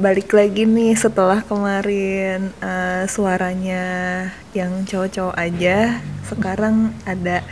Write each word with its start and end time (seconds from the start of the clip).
balik 0.00 0.32
lagi 0.32 0.64
nih 0.64 0.96
setelah 0.96 1.44
kemarin 1.44 2.56
uh, 2.64 3.04
suaranya 3.04 3.84
yang 4.56 4.88
cowok-cowok 4.88 5.36
aja. 5.36 6.00
Sekarang 6.24 6.96
ada 7.04 7.44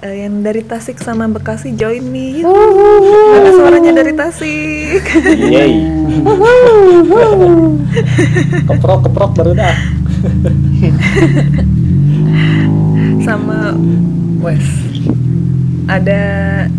uh, 0.00 0.14
yang 0.16 0.40
dari 0.40 0.64
Tasik 0.64 0.96
sama 0.96 1.28
Bekasi 1.28 1.76
join 1.76 2.08
nih. 2.08 2.48
Ada 3.36 3.50
suaranya 3.52 3.92
dari 3.92 4.16
Tasik. 4.16 5.04
Yeay. 5.52 5.84
keprok 8.72 9.04
keprok 9.04 9.30
baru 9.36 9.52
dah. 9.52 9.76
sama 13.28 13.76
Wes. 14.40 14.64
Ada 15.92 16.20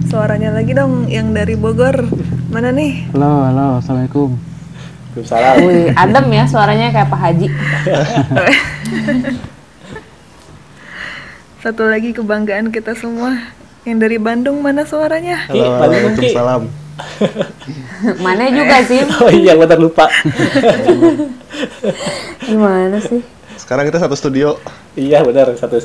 suaranya 0.09 0.58
lagi 0.58 0.73
dong 0.73 1.05
yang 1.05 1.38
dari 1.38 1.53
Bogor. 1.53 2.02
Mana 2.50 2.73
nih? 2.73 3.14
Halo, 3.14 3.45
halo, 3.45 3.77
assalamualaikum. 3.77 4.52
Waalaikumsalam. 5.13 5.55
Wih, 5.62 5.94
adem 5.94 6.26
ya 6.34 6.44
suaranya 6.49 6.90
kayak 6.90 7.05
Pak 7.08 7.20
Haji. 7.22 7.48
Satu 11.63 11.88
lagi 11.88 12.12
kebanggaan 12.12 12.73
kita 12.73 12.98
semua. 12.98 13.38
Yang 13.84 13.98
dari 13.99 14.17
Bandung 14.17 14.59
mana 14.59 14.84
suaranya? 14.84 15.45
Mungkin. 15.48 15.70
Waalaikumsalam. 15.70 16.62
Mana 18.26 18.49
juga 18.49 18.86
sih? 18.86 19.02
Oh 19.22 19.30
iya, 19.30 19.53
benar 19.53 19.77
lupa. 19.77 20.05
Gimana 22.39 22.98
sih? 23.00 23.22
Sekarang 23.58 23.88
kita 23.88 23.98
satu 23.98 24.14
studio. 24.14 24.58
iya, 24.94 25.22
benar 25.22 25.53
satu 25.58 25.81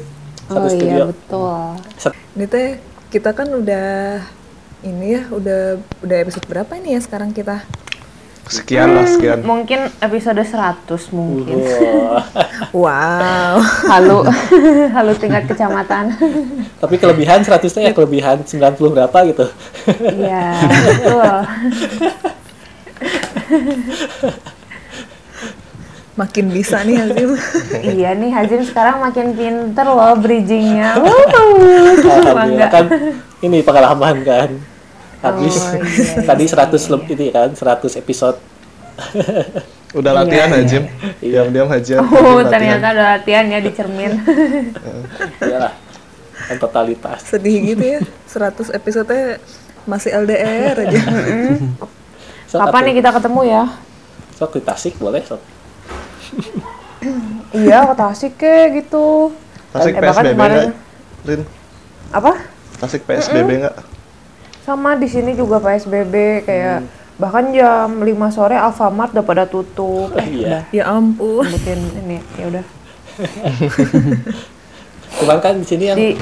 satu 0.49 0.59
oh 0.59 0.69
studio. 0.69 0.89
iya 0.89 1.05
betul. 1.09 1.57
Set- 1.97 2.17
Ini 2.37 2.45
teh 2.45 2.69
kita 3.09 3.33
kan 3.33 3.49
udah 3.49 4.21
ini 4.85 5.17
ya 5.17 5.23
udah 5.33 5.61
udah 6.03 6.17
episode 6.21 6.45
berapa 6.45 6.69
ini 6.77 6.93
ya 6.93 7.01
sekarang 7.01 7.33
kita? 7.33 7.65
Sekian 8.49 8.97
lah, 8.97 9.05
sekian. 9.05 9.45
Mungkin 9.45 9.93
episode 10.01 10.41
100 10.41 10.89
mungkin. 11.13 11.61
Wah. 11.63 12.25
Wow. 12.73 13.55
Halu, 13.93 14.19
halu 14.97 15.13
tingkat 15.21 15.45
kecamatan. 15.45 16.17
Tapi 16.81 16.97
kelebihan 16.97 17.45
100 17.45 17.61
nya 17.77 17.83
ya 17.89 17.93
kelebihan 17.93 18.41
90 18.41 18.95
berapa 18.97 19.19
gitu. 19.29 19.45
Iya, 20.17 20.57
betul. 20.65 21.37
Makin 26.19 26.47
bisa 26.51 26.83
nih 26.83 26.99
Hazim. 26.99 27.31
iya 27.95 28.11
nih 28.17 28.31
Hazim 28.35 28.65
sekarang 28.67 28.99
makin 28.99 29.39
pinter 29.39 29.87
loh 29.87 30.19
bridgingnya. 30.19 30.99
Bangga. 32.35 32.67
kan 32.73 32.85
ini 33.45 33.63
pengalaman 33.63 34.27
kan. 34.27 34.51
Habis 35.19 35.55
Oh, 35.57 35.75
iya, 35.75 36.23
tadi 36.31 36.45
100 36.47 36.79
lebih 36.89 37.13
ini 37.15 37.27
kan 37.29 37.51
100 37.51 37.99
episode. 37.99 38.39
Udah 39.91 40.13
latihan 40.13 40.47
Iya, 40.47 40.57
Hajim. 40.59 40.83
Diam-diam 41.19 41.67
Hajim. 41.67 41.99
Oh, 41.99 42.07
latihan. 42.39 42.47
ternyata 42.49 42.87
ada 42.89 43.05
latihan 43.17 43.45
ya 43.47 43.59
di 43.59 43.71
cermin. 43.71 44.13
Iyalah. 45.43 45.75
Kan 46.41 46.57
totalitas. 46.57 47.19
Sedih 47.25 47.57
gitu 47.67 47.85
ya. 47.85 48.01
100 48.27 48.71
episode 48.71 49.17
masih 49.85 50.13
LDR 50.15 50.77
aja. 50.79 51.01
Sok 52.51 52.61
Kapan 52.63 52.81
nih 52.87 52.95
kita 52.97 53.11
ketemu 53.11 53.41
ya? 53.45 53.63
Sok 54.35 54.51
di 54.55 54.63
Tasik 54.63 54.95
boleh 54.97 55.21
sok. 55.21 55.41
Iya, 57.51 57.79
ke 57.85 57.95
Tasik 57.95 58.33
ke 58.37 58.55
gitu. 58.75 59.33
Tasik 59.71 59.93
Eh, 59.93 60.01
PSBB 60.01 60.33
kemarin- 60.33 60.73
enggak? 60.73 60.77
Rin, 61.25 61.41
Apa? 62.09 62.33
Tasik 62.79 63.03
PSBB 63.05 63.51
enggak? 63.59 63.77
Sama 64.69 65.01
di 65.01 65.09
sini 65.09 65.33
juga 65.33 65.57
PSBB 65.59 66.45
kayak 66.45 66.85
bahkan 67.17 67.51
jam 67.51 68.05
5 68.05 68.13
sore 68.29 68.53
Alfamart 68.53 69.17
udah 69.17 69.25
pada 69.25 69.49
tutup. 69.49 70.13
Eh, 70.13 70.45
Iya. 70.45 70.69
ya 70.69 70.85
ampun. 70.93 71.41
Sebutin 71.41 71.81
ini 71.99 72.21
ya 72.37 72.45
udah. 72.47 72.65
Cuman 75.19 75.39
kan 75.41 75.57
di 75.57 75.65
sini 75.65 75.85
yang 75.89 75.97
Di 75.97 76.21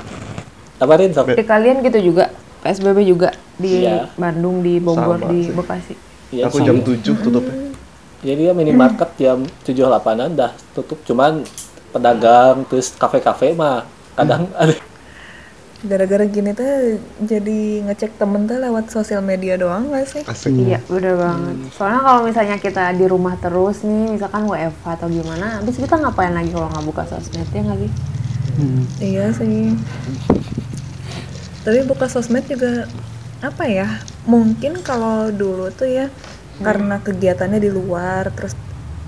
apa 0.79 0.95
Rin 0.95 1.11
sok? 1.11 1.35
di 1.35 1.43
kalian 1.43 1.83
gitu 1.83 1.99
juga 2.07 2.31
PSBB 2.63 3.03
juga 3.03 3.35
di 3.59 3.83
Iya. 3.83 4.15
Bandung, 4.15 4.63
di 4.63 4.79
Bogor, 4.79 5.19
Sama 5.19 5.27
di 5.27 5.39
sih. 5.43 5.51
Bekasi. 5.51 5.95
Iya, 6.31 6.47
Aku 6.47 6.63
jam 6.63 6.79
7 6.79 7.19
tutupnya. 7.19 7.75
Jadi 8.23 8.41
dia 8.41 8.53
minimarket 8.55 9.11
jam 9.19 9.43
7 9.67 9.83
8 9.83 10.33
dah 10.33 10.55
tutup. 10.71 11.03
Cuman 11.03 11.43
pedagang 11.91 12.63
terus 12.67 12.95
kafe-kafe 12.95 13.53
mah 13.53 13.85
kadang 14.15 14.49
ada 14.55 14.73
Gara-gara 15.85 16.25
gini 16.25 16.57
tuh 16.57 16.97
jadi 17.21 17.85
ngecek 17.85 18.17
temen 18.17 18.49
tuh 18.49 18.57
lewat 18.57 18.89
sosial 18.89 19.21
media 19.21 19.61
doang 19.61 19.93
gak 19.93 20.09
sih? 20.09 20.23
Asik. 20.25 20.57
Iya, 20.57 20.81
bener 20.89 21.21
banget. 21.21 21.57
Soalnya 21.77 22.01
kalau 22.01 22.21
misalnya 22.25 22.57
kita 22.57 22.97
di 22.97 23.05
rumah 23.05 23.37
terus 23.37 23.85
nih, 23.85 24.17
misalkan 24.17 24.49
WFH 24.49 24.87
atau 24.97 25.09
gimana, 25.13 25.61
habis 25.61 25.77
kita 25.77 26.01
ngapain 26.01 26.33
lagi 26.33 26.49
kalau 26.49 26.73
nggak 26.73 26.87
buka 26.89 27.03
sosmed 27.05 27.49
ya 27.53 27.61
nggak 27.61 27.81
sih? 27.85 27.91
Hmm. 28.57 28.83
Iya 29.05 29.27
sih. 29.37 29.77
Tapi 31.61 31.79
buka 31.85 32.09
sosmed 32.09 32.49
juga 32.49 32.89
apa 33.45 33.69
ya? 33.69 34.01
Mungkin 34.25 34.81
kalau 34.81 35.29
dulu 35.29 35.69
tuh 35.77 35.93
ya 35.93 36.09
karena 36.65 36.97
kegiatannya 37.05 37.61
di 37.61 37.69
luar 37.69 38.33
terus 38.33 38.57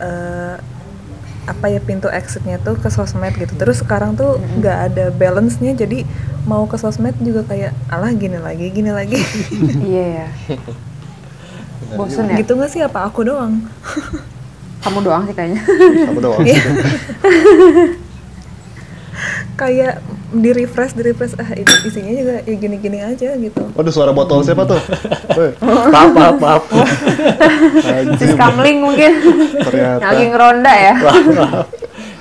eh, 0.04 0.56
apa 1.48 1.72
ya 1.72 1.81
pintu 1.81 2.12
exitnya 2.12 2.60
tuh 2.60 2.76
ke 2.76 2.88
sosmed 2.92 3.32
gitu. 3.36 3.53
Terus 3.56 3.81
sekarang 3.81 4.14
tuh 4.14 4.36
nggak 4.60 4.78
ada 4.92 5.04
balance-nya 5.12 5.72
jadi 5.72 6.04
mau 6.44 6.64
ke 6.69 6.76
sosmed 6.76 7.16
juga 7.20 7.44
kayak 7.48 7.72
alah 7.88 8.12
gini 8.12 8.38
lagi, 8.41 8.66
gini 8.69 8.91
lagi. 8.92 9.19
iya 9.88 10.04
ya. 10.25 10.28
Bosen 11.97 12.28
ya? 12.28 12.36
gitu 12.44 12.53
nggak 12.53 12.70
sih 12.70 12.81
apa 12.84 13.09
aku 13.09 13.25
doang? 13.25 13.64
Kamu 14.84 15.00
doang 15.03 15.25
sih 15.26 15.34
kayaknya. 15.34 15.60
Kamu 16.06 16.20
doang. 16.20 16.44
Iya. 16.44 16.62
kayak 19.58 19.98
di 20.28 20.50
refresh 20.54 20.94
di 20.94 21.02
refresh 21.02 21.34
ah 21.41 21.50
ini 21.56 21.72
isinya 21.88 22.12
juga 22.14 22.36
ya 22.46 22.54
gini-gini 22.54 22.98
aja 23.02 23.34
gitu. 23.34 23.62
Waduh, 23.74 23.91
suara 23.91 24.14
botol 24.14 24.46
siapa 24.46 24.62
tuh? 24.69 24.78
Woi, 25.34 25.50
maaf 25.94 26.10
maaf 26.14 26.36
maaf. 26.38 26.62
Sis 28.20 28.38
kamling 28.38 28.78
mungkin. 28.78 29.12
ternyata. 29.66 30.14
Lagi 30.14 30.24
ngeronda 30.30 30.72
ya. 30.72 30.94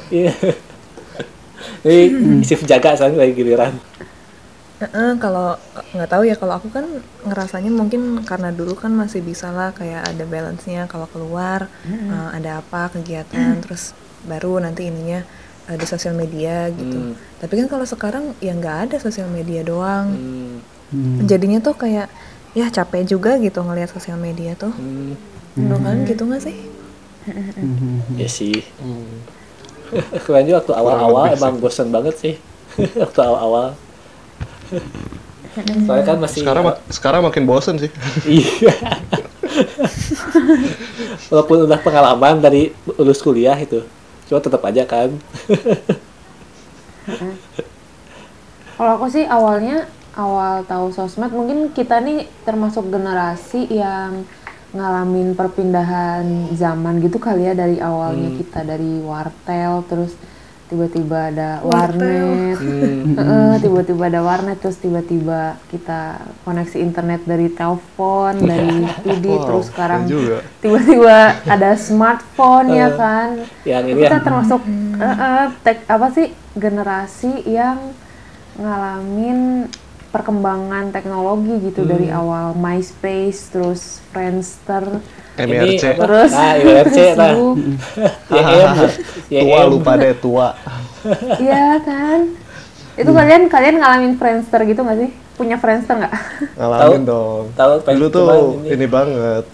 Iya. 0.07 0.33
Ini 1.83 1.99
shift 2.47 2.63
jaga 2.63 2.95
saya 2.95 3.13
lagi 3.13 3.35
giliran. 3.35 3.75
Heeh, 4.77 5.17
kalau 5.17 5.57
nggak 5.91 6.09
tahu 6.09 6.23
ya 6.23 6.37
kalau 6.37 6.53
aku 6.61 6.69
kan 6.69 6.85
ngerasanya 7.25 7.73
mungkin 7.73 8.21
karena 8.23 8.53
dulu 8.53 8.77
kan 8.77 8.93
masih 8.93 9.25
bisa 9.25 9.49
lah 9.49 9.73
kayak 9.73 10.05
ada 10.05 10.23
balance-nya 10.23 10.85
kalau 10.85 11.09
keluar 11.09 11.65
eh, 11.89 12.29
ada 12.31 12.61
apa 12.61 12.93
kegiatan 12.93 13.57
terus 13.57 13.97
baru 14.29 14.61
nanti 14.61 14.87
ininya 14.87 15.25
di 15.75 15.83
sosial 15.83 16.15
media 16.15 16.71
gitu. 16.71 17.11
Hmm. 17.11 17.13
Tapi 17.43 17.53
kan 17.59 17.67
kalau 17.67 17.83
sekarang 17.83 18.31
ya 18.39 18.55
nggak 18.55 18.77
ada 18.87 18.97
sosial 19.03 19.27
media 19.27 19.67
doang. 19.67 20.15
Hmm. 20.15 20.55
Hmm. 20.95 21.27
Jadinya 21.27 21.59
tuh 21.59 21.75
kayak 21.75 22.07
ya 22.55 22.71
capek 22.71 23.03
juga 23.03 23.35
gitu 23.35 23.59
ngelihat 23.59 23.91
sosial 23.91 24.15
media 24.15 24.55
tuh. 24.55 24.71
Hmm. 24.71 25.19
Menurut 25.59 25.81
kalian 25.83 26.01
gitu 26.07 26.23
nggak 26.23 26.43
sih? 26.47 26.57
Hmm. 27.27 27.99
Ya 28.15 28.29
sih. 28.31 28.63
Keren 30.23 30.43
juga 30.47 30.63
waktu 30.63 30.73
awal-awal 30.75 31.23
emang 31.35 31.59
bosan 31.59 31.91
banget 31.91 32.15
sih. 32.15 32.33
waktu 33.03 33.19
awal-awal. 33.19 33.75
Soalnya 35.57 36.05
kan 36.05 36.17
masih 36.21 36.41
Sekarang 36.43 36.63
ma- 36.63 36.79
sekarang 36.97 37.21
makin 37.25 37.43
bosen 37.43 37.75
sih. 37.81 37.91
Iya. 38.23 38.75
Walaupun 41.31 41.65
udah 41.65 41.79
pengalaman 41.81 42.39
dari 42.39 42.71
lulus 42.99 43.19
kuliah 43.23 43.57
itu, 43.57 43.81
cuma 44.27 44.39
tetap 44.43 44.61
aja 44.67 44.83
kan. 44.83 45.09
Kalau 48.77 48.91
aku 48.99 49.07
sih 49.09 49.25
awalnya 49.25 49.87
awal 50.13 50.65
tahu 50.65 50.93
sosmed 50.93 51.31
mungkin 51.33 51.71
kita 51.71 52.01
nih 52.03 52.29
termasuk 52.43 52.89
generasi 52.89 53.69
yang 53.71 54.27
ngalamin 54.75 55.31
perpindahan 55.31 56.51
zaman 56.51 56.99
gitu 56.99 57.17
kali 57.17 57.47
ya 57.47 57.53
dari 57.55 57.79
awalnya 57.79 58.35
kita 58.35 58.67
dari 58.67 58.99
wartel 58.99 59.87
terus 59.87 60.11
tiba-tiba 60.67 61.31
ada 61.31 61.49
warnet. 61.63 62.59
Hmm. 62.59 63.15
Heeh, 63.19 63.51
tiba-tiba 63.63 64.03
ada 64.11 64.21
warnet 64.23 64.59
terus 64.59 64.77
tiba-tiba 64.79 65.55
kita 65.71 66.19
koneksi 66.43 66.77
internet 66.83 67.23
dari 67.23 67.47
telepon 67.51 68.35
dari 68.43 68.83
PD 69.03 69.25
Wow, 69.31 69.45
terus 69.47 69.65
sekarang 69.71 70.01
tiba-tiba 70.59 71.17
ada 71.47 71.71
smartphone 71.79 72.67
ya 72.75 72.89
kan? 72.93 73.29
Yang 73.63 73.83
ini 73.95 74.01
kita 74.03 74.17
ya. 74.19 74.23
termasuk 74.23 74.61
eh, 74.99 75.05
eh, 75.07 75.45
tek- 75.63 75.87
apa 75.87 76.07
sih 76.11 76.27
generasi 76.55 77.47
yang 77.47 77.95
ngalamin 78.59 79.69
perkembangan 80.11 80.89
teknologi 80.91 81.71
gitu 81.71 81.85
dari 81.87 82.11
awal. 82.11 82.55
MySpace 82.57 83.53
terus 83.53 84.01
Friendster 84.11 85.03
MRC. 85.39 85.83
apa? 85.87 85.99
terus 85.99 86.31
Nah, 86.31 86.53
IRC 86.55 86.97
nah. 87.13 87.33
YM. 88.27 89.43
Tua 89.43 89.59
lupa 89.65 89.91
deh 89.95 90.13
tua. 90.13 90.47
iya 91.37 91.77
kan 91.79 92.19
itu 92.93 93.07
kalian 93.07 93.45
kalian 93.45 93.75
ngalamin 93.77 94.13
Friendster 94.15 94.59
gitu 94.63 94.81
nggak 94.81 94.97
sih 94.97 95.09
punya 95.33 95.55
Friendster 95.55 95.95
nggak 95.95 96.13
Ngalamin 96.55 96.81
Tahu- 96.99 97.07
dong. 97.07 97.43
tahu, 97.53 97.71
Dulu 97.87 98.07
tuh 98.07 98.25
ini- 98.59 98.73
ini 98.73 98.87
banget. 98.87 99.45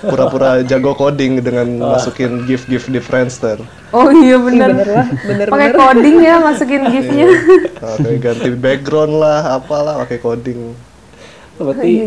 pura-pura 0.00 0.58
jago 0.60 0.94
coding 0.94 1.38
dengan 1.38 1.62
masukin 1.88 2.42
gif-gif 2.42 2.86
di 2.86 2.98
Friendster. 2.98 3.62
Oh 3.88 4.10
iya 4.10 4.34
lah 4.34 5.06
bener 5.22 5.46
Pakai 5.46 5.70
coding 5.72 6.16
ya 6.18 6.42
masukin 6.42 6.82
gifnya. 6.88 7.30
Nah, 7.78 8.18
ganti 8.18 8.50
background 8.52 9.14
lah, 9.14 9.54
apalah 9.54 10.02
pakai 10.02 10.18
coding. 10.18 10.74
berarti 11.54 11.86
Iya 11.86 12.06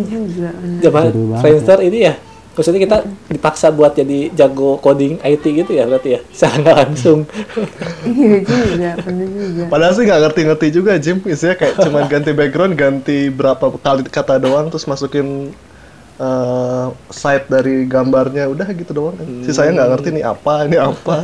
zaman 0.81 1.07
banget. 1.07 1.39
Friendster 1.39 1.79
ini 1.79 1.99
ya 2.03 2.13
maksudnya 2.55 2.81
kita 2.81 2.97
dipaksa 3.27 3.67
buat 3.69 3.93
jadi 3.93 4.31
jago 4.31 4.79
coding 4.79 5.19
IT 5.21 5.43
gitu 5.43 5.71
ya 5.75 5.83
berarti 5.85 6.15
ya 6.15 6.19
secara 6.31 6.55
nggak 6.63 6.77
langsung 6.87 7.19
Iya 8.05 8.37
juga, 8.45 8.91
bener 9.03 9.27
juga. 9.27 9.63
Padahal 9.67 9.93
sih 9.97 10.03
nggak 10.07 10.21
ngerti-ngerti 10.27 10.67
juga 10.71 10.91
Jim, 11.01 11.17
isinya 11.25 11.55
kayak 11.57 11.75
cuman 11.83 12.03
ganti 12.07 12.31
background, 12.31 12.73
ganti 12.77 13.19
berapa 13.33 13.65
kali 13.81 14.05
kata 14.07 14.39
doang, 14.39 14.69
terus 14.71 14.85
masukin 14.87 15.51
eh, 16.21 16.85
site 17.11 17.49
dari 17.49 17.83
gambarnya, 17.89 18.47
udah 18.47 18.67
gitu 18.71 18.91
doang. 18.93 19.15
kan. 19.17 19.25
Sisanya 19.43 19.83
nggak 19.83 19.89
ngerti 19.97 20.09
nih 20.15 20.23
apa, 20.25 20.53
ini 20.69 20.77
apa. 20.79 21.15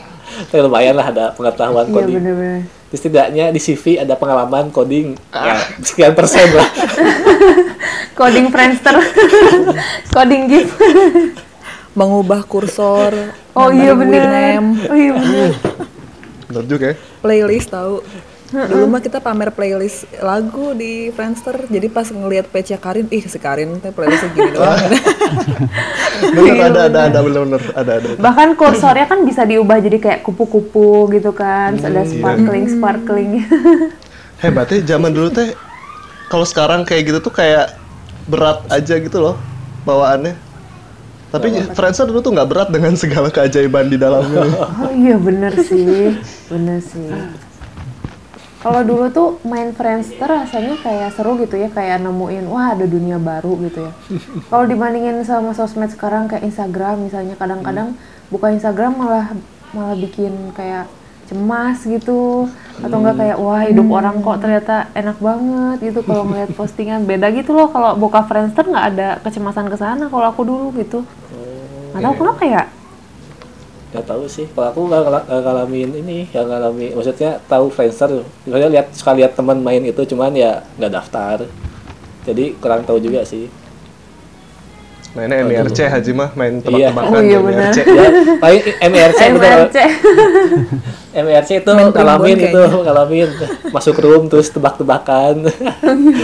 ya, 0.54 0.60
lumayan 0.64 0.94
lah 0.96 1.06
ada 1.10 1.24
pengetahuan 1.34 1.86
Iya 1.86 1.94
coding 1.94 2.16
bener-bener. 2.22 2.79
Setidaknya 2.90 3.54
di 3.54 3.62
CV 3.62 4.02
ada 4.02 4.18
pengalaman 4.18 4.74
coding 4.74 5.14
ya 5.30 5.62
sekian 5.78 6.10
persen 6.12 6.42
lah 6.50 6.66
Coding 8.18 8.52
Friendster. 8.52 8.92
Coding 10.14 10.42
gif. 10.44 10.68
mengubah 11.90 12.44
kursor 12.44 13.34
Oh 13.50 13.72
iya. 13.72 13.96
Winamp, 13.96 14.86
Oh 14.86 14.94
iya 14.94 15.10
bener. 15.16 15.50
Bener 16.46 16.64
juga 16.66 16.84
ya. 16.92 16.96
playlist 17.22 17.70
tahu 17.70 18.02
dulu 18.50 18.84
mah 18.90 18.98
kita 18.98 19.22
pamer 19.22 19.54
playlist 19.54 20.10
lagu 20.18 20.74
di 20.74 21.14
Friendster 21.14 21.70
jadi 21.70 21.86
pas 21.86 22.10
ngelihat 22.10 22.50
page 22.50 22.74
Karin 22.82 23.06
ih 23.10 23.22
si 23.22 23.38
Karin 23.38 23.78
teh 23.78 23.94
playlistnya 23.94 24.30
gini 24.34 24.50
doang 24.54 24.78
Bener 26.20 26.56
ada 26.68 26.80
ada 26.90 27.00
ada 27.08 27.18
bener-bener 27.24 27.62
ada 27.72 27.92
ada. 27.96 28.08
Bahkan 28.20 28.48
kursornya 28.58 29.06
kan 29.08 29.24
bisa 29.24 29.48
diubah 29.48 29.80
jadi 29.80 29.96
kayak 29.96 30.20
kupu-kupu 30.20 31.08
gitu 31.16 31.32
kan. 31.32 31.80
Terus 31.80 31.88
ada 31.88 32.02
sparkling 32.04 32.64
sparkling. 32.68 33.30
Hebat 34.42 34.68
ya 34.72 34.96
zaman 34.96 35.10
dulu 35.12 35.32
teh. 35.32 35.56
Kalau 36.28 36.46
sekarang 36.46 36.86
kayak 36.86 37.10
gitu 37.10 37.18
tuh 37.24 37.34
kayak 37.34 37.74
berat 38.30 38.62
aja 38.70 38.94
gitu 39.00 39.18
loh 39.18 39.36
bawaannya. 39.82 40.36
Tapi 41.30 41.62
Friendster 41.78 42.10
dulu 42.10 42.20
tuh 42.22 42.32
nggak 42.34 42.48
berat 42.50 42.68
dengan 42.74 42.94
segala 42.98 43.30
keajaiban 43.30 43.86
di 43.86 43.98
dalamnya. 43.98 44.50
oh 44.82 44.92
iya 44.94 45.14
bener 45.14 45.54
sih, 45.62 46.18
bener 46.50 46.82
sih. 46.82 47.06
Kalau 48.60 48.84
dulu 48.84 49.08
tuh 49.08 49.28
main 49.48 49.72
Friendster 49.72 50.28
rasanya 50.28 50.76
kayak 50.84 51.16
seru 51.16 51.40
gitu 51.40 51.56
ya, 51.56 51.72
kayak 51.72 52.04
nemuin 52.04 52.44
wah 52.44 52.76
ada 52.76 52.84
dunia 52.84 53.16
baru 53.16 53.56
gitu 53.64 53.88
ya. 53.88 53.92
Kalau 54.52 54.68
dibandingin 54.68 55.24
sama 55.24 55.56
sosmed 55.56 55.88
sekarang 55.88 56.28
kayak 56.28 56.44
Instagram 56.44 57.08
misalnya 57.08 57.40
kadang-kadang 57.40 57.96
buka 58.28 58.52
Instagram 58.52 59.00
malah 59.00 59.26
malah 59.72 59.96
bikin 59.96 60.52
kayak 60.52 60.92
cemas 61.24 61.86
gitu 61.88 62.50
atau 62.82 62.96
enggak 63.00 63.16
kayak 63.22 63.38
wah 63.38 63.62
hidup 63.64 63.86
orang 63.86 64.18
kok 64.20 64.44
ternyata 64.44 64.92
enak 64.92 65.16
banget 65.24 65.76
gitu. 65.80 66.04
Kalau 66.04 66.28
ngeliat 66.28 66.52
postingan 66.60 67.08
beda 67.08 67.32
gitu 67.32 67.56
loh. 67.56 67.72
Kalau 67.72 67.96
buka 67.96 68.28
Friendster 68.28 68.68
nggak 68.68 68.86
ada 68.92 69.08
kecemasan 69.24 69.72
ke 69.72 69.76
sana 69.80 70.12
kalau 70.12 70.28
aku 70.28 70.44
dulu 70.44 70.68
gitu. 70.76 71.00
Nggak 71.96 72.02
tahu 72.04 72.14
kenapa 72.20 72.42
ya 72.44 72.62
nggak 73.90 74.04
tahu 74.04 74.24
sih. 74.24 74.46
Kalau 74.48 74.68
aku 74.68 74.80
nggak 74.84 75.00
ngala- 75.00 75.24
nggak 75.24 75.40
ngalamin 75.40 75.90
ini 75.96 76.18
nggak 76.26 76.44
ngalamin 76.44 76.90
maksudnya 76.92 77.30
tahu 77.44 77.66
Friendster. 77.68 78.10
Soalnya 78.40 78.68
lihat 78.70 78.86
suka 78.90 79.12
lihat 79.12 79.34
teman 79.34 79.58
main 79.58 79.82
itu 79.82 79.98
cuman 80.06 80.30
ya 80.32 80.62
nggak 80.76 80.92
daftar. 80.92 81.42
Jadi 82.22 82.54
kurang 82.56 82.82
tahu 82.82 82.98
juga 82.98 83.22
sih. 83.22 83.50
Mainnya 85.10 85.42
MRC 85.42 85.90
Haji 85.90 86.12
mah 86.12 86.30
main 86.32 86.62
Iya. 86.62 86.94
tebak-tebakan 86.94 87.10
Oh, 87.10 87.20
iya 87.20 87.34
di 87.34 87.42
benar. 87.42 87.62
MRC. 87.66 87.78
ya 87.82 88.08
paling 88.38 88.62
MRC 88.80 89.20
betul 89.26 89.50
MRC 89.58 89.76
MRC 91.26 91.50
itu 91.58 91.70
Main 91.72 91.90
ngalamin 91.90 92.38
itu 92.38 92.60
ngalamin. 92.78 93.28
Masuk 93.68 93.98
room 93.98 94.30
terus 94.30 94.46
tebak-tebakan. 94.48 95.50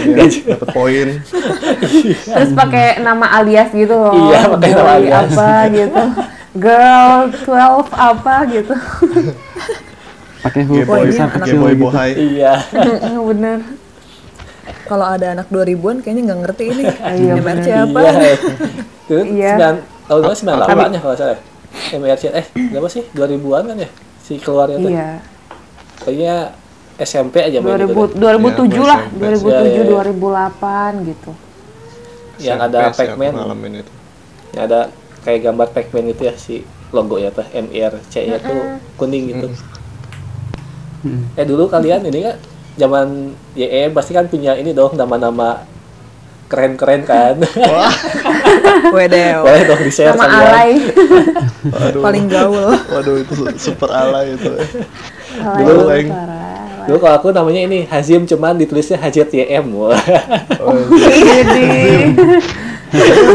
Iya, 0.07 0.23
dapat 0.47 0.67
poin. 0.71 1.07
terus 1.19 2.51
pakai 2.55 3.03
nama 3.03 3.27
alias 3.35 3.67
gitu 3.69 3.91
loh. 3.91 4.15
Iya, 4.31 4.55
pakai 4.55 4.71
nama 4.71 4.91
alias. 4.95 5.19
apa 5.27 5.49
gitu 5.67 6.03
girl 6.53 7.27
12 7.33 7.91
apa 7.91 8.35
gitu. 8.47 8.73
Pakai 10.37 10.61
huruf 10.63 10.87
Boy, 10.87 11.09
besar 11.09 11.27
anak 11.27 11.43
kecil 11.43 11.57
Boy 11.59 11.73
gitu. 11.73 11.83
Bohai. 11.83 12.11
iya. 12.15 12.53
Bener. 13.19 13.59
Kalau 14.87 15.03
ada 15.03 15.27
anak 15.35 15.47
2000-an 15.49 15.99
kayaknya 15.99 16.21
nggak 16.31 16.39
ngerti 16.47 16.63
ini. 16.71 16.83
Iya, 17.19 17.33
MRC 17.35 17.67
bener. 17.67 17.83
apa? 17.83 17.99
Iya. 17.99 18.31
Itu 19.03 19.15
Iya. 19.27 19.51
sembilan 19.51 19.75
tahun 20.07 20.19
berapa 20.21 20.35
sembilan 20.35 20.57
delapan 20.57 20.87
ya 20.87 20.99
kalau 21.01 21.15
salah 21.15 21.39
MRC 21.91 22.23
eh 22.31 22.45
berapa 22.71 22.87
sih? 22.87 23.03
2000-an 23.11 23.63
kan 23.65 23.77
ya? 23.77 23.89
Si 24.23 24.33
keluarnya 24.39 24.77
tuh. 24.79 24.91
Iya. 24.91 25.09
Kayaknya 25.97 26.35
SMP 26.97 27.35
aja 27.43 27.57
main 27.59 27.77
itu 27.77 27.93
2000, 27.93 28.15
deh. 28.15 28.65
2007 28.65 28.81
lah. 28.81 28.99
SMP. 29.03 29.21
2007 29.21 29.51
Iya, 29.51 29.59
iya, 29.61 29.81
iya. 29.83 29.83
2008 29.85 31.09
gitu. 31.11 31.31
Yang 32.37 32.59
ada 32.63 32.79
Pac-Man. 32.93 33.33
yang 34.53 34.63
ada 34.63 34.79
kayak 35.27 35.43
gambar 35.43 35.67
Pac-Man 35.75 36.15
itu 36.15 36.23
ya 36.23 36.33
si 36.39 36.63
logo 36.95 37.19
ya 37.19 37.27
tuh 37.35 37.43
MRC 37.51 38.31
nya 38.31 38.39
tuh 38.39 38.79
kuning 38.95 39.27
gitu. 39.35 39.51
Mm. 41.03 41.35
eh 41.35 41.45
dulu 41.45 41.67
kalian 41.67 42.07
ini 42.07 42.23
kan 42.23 42.39
zaman 42.79 43.35
YE 43.51 43.91
pasti 43.91 44.15
kan 44.15 44.31
punya 44.31 44.55
ini 44.55 44.71
dong 44.71 44.95
nama-nama 44.95 45.67
keren-keren 46.47 47.03
kan. 47.03 47.35
Wedel 48.95 49.43
boleh 49.43 49.63
dong 49.67 49.81
di 49.83 49.91
share 49.91 50.15
sama 50.15 50.31
kalian 50.31 50.47
alay. 50.47 50.71
Waduh. 51.75 52.01
paling 52.07 52.25
gaul. 52.31 52.71
Waduh 52.87 53.15
itu 53.19 53.33
super 53.59 53.91
alay 53.91 54.31
itu. 54.31 54.47
alay 55.43 55.67
Dulu, 55.67 55.91
parah 56.07 56.47
dulu 56.87 57.03
kalau 57.03 57.15
aku 57.19 57.27
namanya 57.35 57.67
ini 57.67 57.83
Hazim 57.83 58.23
cuman 58.23 58.55
ditulisnya 58.55 58.95
HZYM 58.95 59.75
Wah. 59.75 59.99
Oh, 60.63 60.71
Jadi, 60.95 61.67
Tapi 62.15 62.66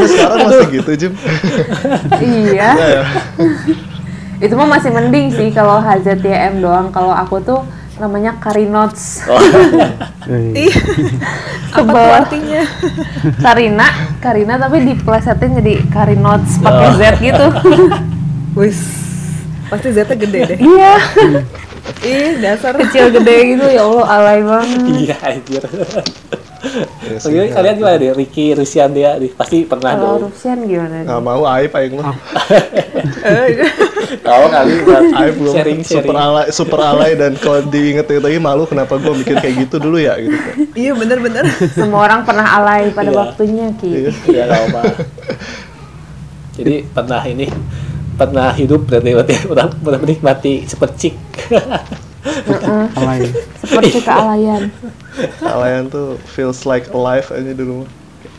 sekarang 0.08 0.38
masih 0.48 0.66
gitu 0.80 0.90
Jim. 0.96 1.12
iya. 2.22 2.70
Ya, 2.74 2.86
ya. 3.00 3.02
itu 4.44 4.54
mah 4.58 4.68
masih 4.78 4.90
mending 4.90 5.30
sih 5.30 5.48
kalau 5.54 5.78
HZYM 5.78 6.64
doang. 6.64 6.90
Kalau 6.90 7.14
aku 7.14 7.38
tuh 7.44 7.60
namanya 8.00 8.34
Karinots. 8.42 9.22
Eh, 10.26 10.66
ih 10.66 10.74
apa 11.78 11.88
tuh 11.92 12.12
artinya? 12.26 12.62
Karina 13.38 13.86
Karina 14.18 14.54
tapi 14.58 14.82
diplesetin 14.82 15.62
jadi 15.62 15.74
Karinots 15.92 16.58
pakai 16.58 16.88
Oh. 16.88 16.94
Z 16.98 17.02
gitu. 17.22 17.46
Wis. 18.58 18.78
Pasti 19.70 19.88
Z-nya 19.88 20.16
gede 20.20 20.40
deh. 20.52 20.58
Iya 20.60 20.94
ih 22.02 22.38
dasar. 22.38 22.72
Kecil 22.76 23.10
gede 23.10 23.36
gitu 23.52 23.66
ya 23.66 23.82
Allah 23.82 24.06
alay 24.08 24.40
banget. 24.40 24.80
Iya 25.02 25.16
anjir. 25.22 25.62
Ya 27.02 27.18
sih, 27.18 27.26
Bagaimana 27.26 27.50
kalian 27.52 27.74
gimana 27.74 27.96
deh? 27.98 28.12
Ricky 28.14 28.54
Rusian 28.54 28.94
dia 28.94 29.18
nih 29.18 29.34
pasti 29.34 29.66
pernah 29.66 29.98
kalau 29.98 30.14
dong. 30.16 30.30
Rusian 30.30 30.62
gimana? 30.62 31.02
Nggak 31.02 31.20
mau 31.20 31.42
aib 31.44 31.72
aing 31.74 31.94
mah. 31.98 32.14
tahu 34.22 34.44
kali 34.46 34.72
Aib 35.10 35.34
belum 35.40 35.54
sharing 35.54 35.80
super 35.82 36.12
sharing 36.12 36.18
alay, 36.22 36.46
super 36.52 36.80
alay 36.80 37.12
dan 37.14 37.32
kalau 37.34 37.64
diinget-inget 37.64 38.22
lagi 38.22 38.38
malu 38.38 38.62
kenapa 38.64 38.94
gue 38.94 39.10
mikir 39.10 39.40
kayak 39.40 39.66
gitu 39.66 39.80
dulu 39.80 39.96
ya 39.96 40.14
gitu. 40.20 40.36
iya 40.76 40.92
bener-bener 40.92 41.48
semua 41.72 42.04
orang 42.04 42.22
pernah 42.22 42.46
alay 42.60 42.92
pada 42.92 43.08
Iya. 43.08 43.18
waktunya 43.18 43.66
ki. 43.76 43.88
Iya. 43.88 44.10
ya 44.28 44.42
gak 44.46 44.62
apa 44.68 44.80
jadi 46.52 46.74
pernah 46.86 47.22
ini 47.24 47.46
pernah 48.14 48.52
hidup 48.52 48.84
berarti 48.86 49.10
berarti 49.12 49.34
udah 49.48 49.66
udah 49.82 50.00
menikmati 50.00 50.64
sepercik 50.64 51.16
alay. 52.96 53.26
seperti 53.60 53.98
kealayan 54.00 54.70
Alayan 55.44 55.92
tuh 55.92 56.16
feels 56.24 56.64
like 56.64 56.88
alive 56.88 57.28
aja 57.28 57.52
dulu. 57.52 57.84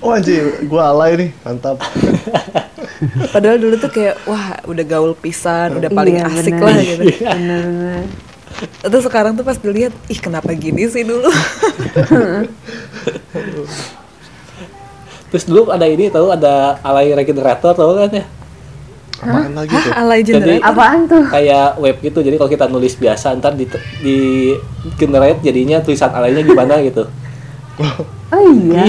Oh 0.01 0.09
anjir, 0.09 0.65
gue 0.65 0.81
alay 0.81 1.11
nih, 1.15 1.29
mantap. 1.45 1.77
padahal 3.33 3.61
dulu 3.61 3.75
tuh 3.77 3.91
kayak 3.91 4.15
wah 4.25 4.57
udah 4.65 4.83
gaul 4.83 5.13
pisan 5.13 5.77
udah 5.77 5.91
paling 5.91 6.17
Iya, 6.17 6.27
asik 6.27 6.55
bener. 6.55 6.65
lah 6.65 6.75
gitu 6.81 7.03
bener-bener 7.19 8.03
terus 8.91 9.03
sekarang 9.03 9.33
tuh 9.35 9.43
pas 9.43 9.57
dilihat 9.59 9.93
ih 10.07 10.19
kenapa 10.19 10.53
gini 10.55 10.87
sih 10.87 11.03
dulu 11.03 11.27
terus 15.31 15.43
dulu 15.49 15.73
ada 15.73 15.85
ini 15.89 16.07
tahu 16.13 16.29
ada 16.29 16.77
alay 16.85 17.11
regenerator 17.11 17.73
tahu 17.73 17.97
kan 17.97 18.11
ya 18.13 18.25
Apaan 19.15 19.53
lagi 19.53 19.69
tuh? 19.71 19.81
hah 19.85 20.01
alay 20.01 20.19
Jadi- 20.21 20.59
apaan 20.59 20.99
tuh? 21.05 21.23
kayak 21.27 21.77
web 21.77 21.95
gitu. 21.99 22.19
Jadi 22.19 22.35
kalau 22.35 22.49
kita 22.49 22.65
nulis 22.67 22.93
biasa 22.93 23.35
ntar 23.35 23.53
di, 23.53 23.65
di 23.99 24.17
generate 24.95 25.39
jadinya 25.39 25.79
tulisan 25.79 26.09
alaynya 26.09 26.41
gimana 26.41 26.81
gitu. 26.81 27.05
Oh 28.29 28.41
iya. 28.59 28.83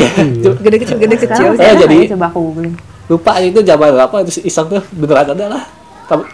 Gede 0.56 0.76
kecil 0.78 0.96
gede 0.98 1.16
kecil. 1.16 1.52
Sekarang 1.52 1.54
Eh, 1.54 1.58
saya 1.58 1.74
jadi- 1.78 2.08
coba 2.10 2.26
aku 2.28 2.40
googling. 2.48 2.74
lupa 3.04 3.36
itu 3.36 3.60
zaman 3.60 3.92
berapa 3.92 4.14
itu 4.22 4.40
iseng 4.42 4.66
tuh 4.66 4.80
beneran 4.90 5.28
ada 5.30 5.46
lah. 5.50 5.64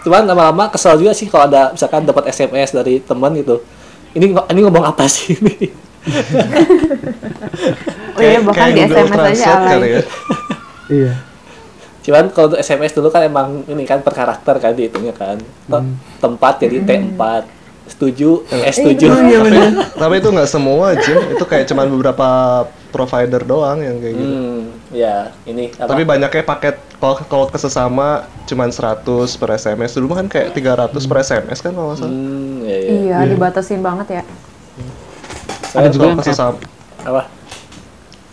Cuman 0.00 0.22
lama-lama 0.24 0.66
kesel 0.68 0.94
juga 0.96 1.10
sih 1.10 1.26
kalau 1.26 1.46
ada 1.46 1.70
misalkan 1.70 2.02
dapat 2.02 2.26
SMS 2.28 2.70
dari 2.72 2.98
teman 3.00 3.34
gitu. 3.34 3.58
Ini 4.10 4.26
ini 4.30 4.60
ngomong 4.60 4.82
apa 4.84 5.06
sih 5.06 5.34
ini? 5.36 5.66
Oh 8.10 8.20
iya 8.20 8.40
bahkan 8.40 8.70
di 8.70 8.80
SMS 8.82 9.10
aja 9.36 9.52
alay. 9.68 9.90
ya. 9.92 10.02
Iya. 10.90 11.12
Cuman 12.00 12.24
kalau 12.28 12.46
untuk 12.48 12.60
SMS 12.60 12.92
dulu 12.92 13.08
kan 13.08 13.22
emang 13.22 13.48
ini 13.66 13.84
kan 13.84 14.00
per 14.00 14.12
karakter 14.12 14.56
kan 14.56 14.72
dihitungnya 14.72 15.12
kan 15.12 15.36
Te- 15.38 15.88
tempat 16.18 16.56
jadi 16.58 16.80
T4 16.80 17.22
setuju 17.86 18.46
eh 18.48 18.70
setuju 18.70 19.10
Tapi 20.00 20.14
itu 20.16 20.28
nggak 20.28 20.46
semua 20.46 20.94
Jim, 20.94 21.18
itu 21.28 21.42
kayak 21.42 21.66
cuman 21.66 21.86
beberapa 21.88 22.28
provider 22.88 23.42
doang 23.42 23.78
yang 23.78 23.98
kayak 23.98 24.14
gitu. 24.14 24.30
hmm 24.30 24.58
ya 24.90 25.16
ini 25.44 25.70
apa 25.72 25.86
Tapi 25.88 26.02
banyaknya 26.04 26.42
paket 26.42 26.74
kalau 26.96 27.18
kalau 27.20 27.46
ke 27.46 27.56
sesama 27.56 28.24
cuman 28.44 28.70
100 28.70 29.02
per 29.34 29.48
SMS. 29.54 29.90
Dulu 29.92 30.06
mah 30.08 30.16
kan 30.18 30.28
kayak 30.28 30.48
300 30.52 31.02
per 31.02 31.16
SMS 31.20 31.58
kan 31.58 31.70
kalau 31.70 31.90
nggak 31.90 31.98
salah. 31.98 32.10
hmm 32.10 32.56
ya, 32.62 32.76
ya. 32.76 32.90
Iya, 32.90 33.18
dibatasin 33.28 33.80
banget 33.80 34.06
ya. 34.12 34.22
Saya 35.64 35.78
Ada 35.80 35.88
juga 35.88 36.00
kalau 36.00 36.08
yang 36.08 36.16
ke 36.16 36.24
kayak- 36.24 36.34
sesama 36.34 36.56
apa 37.00 37.22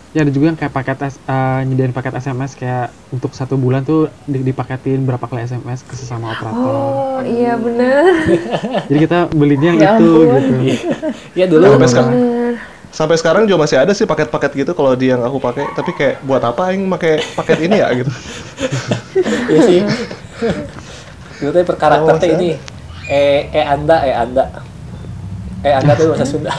Ya 0.08 0.24
ada 0.24 0.30
juga 0.30 0.48
yang 0.48 0.56
kayak 0.56 0.72
paket 0.72 0.98
S- 1.06 1.20
eh, 1.20 1.60
nyediain 1.62 1.92
paket 1.92 2.16
SMS 2.16 2.52
kayak 2.52 2.88
untuk 3.10 3.30
satu 3.30 3.54
bulan 3.54 3.82
tuh 3.82 4.08
di- 4.24 4.40
dipaketin 4.42 5.04
berapa 5.04 5.20
kali 5.20 5.44
SMS 5.44 5.84
ke 5.84 5.92
sesama 5.92 6.32
operator. 6.32 6.64
Oh, 6.64 7.20
iya 7.20 7.54
bener. 7.54 8.08
Jadi 8.88 8.98
kita 8.98 9.28
belinya 9.30 9.68
yang 9.68 9.78
Ya 9.78 9.90
itu 9.94 10.08
ampun. 10.08 10.26
gitu. 10.32 10.54
ya 11.34 11.44
dulu 11.46 11.64
sampai 11.68 11.88
sekarang 11.88 12.10
Bener. 12.10 12.52
sampai 12.88 13.16
sekarang 13.16 13.42
juga 13.44 13.58
masih 13.60 13.76
ada 13.76 13.92
sih 13.92 14.04
paket-paket 14.04 14.50
gitu 14.58 14.72
kalau 14.72 14.92
di 14.92 15.12
yang 15.12 15.20
aku 15.20 15.36
pakai 15.38 15.68
tapi 15.72 15.92
kayak 15.92 16.24
buat 16.24 16.40
apa 16.40 16.72
yang 16.72 16.88
pakai 16.88 17.20
paket 17.36 17.58
ini 17.62 17.76
ya 17.76 17.88
gitu 18.00 18.12
Iya 19.46 19.60
sih. 19.62 19.80
Dulu 21.38 21.50
teh 21.52 21.62
per 21.62 21.76
karakter 21.76 22.08
Oh, 22.08 22.18
teh 22.18 22.26
saya- 22.26 22.40
ini. 22.40 22.50
Eh 23.04 23.40
eh 23.50 23.64
anda 23.66 23.96
eh 24.02 24.14
anda. 24.14 24.44
Eh 25.58 25.74
anda 25.74 25.90
tuh 25.92 26.14
bahasa 26.14 26.22
Sunda. 26.24 26.54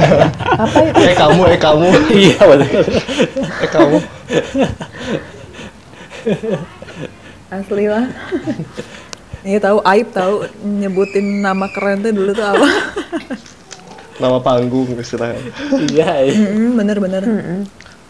Apa 0.64 0.78
itu? 0.82 1.00
eh 1.04 1.14
kamu 1.14 1.42
eh 1.46 1.58
kamu 1.58 1.86
Iya 2.24 2.40
betul. 2.40 2.84
eh 3.36 3.68
kamu 3.68 3.98
asli 7.50 7.84
lah 7.84 8.04
Iya 9.40 9.58
tahu 9.58 9.78
aib 9.82 10.08
tahu 10.12 10.34
nyebutin 10.62 11.40
nama 11.40 11.64
keren 11.72 12.04
tuh 12.04 12.12
dulu 12.12 12.30
tuh 12.30 12.44
apa? 12.44 12.68
nama 14.20 14.36
panggung 14.36 14.84
istilahnya 14.94 15.40
Iya. 15.88 16.28
iya. 16.28 16.32
Mm, 16.52 16.76
Bener-bener. 16.76 17.22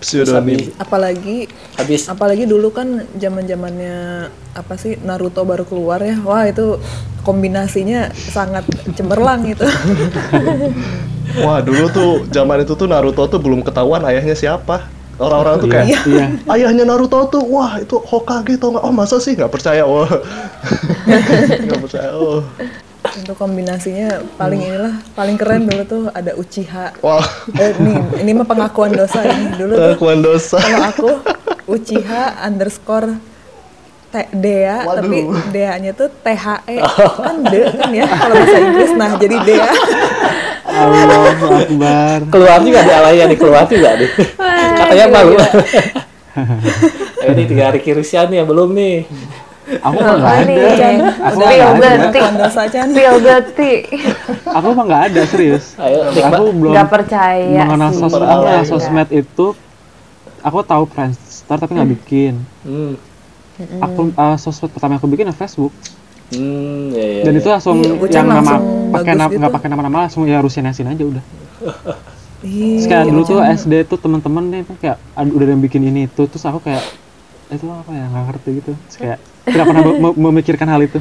Pseudonym. 0.01 0.73
Apalagi 0.77 1.47
Habis. 1.77 2.09
apalagi 2.09 2.45
dulu 2.45 2.73
kan 2.73 3.05
zaman 3.15 3.45
zamannya 3.45 4.29
apa 4.53 4.75
sih 4.75 4.97
Naruto 5.01 5.45
baru 5.45 5.63
keluar 5.63 6.01
ya. 6.01 6.17
Wah 6.25 6.49
itu 6.49 6.81
kombinasinya 7.21 8.09
sangat 8.17 8.65
cemerlang 8.97 9.45
itu 9.45 9.61
wah 11.45 11.61
dulu 11.61 11.85
tuh 11.93 12.11
zaman 12.33 12.65
itu 12.65 12.73
tuh 12.75 12.89
Naruto 12.89 13.29
tuh 13.29 13.39
belum 13.39 13.61
ketahuan 13.61 14.03
ayahnya 14.09 14.35
siapa. 14.35 14.89
Orang-orang 15.21 15.61
tuh 15.61 15.69
kayak 15.69 15.87
Iya. 15.87 16.01
Iya. 16.09 16.27
ayahnya 16.49 16.89
Naruto 16.89 17.29
tuh 17.29 17.45
wah 17.45 17.77
itu 17.77 18.01
Hokage 18.01 18.57
tau 18.57 18.73
nggak? 18.73 18.85
Oh 18.89 18.91
masa 18.91 19.21
sih? 19.21 19.37
Nggak 19.37 19.53
percaya 19.53 19.85
wah 19.85 20.09
nggak 21.69 21.81
percaya 21.85 22.11
oh 22.17 22.41
untuk 23.19 23.35
kombinasinya 23.35 24.23
paling 24.39 24.61
inilah 24.63 24.95
paling 25.19 25.37
keren 25.41 25.67
dulu 25.67 25.83
tuh 25.89 26.03
ada 26.15 26.37
Uchiha 26.39 26.95
wah 27.03 27.25
eh, 27.59 27.75
nih 27.81 27.97
ini 28.23 28.31
mah 28.37 28.47
pengakuan 28.47 28.95
dosa 28.95 29.25
ini 29.27 29.57
dulu 29.59 29.73
tuh 29.75 29.81
pengakuan 29.83 30.19
dosa 30.23 30.59
kalau 30.61 30.87
aku 30.91 31.11
Uchiha 31.67 32.47
underscore 32.47 33.19
T 34.11 34.15
Dea 34.35 34.87
Waduh. 34.87 35.07
tapi 35.07 35.19
Dea-nya 35.55 35.95
tuh 35.95 36.11
THE 36.11 36.57
kan 37.27 37.37
de 37.47 37.61
kan 37.79 37.91
ya 37.95 38.07
kalau 38.07 38.35
bahasa 38.39 38.59
Inggris 38.59 38.91
nah 38.95 39.11
jadi 39.19 39.37
Dea 39.47 39.71
Allahu 40.71 41.47
Akbar. 41.51 42.19
keluar 42.31 42.59
juga 42.63 42.81
di 42.87 42.93
alaya 42.95 43.23
nih 43.27 43.39
keluar 43.39 43.67
juga 43.67 43.91
nih. 43.99 44.11
Katanya 44.79 45.07
malu. 45.11 45.35
Eh, 47.21 47.37
ini 47.37 47.45
tiga 47.45 47.69
hari 47.69 47.85
Kirisian 47.85 48.33
nih 48.33 48.41
yang 48.41 48.49
belum 48.49 48.73
nih. 48.73 49.05
Aku 49.79 49.97
mah 50.03 50.15
nggak 50.19 50.35
Apa 50.35 50.51
ada. 50.51 50.89
Aku 51.31 51.37
mah 51.39 51.53
nggak 51.55 51.93
ada. 51.95 52.11
Feel 52.91 53.17
guilty. 53.23 53.75
Aku 54.51 54.67
mah 54.75 54.85
nggak 54.91 55.03
ada 55.15 55.23
serius. 55.31 55.79
Ayo, 55.79 56.11
Aku 56.11 56.51
belum 56.51 56.73
Nggak 56.75 56.89
percaya 56.91 57.63
mengenal 57.65 57.91
sosmed, 57.95 58.27
mengenal 58.27 58.65
sosmed 58.67 59.09
itu. 59.15 59.47
Aku 60.41 60.59
tahu 60.67 60.85
Friendster 60.91 61.57
tapi 61.61 61.71
nggak 61.77 61.91
bikin. 62.01 62.35
Hmm. 62.67 62.99
Aku 63.85 64.11
eh, 64.11 64.37
sosmed 64.41 64.71
pertama 64.75 64.97
yang 64.97 65.01
aku 65.05 65.11
bikin 65.13 65.31
ya 65.31 65.37
Facebook. 65.37 65.71
Hmm, 66.31 66.95
ya, 66.95 67.07
ya, 67.21 67.23
Dan 67.27 67.33
ya. 67.35 67.41
itu 67.43 67.49
langsung 67.51 67.77
Iya, 67.83 68.23
yang 68.23 68.27
nama 68.31 68.55
pakai 68.95 69.15
nama 69.19 69.31
nggak 69.35 69.51
gitu. 69.51 69.57
pakai 69.59 69.69
nama-nama 69.71 69.97
langsung 70.07 70.23
ya 70.31 70.39
Rusian 70.39 70.67
Yasin 70.67 70.87
aja 70.87 71.03
udah. 71.03 71.25
Terus 72.41 72.87
kayak 72.87 73.05
dulu 73.11 73.21
tuh 73.27 73.39
SD 73.43 73.85
tuh 73.85 73.99
teman-teman 74.01 74.47
nih 74.49 74.63
kayak 74.81 74.97
udah 75.19 75.45
ada 75.45 75.53
yang 75.53 75.61
bikin 75.61 75.83
ini 75.91 76.07
itu 76.09 76.23
terus 76.31 76.47
aku 76.47 76.63
kayak 76.65 76.81
itu 77.51 77.67
apa 77.67 77.91
ya 77.91 78.05
nggak 78.09 78.25
ngerti 78.31 78.49
gitu. 78.63 78.73
Terus 78.89 78.97
kayak 78.97 79.19
tidak 79.51 79.65
pernah 79.67 79.83
me- 79.85 79.99
me- 80.01 80.19
memikirkan 80.31 80.67
hal 80.67 80.81
itu. 80.81 80.99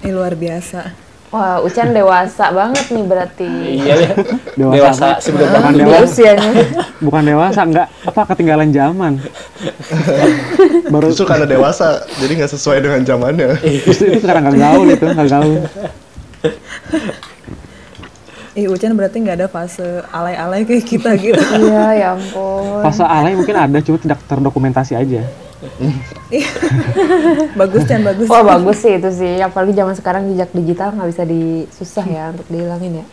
Ih, 0.00 0.12
luar 0.14 0.34
biasa 0.34 0.94
Wah, 1.28 1.58
Ucan 1.58 1.90
dewasa 1.90 2.54
banget 2.54 2.94
nih 2.94 3.02
berarti. 3.02 3.48
Iya 3.74 3.94
ya. 3.98 4.10
Dewasa 4.54 4.78
Dewasa 4.78 5.08
sebelum 5.18 5.50
Bukan 5.50 5.72
dewasa. 5.74 6.04
usianya. 6.06 6.50
Bukan 7.02 7.22
dewasa 7.26 7.60
nggak 7.66 7.86
apa 8.06 8.20
ketinggalan 8.30 8.70
zaman. 8.70 9.12
Baru 10.86 11.10
justru 11.10 11.26
karena 11.26 11.42
dewasa 11.42 12.06
jadi 12.22 12.38
nggak 12.38 12.52
sesuai 12.54 12.78
dengan 12.78 13.02
zamannya 13.02 13.58
justru 13.82 14.14
itu 14.14 14.22
sekarang 14.22 14.46
nggak 14.46 14.58
gaul 14.62 14.86
itu 14.86 15.04
nggak 15.04 15.26
gaul. 15.26 15.58
Ih, 18.54 18.70
Ucan 18.70 18.94
berarti 18.94 19.18
nggak 19.18 19.36
ada 19.42 19.48
fase 19.50 19.82
alay-alay 20.14 20.62
kayak 20.62 20.86
kita 20.86 21.18
gitu. 21.18 21.34
Iya, 21.58 21.84
ya 21.98 22.08
ampun. 22.14 22.78
Fase 22.86 23.02
alay 23.02 23.34
mungkin 23.34 23.58
ada 23.58 23.78
cuma 23.82 23.98
tidak 23.98 24.22
terdokumentasi 24.30 24.94
aja. 24.94 25.26
bagus 27.60 27.82
Chan, 27.88 28.02
bagus. 28.04 28.26
Wah 28.28 28.42
bagus 28.44 28.78
sih 28.82 28.96
itu 28.96 29.10
sih, 29.10 29.40
apalagi 29.40 29.72
zaman 29.72 29.94
sekarang 29.96 30.22
jejak 30.32 30.50
digital 30.52 30.92
nggak 30.94 31.08
bisa 31.10 31.22
disusah 31.24 32.06
ya 32.06 32.24
untuk 32.32 32.46
dihilangin 32.48 33.00
ya. 33.00 33.06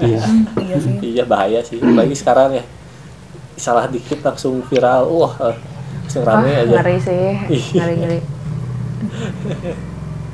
Iya. 0.00 0.20
Iya 0.58 0.76
sih. 0.80 0.94
Iya 1.00 1.24
bahaya 1.28 1.60
sih. 1.62 1.78
Apalagi 1.78 2.16
sekarang 2.16 2.50
ya. 2.58 2.64
Salah 3.54 3.86
dikit 3.86 4.18
langsung 4.24 4.64
viral. 4.66 5.06
Wah, 5.12 5.54
langsung 6.02 6.22
Wah 6.26 6.42
rame 6.42 6.50
aja. 6.52 6.74
ngeri 6.82 6.96
sih, 6.98 7.26
Iya. 7.48 7.82
ngeri 7.84 7.94
ngeri. 8.02 8.20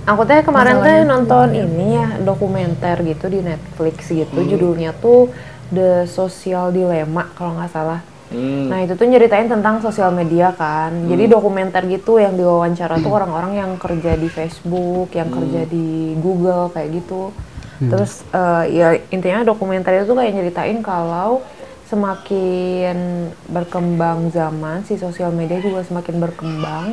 Aku 0.08 0.24
teh 0.24 0.40
kemarin 0.42 0.80
teh 0.80 1.04
nonton 1.04 1.52
ini 1.54 2.00
ya 2.00 2.08
dokumenter 2.24 3.04
gitu 3.04 3.28
di 3.28 3.44
Netflix 3.44 4.08
gitu, 4.08 4.38
judulnya 4.42 4.96
tuh 4.96 5.28
The 5.70 6.08
Social 6.08 6.72
Dilemma 6.74 7.30
kalau 7.36 7.54
nggak 7.60 7.70
salah. 7.70 8.00
Hmm. 8.30 8.70
Nah 8.70 8.86
itu 8.86 8.94
tuh 8.94 9.06
nyeritain 9.10 9.50
tentang 9.50 9.82
sosial 9.82 10.14
media 10.14 10.54
kan. 10.54 10.94
Jadi 11.10 11.26
dokumenter 11.26 11.82
gitu 11.90 12.22
yang 12.22 12.38
diwawancara 12.38 13.02
tuh 13.02 13.10
orang-orang 13.18 13.58
yang 13.58 13.70
kerja 13.76 14.14
di 14.14 14.30
Facebook, 14.30 15.10
yang 15.14 15.28
kerja 15.28 15.66
di 15.66 16.14
Google 16.22 16.70
kayak 16.70 17.02
gitu. 17.02 17.34
Terus 17.80 18.22
eh, 18.30 18.64
ya 18.76 18.88
intinya 19.08 19.40
dokumenter 19.40 20.04
itu 20.04 20.12
kayak 20.12 20.36
nyeritain 20.36 20.84
kalau 20.84 21.40
semakin 21.88 23.26
berkembang 23.50 24.30
zaman 24.30 24.86
si 24.86 24.94
sosial 24.94 25.34
media 25.34 25.58
juga 25.58 25.82
semakin 25.82 26.16
berkembang. 26.22 26.86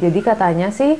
Jadi 0.00 0.20
katanya 0.24 0.72
sih 0.72 0.96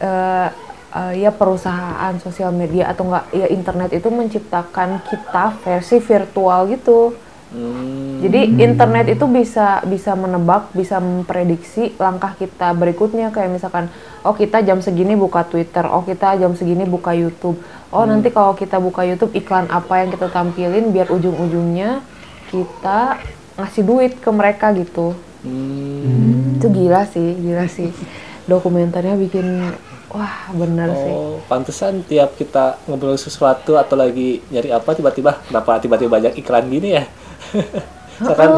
eh, 0.00 0.48
eh, 0.96 1.12
ya 1.20 1.30
perusahaan 1.30 2.16
sosial 2.18 2.50
media 2.50 2.90
atau 2.90 3.06
enggak 3.06 3.28
ya 3.30 3.46
internet 3.52 3.90
itu 3.92 4.08
menciptakan 4.08 5.04
kita 5.06 5.54
versi 5.62 6.00
virtual 6.00 6.72
gitu. 6.72 7.14
Hmm. 7.52 8.24
Jadi 8.24 8.64
internet 8.64 9.12
itu 9.12 9.28
bisa 9.28 9.84
bisa 9.84 10.16
menebak, 10.16 10.72
bisa 10.72 10.96
memprediksi 11.04 11.92
langkah 12.00 12.32
kita 12.32 12.72
berikutnya 12.72 13.28
kayak 13.28 13.52
misalkan 13.52 13.92
oh 14.24 14.32
kita 14.32 14.64
jam 14.64 14.80
segini 14.80 15.12
buka 15.12 15.44
Twitter, 15.44 15.84
oh 15.84 16.00
kita 16.00 16.40
jam 16.40 16.56
segini 16.56 16.88
buka 16.88 17.12
YouTube. 17.12 17.60
Oh 17.92 18.08
nanti 18.08 18.32
kalau 18.32 18.56
kita 18.56 18.80
buka 18.80 19.04
YouTube 19.04 19.36
iklan 19.36 19.68
apa 19.68 20.00
yang 20.00 20.08
kita 20.08 20.32
tampilin 20.32 20.96
biar 20.96 21.12
ujung-ujungnya 21.12 22.00
kita 22.48 23.20
ngasih 23.60 23.84
duit 23.84 24.12
ke 24.16 24.30
mereka 24.32 24.72
gitu. 24.72 25.12
Hmm. 25.44 26.56
Itu 26.56 26.72
gila 26.72 27.04
sih, 27.12 27.36
gila 27.36 27.68
sih. 27.68 27.92
Dokumenternya 28.50 29.12
bikin 29.20 29.76
wah 30.08 30.48
bener 30.56 30.88
sih. 30.88 31.12
Oh, 31.12 31.36
pantesan 31.52 32.00
tiap 32.08 32.32
kita 32.40 32.80
ngobrol 32.88 33.20
sesuatu 33.20 33.76
atau 33.76 33.92
lagi 33.92 34.40
nyari 34.48 34.72
apa 34.72 34.96
tiba-tiba 34.96 35.36
kenapa 35.48 35.76
tiba-tiba 35.84 36.10
banyak 36.16 36.32
iklan 36.40 36.68
gini 36.72 36.96
ya? 36.96 37.04
Misalkan, 38.22 38.50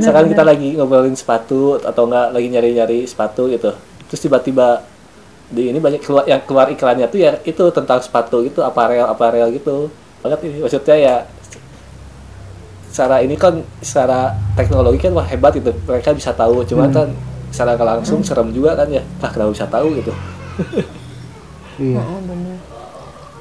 misalkan 0.00 0.26
kita 0.32 0.42
lagi 0.42 0.74
ngobrolin 0.74 1.14
sepatu 1.14 1.78
atau 1.78 2.08
enggak 2.10 2.34
lagi 2.34 2.48
nyari-nyari 2.50 3.06
sepatu 3.06 3.46
gitu. 3.46 3.70
Terus 4.10 4.20
tiba-tiba 4.26 4.82
di 5.48 5.70
ini 5.70 5.78
banyak 5.78 6.02
keluar 6.02 6.26
yang 6.26 6.42
keluar 6.42 6.66
iklannya 6.68 7.06
tuh 7.06 7.22
ya 7.22 7.38
itu 7.46 7.62
tentang 7.70 8.02
sepatu 8.02 8.42
gitu, 8.42 8.64
aparel 8.66 9.06
aparel 9.06 9.54
gitu. 9.54 9.86
Banget 10.24 10.50
ini. 10.50 10.66
Maksudnya 10.66 10.96
ya 10.98 11.16
secara 12.90 13.22
ini 13.22 13.38
kan 13.38 13.62
secara 13.78 14.34
teknologi 14.58 14.98
kan 14.98 15.14
wah 15.14 15.26
hebat 15.28 15.54
gitu. 15.54 15.70
Mereka 15.86 16.18
bisa 16.18 16.34
tahu. 16.34 16.66
Cuma 16.66 16.90
kan 16.90 17.14
secara 17.54 17.78
langsung 17.78 18.26
serem 18.26 18.50
juga 18.50 18.74
kan 18.74 18.90
ya. 18.90 19.04
Lah 19.22 19.30
kenapa 19.30 19.54
bisa 19.54 19.68
tahu 19.70 19.94
gitu? 19.94 20.12
Iya. 21.78 22.02
Oh, 22.08 22.18
bener. 22.26 22.67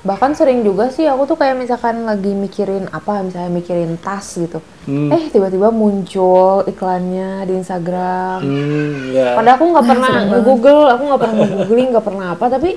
Bahkan 0.07 0.31
sering 0.31 0.63
juga 0.63 0.87
sih 0.87 1.03
aku 1.03 1.27
tuh 1.27 1.35
kayak 1.35 1.59
misalkan 1.59 2.01
lagi 2.01 2.31
mikirin 2.31 2.87
apa 2.89 3.19
misalnya 3.19 3.51
mikirin 3.51 3.99
tas 3.99 4.23
gitu 4.33 4.63
Hmm. 4.87 5.11
eh 5.11 5.27
tiba-tiba 5.27 5.67
muncul 5.67 6.63
iklannya 6.63 7.43
di 7.43 7.59
Instagram 7.59 8.39
Hmm, 8.39 9.11
ya. 9.11 9.35
padahal 9.35 9.59
aku 9.59 9.65
nggak 9.67 9.85
pernah 9.85 10.11
nge-google 10.25 10.81
aku 10.87 11.03
nggak 11.03 11.21
pernah 11.21 11.35
nge-googling 11.37 11.87
nggak 11.91 12.05
pernah 12.07 12.27
apa 12.31 12.45
tapi 12.47 12.69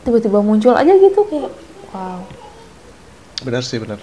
tiba-tiba 0.00 0.38
muncul 0.38 0.70
aja 0.72 0.94
gitu 0.94 1.20
kayak 1.26 1.50
wow 1.90 2.22
Benar 3.42 3.66
sih, 3.66 3.82
benar. 3.82 3.98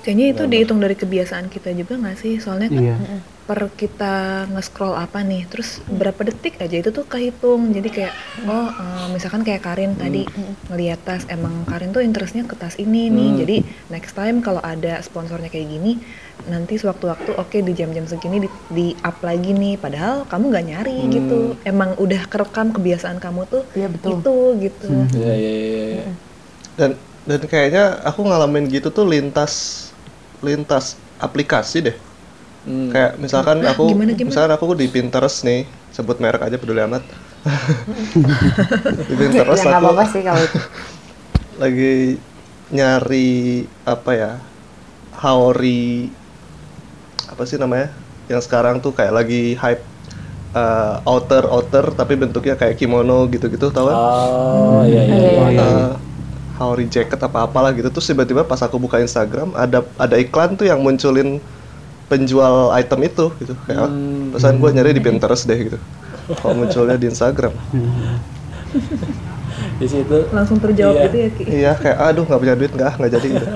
Kayaknya 0.00 0.26
itu 0.30 0.42
dihitung 0.46 0.78
dari 0.78 0.94
kebiasaan 0.94 1.46
kita 1.46 1.70
juga 1.70 1.98
nggak 1.98 2.14
sih? 2.14 2.38
Soalnya 2.38 2.70
kan 2.70 2.78
Iya. 2.78 2.96
Per 3.46 3.70
kita 3.78 4.44
nge-scroll 4.50 4.98
apa 4.98 5.22
nih, 5.22 5.46
terus 5.46 5.78
berapa 5.86 6.18
detik 6.26 6.58
aja 6.58 6.82
itu 6.82 6.90
tuh 6.90 7.06
kehitung. 7.06 7.70
Jadi 7.70 7.88
kayak 7.94 8.12
oh 8.50 8.66
eh, 8.74 9.06
misalkan 9.14 9.46
kayak 9.46 9.62
Karin 9.62 9.94
tadi 9.94 10.26
ngeliat 10.66 10.98
tas, 11.06 11.22
emang 11.30 11.62
Karin 11.62 11.94
tuh 11.94 12.02
interestnya 12.02 12.42
ke 12.42 12.58
tas 12.58 12.74
ini 12.74 13.06
nih. 13.06 13.30
Jadi 13.46 13.56
next 13.94 14.18
time 14.18 14.42
kalau 14.42 14.58
ada 14.58 14.98
sponsornya 14.98 15.46
kayak 15.46 15.70
gini, 15.70 16.02
nanti 16.50 16.74
sewaktu-waktu 16.74 17.38
oke 17.38 17.58
di 17.62 17.72
jam-jam 17.72 18.10
segini 18.10 18.42
di, 18.42 18.50
di 18.74 18.86
up 19.06 19.22
lagi 19.22 19.54
nih. 19.54 19.78
Padahal 19.78 20.26
kamu 20.26 20.44
nggak 20.50 20.66
nyari 20.66 20.98
gitu. 21.06 21.38
Emang 21.62 21.94
udah 22.02 22.26
kerekam 22.26 22.74
kebiasaan 22.74 23.22
kamu 23.22 23.46
tuh 23.46 23.62
Iya, 23.78 23.86
betul. 23.94 24.10
itu 24.18 24.36
gitu. 24.66 24.90
Ya, 25.14 25.34
ya, 25.38 25.52
ya, 25.54 25.84
ya. 26.02 26.06
Dan 26.74 26.90
dan 27.26 27.40
kayaknya 27.46 28.02
aku 28.02 28.26
ngalamin 28.26 28.66
gitu 28.74 28.90
tuh 28.90 29.06
lintas 29.06 29.86
lintas 30.42 30.98
aplikasi 31.22 31.94
deh. 31.94 31.96
Hmm. 32.66 32.90
Kayak 32.90 33.12
misalkan 33.22 33.62
aku 33.62 33.94
gimana, 33.94 34.10
gimana? 34.18 34.28
misalkan 34.34 34.52
aku 34.58 34.74
di 34.74 34.86
Pinterest 34.90 35.46
nih, 35.46 35.70
sebut 35.94 36.18
merek 36.18 36.42
aja 36.42 36.58
peduli 36.58 36.82
amat. 36.82 37.06
di 39.06 39.14
ya 39.14 39.18
Pinterest 39.22 39.62
nggak 39.62 39.78
aku 39.78 39.86
apa-apa 39.86 40.04
sih 40.10 40.20
kalau 40.26 40.42
itu 40.42 40.58
lagi 41.62 41.94
nyari 42.74 43.30
apa 43.86 44.10
ya? 44.12 44.32
Haori 45.14 46.10
apa 47.30 47.42
sih 47.46 47.56
namanya? 47.56 47.94
Yang 48.26 48.50
sekarang 48.50 48.82
tuh 48.82 48.90
kayak 48.90 49.14
lagi 49.14 49.54
hype 49.54 49.86
uh, 50.58 50.98
outer 51.06 51.46
outer 51.46 51.94
tapi 51.94 52.18
bentuknya 52.18 52.58
kayak 52.58 52.74
kimono 52.74 53.30
gitu-gitu 53.30 53.70
tahu 53.70 53.94
kan? 53.94 53.96
Oh, 53.96 54.82
iya, 54.82 55.06
iya. 55.06 55.14
Iya, 55.14 55.30
iya. 55.30 55.38
Oh, 55.38 55.48
iya. 55.54 55.62
Eh, 55.62 55.90
Haori 56.56 56.88
jacket 56.88 57.20
apa 57.20 57.44
apalah 57.44 57.70
gitu 57.76 57.92
terus 57.92 58.08
tiba-tiba 58.08 58.40
pas 58.42 58.58
aku 58.64 58.80
buka 58.80 58.96
Instagram 58.96 59.52
ada 59.52 59.84
ada 60.00 60.16
iklan 60.16 60.56
tuh 60.56 60.64
yang 60.64 60.80
munculin 60.80 61.36
penjual 62.06 62.70
item 62.72 63.00
itu 63.02 63.26
gitu. 63.36 63.54
Kayak 63.64 63.86
Hmm. 63.86 64.30
pesan 64.30 64.58
gue 64.58 64.70
nyari 64.70 64.90
di 64.90 65.00
Pinterest 65.00 65.44
deh 65.44 65.58
gitu. 65.60 65.78
Kok 66.26 66.52
munculnya 66.52 66.96
di 66.96 67.06
Instagram 67.06 67.54
Di 69.76 69.86
situ. 69.86 70.18
Langsung 70.30 70.56
terjawab 70.56 70.94
Iya. 70.94 71.04
gitu 71.04 71.16
ya 71.16 71.28
Ki. 71.30 71.42
iya 71.46 71.72
kayak 71.74 71.98
aduh 72.02 72.24
nggak 72.24 72.40
punya 72.40 72.54
duit 72.54 72.72
nggak 72.72 72.92
nggak 72.96 73.10
jadi 73.12 73.26
gitu. 73.30 73.46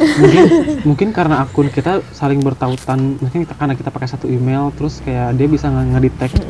Mungkin 0.00 0.44
mungkin 0.82 1.08
karena 1.10 1.36
akun 1.38 1.68
kita 1.68 2.00
saling 2.10 2.40
bertautan 2.40 2.98
mungkin 3.16 3.44
kita, 3.44 3.52
karena 3.52 3.74
kita 3.74 3.90
pakai 3.90 4.08
satu 4.08 4.24
email 4.26 4.72
terus 4.72 4.98
kayak 4.98 5.36
dia 5.36 5.44
bisa 5.44 5.68
nge- 5.68 5.88
ngedetect 5.90 6.40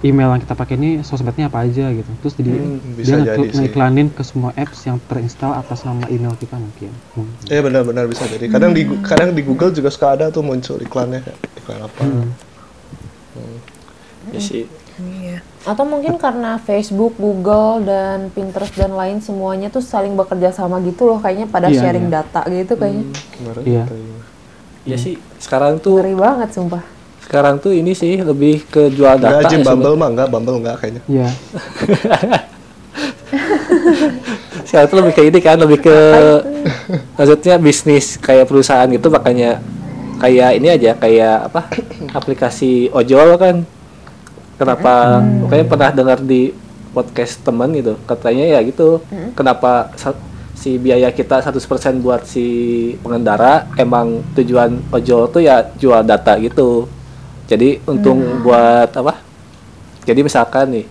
email 0.00 0.28
yang 0.30 0.40
kita 0.40 0.54
pakai 0.54 0.74
ini 0.74 0.90
sosmednya 1.00 1.46
apa 1.46 1.60
aja 1.60 1.92
gitu. 1.92 2.08
Terus 2.18 2.34
jadi 2.34 2.52
Hmm, 2.54 2.80
bisa 2.94 3.14
dia 3.14 3.24
jadi 3.30 3.40
nge- 3.42 3.52
ngiklanin 3.58 4.08
ke 4.08 4.22
semua 4.22 4.50
apps 4.54 4.80
yang 4.82 4.96
terinstall 5.02 5.52
atas 5.52 5.84
nama 5.84 6.08
email 6.08 6.32
kita 6.34 6.56
mungkin. 6.56 6.88
Iya 7.44 7.60
benar-benar 7.60 8.04
bisa 8.06 8.24
jadi. 8.24 8.48
Kadang 8.48 8.72
di 8.72 8.82
kadang 9.02 9.30
di 9.30 9.42
Google 9.42 9.68
juga 9.70 9.88
suka 9.88 10.14
ada 10.14 10.28
tuh 10.28 10.40
muncul 10.40 10.80
iklannya 10.80 11.20
iklan 11.58 11.80
apa. 11.82 12.00
Ya 14.26 14.40
sih. 14.40 14.64
Iya. 14.96 15.44
Atau 15.64 15.84
mungkin 15.88 16.20
karena 16.20 16.60
Facebook, 16.60 17.16
Google 17.16 17.80
dan 17.88 18.28
Pinterest 18.30 18.76
dan 18.76 18.92
lain 18.92 19.24
semuanya 19.24 19.72
tuh 19.72 19.80
saling 19.80 20.12
bekerja 20.12 20.52
sama 20.52 20.76
gitu 20.84 21.08
loh 21.08 21.18
kayaknya 21.18 21.48
pada 21.48 21.72
Iya, 21.72 21.80
sharing 21.80 22.06
iya. 22.08 22.20
data 22.20 22.40
gitu 22.52 22.72
kayaknya 22.76 23.04
kemarin 23.32 23.62
Iya. 23.64 23.84
kita 23.88 23.94
ini. 23.96 24.18
Ya 24.84 24.96
sih. 25.00 25.14
Sekarang 25.40 25.80
tuh 25.80 26.00
ngeri 26.00 26.14
banget 26.14 26.52
sumpah 26.52 26.84
sekarang 27.24 27.56
tuh 27.56 27.72
ini 27.72 27.96
sih 27.96 28.20
lebih 28.20 28.68
ke 28.68 28.92
jual 28.92 29.16
data. 29.16 29.40
Enggak, 29.40 29.48
Jim 29.48 29.64
ya, 29.64 29.72
Bumble 29.72 29.96
mah 29.96 30.08
enggak, 30.12 30.28
Bumble 30.28 30.60
enggak 30.60 30.76
kayaknya. 30.76 31.02
Iya, 31.08 31.28
sekarang 34.68 34.86
tuh 34.90 34.98
lebih 35.02 35.12
ke 35.14 35.22
ini 35.26 35.38
kan 35.42 35.56
lebih 35.58 35.78
ke 35.82 35.98
maksudnya 37.14 37.56
bisnis 37.58 38.16
kayak 38.18 38.46
perusahaan 38.46 38.86
gitu 38.86 39.10
makanya 39.10 39.58
kayak 40.18 40.50
ini 40.58 40.68
aja 40.70 40.90
kayak 40.94 41.50
apa 41.50 41.60
aplikasi 42.14 42.88
ojol 42.90 43.34
kan 43.38 43.66
kenapa 44.54 44.92
makanya 45.42 45.66
pernah 45.66 45.90
dengar 45.90 46.18
di 46.18 46.54
podcast 46.90 47.42
teman 47.42 47.74
gitu 47.74 47.98
katanya 48.04 48.44
ya 48.48 48.60
gitu 48.62 49.02
kenapa 49.34 49.90
sa- 49.94 50.14
si 50.54 50.78
biaya 50.78 51.10
kita 51.10 51.42
100% 51.42 51.60
buat 51.98 52.24
si 52.24 52.46
pengendara 53.02 53.66
emang 53.76 54.22
tujuan 54.32 54.80
ojol 54.88 55.28
tuh 55.28 55.42
ya 55.42 55.60
jual 55.76 56.00
data 56.00 56.38
gitu. 56.38 56.86
Jadi 57.44 57.82
untung 57.84 58.16
buat 58.40 58.88
apa? 58.88 59.20
Jadi 60.06 60.20
misalkan 60.22 60.72
nih 60.72 60.86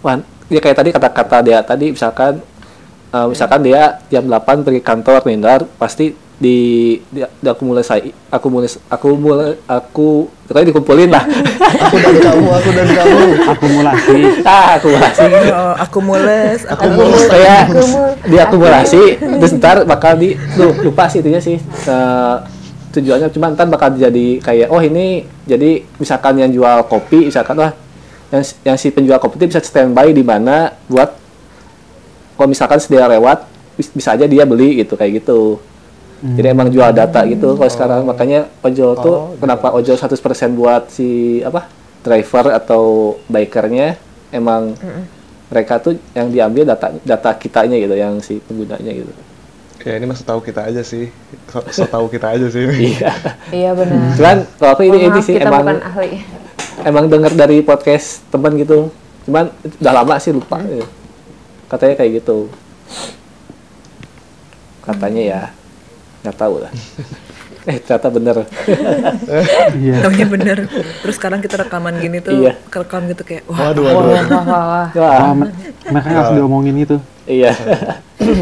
wah 0.00 0.16
ya 0.48 0.56
kayak 0.56 0.78
tadi 0.78 0.90
kata-kata 0.90 1.36
dia 1.44 1.58
tadi 1.60 1.92
misalkan 1.92 2.40
eh, 3.10 3.26
misalkan 3.28 3.60
dia 3.60 4.00
jam 4.08 4.24
8 4.24 4.64
pergi 4.64 4.80
kantor 4.80 5.20
nih 5.28 5.36
ntar 5.36 5.60
pasti 5.76 6.14
di 6.40 6.56
di, 7.12 7.20
diakumulasi 7.44 8.16
akumulis 8.32 8.80
akumul 8.88 9.60
aku 9.68 10.24
pokoknya 10.48 10.66
dikumpulin 10.72 11.10
lah. 11.12 11.24
Aku 11.86 11.96
dan 11.96 12.16
kamu, 12.18 12.48
aku 12.50 12.70
dan 12.74 12.88
kamu. 12.90 13.20
akumulasi. 13.46 14.16
Ah 14.42 14.80
akumulasi. 14.80 15.22
Oh, 15.54 15.74
aku 15.78 15.98
mules, 16.02 16.60
aku 16.66 16.82
Akumulasi. 16.88 17.28
Kayak 17.30 17.62
diakumulasi 18.26 19.02
terus 19.20 19.52
ntar 19.60 19.76
bakal 19.84 20.18
di 20.18 20.34
duh, 20.58 20.74
lupa 20.82 21.06
sih 21.06 21.20
itunya 21.22 21.38
sih. 21.38 21.60
Eh, 21.60 22.36
tujuannya 22.90 23.30
cuma 23.30 23.54
ntar 23.54 23.70
bakal 23.70 23.94
jadi 23.94 24.42
kayak 24.42 24.68
oh 24.72 24.82
ini 24.82 25.22
jadi 25.46 25.86
misalkan 26.00 26.40
yang 26.42 26.50
jual 26.50 26.82
kopi 26.90 27.30
misalkan 27.30 27.54
wah 27.54 27.70
yang 28.34 28.42
yang 28.66 28.76
si 28.80 28.90
penjual 28.90 29.22
kopi 29.22 29.38
itu 29.38 29.46
bisa 29.54 29.62
standby 29.62 30.10
di 30.10 30.26
mana 30.26 30.74
buat 30.90 31.14
kalau 32.34 32.48
misalkan 32.50 32.82
sedia 32.82 33.06
lewat 33.06 33.46
bis- 33.78 33.94
bisa 33.94 34.18
aja 34.18 34.26
dia 34.26 34.42
beli 34.42 34.82
gitu 34.82 34.98
kayak 34.98 35.22
gitu 35.22 35.62
jadi 36.20 36.52
emang 36.52 36.68
jual 36.68 36.92
data 36.92 37.24
gitu 37.24 37.56
kalau 37.56 37.70
sekarang. 37.72 38.00
Makanya 38.04 38.52
ojol 38.60 38.92
tuh 39.00 39.16
Oh, 39.16 39.32
kenapa 39.40 39.72
ojol 39.72 39.96
100% 39.96 40.20
buat 40.52 40.92
si 40.92 41.40
apa 41.40 41.64
driver 42.04 42.52
atau 42.52 43.16
bikernya? 43.24 43.96
Emang 44.28 44.76
mereka 45.48 45.80
tuh 45.80 45.96
yang 46.12 46.28
diambil 46.28 46.68
data 46.68 46.92
data 47.02 47.30
kitanya 47.34 47.80
gitu 47.80 47.96
yang 47.96 48.20
si 48.20 48.36
penggunanya 48.44 48.92
gitu. 48.92 49.12
Ya 49.80 49.96
ini 49.96 50.04
mah 50.04 50.20
tahu 50.20 50.44
kita 50.44 50.68
aja 50.68 50.84
sih. 50.84 51.08
So, 51.48 51.64
so 51.72 51.88
tahu 51.88 52.12
kita 52.12 52.36
aja 52.36 52.46
sih. 52.52 52.68
iya. 52.68 53.12
Iya 53.48 53.70
benar. 53.72 54.12
Cuman 54.14 54.38
kalau 54.60 54.72
aku 54.76 54.82
ini 54.84 55.08
ini 55.08 55.20
sih 55.24 55.40
kita 55.40 55.48
emang 55.48 55.64
bukan 55.64 55.80
ahli. 55.80 56.10
emang 56.84 57.04
dengar 57.08 57.32
dari 57.32 57.64
podcast 57.64 58.20
teman 58.28 58.60
gitu. 58.60 58.92
Cuman 59.24 59.48
udah 59.80 59.92
lama 59.96 60.20
sih 60.20 60.36
lupa. 60.36 60.60
Ya. 60.68 60.84
katanya 61.72 61.94
kayak 61.96 62.12
gitu. 62.20 62.52
Katanya 64.84 65.22
ya 65.22 65.42
nggak 66.20 66.36
tahu 66.36 66.54
lah 66.60 66.72
eh 67.62 67.76
ternyata 67.78 68.08
bener 68.08 68.36
iya 69.76 70.00
Taunya 70.00 70.24
bener. 70.26 70.58
Terus 71.04 71.14
sekarang 71.14 71.38
kita 71.38 71.60
rekaman 71.60 71.92
gini 71.94 72.18
tuh, 72.18 72.32
Iya. 72.34 72.56
kerekam 72.66 73.04
gitu 73.04 73.20
kayak, 73.20 73.44
wah 73.44 73.68
Waduh, 73.68 73.82
waduh. 73.84 74.00
wah 74.00 74.16
wah, 74.16 74.44
wah. 74.48 74.86
Wah, 74.88 74.88
Wah, 74.96 75.32
me- 75.36 75.52
mereka 75.86 76.08
harus 76.10 76.30
diomongin 76.34 76.76
itu 76.78 76.96
iya 77.24 77.52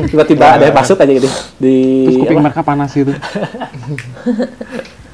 tiba-tiba 0.06 0.54
ada 0.54 0.64
yang 0.64 0.76
masuk 0.76 0.96
aja 0.96 1.12
gitu 1.12 1.26
di 1.56 1.74
terus 2.06 2.16
kuping 2.20 2.38
apa? 2.38 2.44
mereka 2.46 2.60
panas 2.62 2.90
gitu 2.90 3.10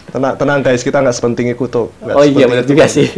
Tenang, 0.07 0.39
tenang 0.39 0.59
guys, 0.63 0.79
kita 0.81 1.03
nggak 1.03 1.11
sepenting 1.13 1.51
itu 1.51 1.65
tuh. 1.67 1.91
Nggak 1.99 2.15
oh 2.15 2.23
iya 2.23 2.45
bener 2.47 2.63
itu. 2.63 2.71
juga 2.71 2.85
sih 2.87 3.09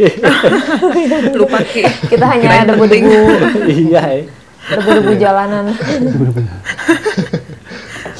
lupa 1.37 1.61
Ki. 1.61 1.85
kita 2.07 2.25
hanya 2.27 2.65
debu-debu 2.65 3.21
iya 3.69 4.01
eh. 4.17 4.25
debu-debu 4.71 5.11
jalanan 5.15 5.65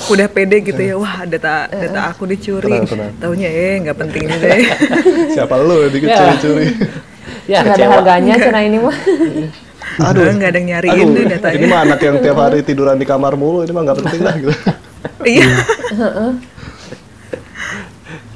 Udah 0.08 0.28
pede 0.32 0.58
gitu 0.64 0.80
ya, 0.80 0.96
wah 0.96 1.28
data 1.28 1.68
data 1.68 2.00
aku 2.08 2.24
dicuri. 2.26 2.72
Tenang, 2.72 2.88
tenang. 2.88 3.12
Taunya 3.20 3.50
eh 3.50 3.76
nggak 3.84 3.98
penting 3.98 4.24
juga 4.28 4.48
ya. 4.60 4.76
Siapa 5.36 5.56
lu 5.60 5.84
yang 5.84 5.92
dikit 5.92 6.10
Ya. 6.10 6.32
ya 7.52 7.58
nggak 7.64 7.76
ada 7.80 7.88
harganya 7.96 8.34
cina 8.36 8.60
ini 8.60 8.78
mah 8.80 8.96
Aduh. 10.04 10.36
nggak 10.36 10.52
ada 10.52 10.58
yang 10.60 10.68
nyariin 10.68 11.00
Aduh, 11.00 11.16
deh 11.16 11.26
datanya. 11.32 11.56
ini 11.56 11.66
mah 11.72 11.80
anak 11.88 12.00
yang 12.04 12.16
tiap 12.20 12.38
hari 12.44 12.60
tiduran 12.60 13.00
di 13.00 13.08
kamar 13.08 13.40
mulu, 13.40 13.64
ini 13.64 13.72
mah 13.72 13.82
nggak 13.88 13.98
penting 14.04 14.22
lah 14.24 14.36
gitu. 14.36 14.52
Iya. 15.24 15.48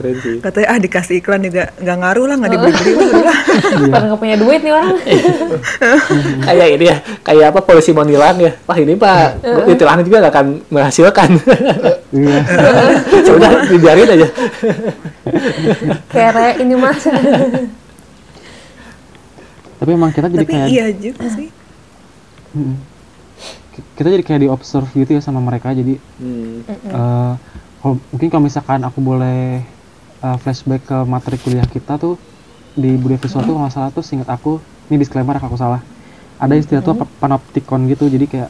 Keren 0.01 0.17
sih. 0.17 0.37
Katanya 0.41 0.67
ah 0.73 0.77
dikasih 0.81 1.15
iklan 1.21 1.45
juga 1.45 1.69
nggak 1.77 1.97
ngaruh 2.01 2.25
lah, 2.25 2.35
nggak 2.41 2.51
dibeli-beli 2.57 2.93
lah. 3.21 3.39
karena 3.93 4.05
nggak 4.09 4.19
punya 4.19 4.35
duit 4.41 4.59
nih 4.65 4.73
orang. 4.73 4.97
Kayak 6.49 6.67
ini 6.73 6.85
ya 6.89 6.97
kayak 7.21 7.45
apa 7.53 7.59
polisi 7.61 7.93
mau 7.93 8.01
nilang 8.01 8.41
ya. 8.41 8.51
Wah 8.65 8.77
ini 8.81 8.97
pak 8.97 9.45
ditilang 9.69 10.01
juga 10.01 10.17
nggak 10.25 10.33
akan 10.33 10.47
menghasilkan. 10.73 11.29
Iya. 12.09 12.39
Sudah 13.29 13.51
dibiarin 13.69 14.09
aja. 14.09 14.27
Kere 16.09 16.47
ini 16.57 16.73
mas. 16.73 17.05
Tapi 19.77 19.89
emang 19.93 20.09
kita 20.09 20.29
jadi 20.29 20.45
Tapi 20.45 20.53
kayak 20.53 20.67
iya 20.69 20.85
juga 20.93 21.25
sih. 21.29 21.49
Mm-mm. 22.51 22.75
kita 23.95 24.11
jadi 24.11 24.23
kayak 24.27 24.41
di 24.43 24.49
observe 24.51 24.91
gitu 24.91 25.15
ya 25.15 25.21
sama 25.23 25.39
mereka 25.39 25.71
jadi 25.71 25.95
Hmm. 26.19 26.67
eh, 26.67 27.33
kalau 27.79 27.95
mungkin 28.11 28.27
kalau 28.27 28.43
misalkan 28.43 28.83
aku 28.83 28.99
boleh 28.99 29.63
eh, 30.25 30.37
flashback 30.43 30.81
ke 30.89 30.97
materi 31.13 31.37
kuliah 31.43 31.67
kita 31.75 31.93
tuh 32.03 32.13
di 32.83 32.95
budaya 33.01 33.19
visual 33.23 33.43
tuh 33.47 33.53
kalau 33.55 33.63
nggak 33.67 33.75
salah 33.77 33.91
tuh 33.97 34.03
singkat 34.09 34.29
aku 34.35 34.49
ini 34.89 34.97
disclaimer 35.03 35.35
kalau 35.39 35.51
aku 35.53 35.59
salah. 35.65 35.81
Ada 36.43 36.55
istilah 36.61 36.81
tuh 36.85 36.93
apa, 36.97 37.05
panopticon 37.21 37.81
gitu 37.91 38.05
jadi 38.15 38.25
kayak 38.31 38.49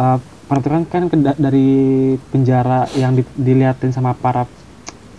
eh, 0.00 0.18
panopticon 0.48 0.84
kan 0.92 1.02
dari 1.40 1.66
penjara 2.32 2.90
yang 3.02 3.12
di- 3.18 3.34
diliatin 3.36 3.90
sama 3.96 4.12
para 4.24 4.46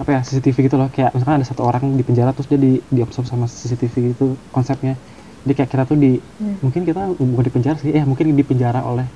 apa 0.01 0.10
ya 0.15 0.19
CCTV 0.28 0.58
gitu 0.67 0.78
loh. 0.82 0.89
Kayak 0.95 1.12
misalkan 1.15 1.38
ada 1.41 1.47
satu 1.47 1.63
orang 1.69 1.84
di 1.99 2.04
penjara 2.08 2.32
terus 2.36 2.47
dia 2.51 2.60
di 2.60 2.71
diobserve 2.91 3.28
sama 3.30 3.45
CCTV 3.49 3.95
gitu 4.15 4.25
konsepnya. 4.56 4.99
Jadi 5.45 5.54
kayak 5.58 5.69
kita 5.73 5.84
tuh 5.91 5.97
di 5.99 6.19
mungkin 6.63 6.84
kita 6.88 7.01
bukan 7.19 7.45
di 7.47 7.54
penjara 7.56 7.78
sih 7.80 7.91
eh 7.93 8.04
mungkin 8.08 8.34
di 8.34 8.45
penjara 8.45 8.82
oleh 8.88 9.08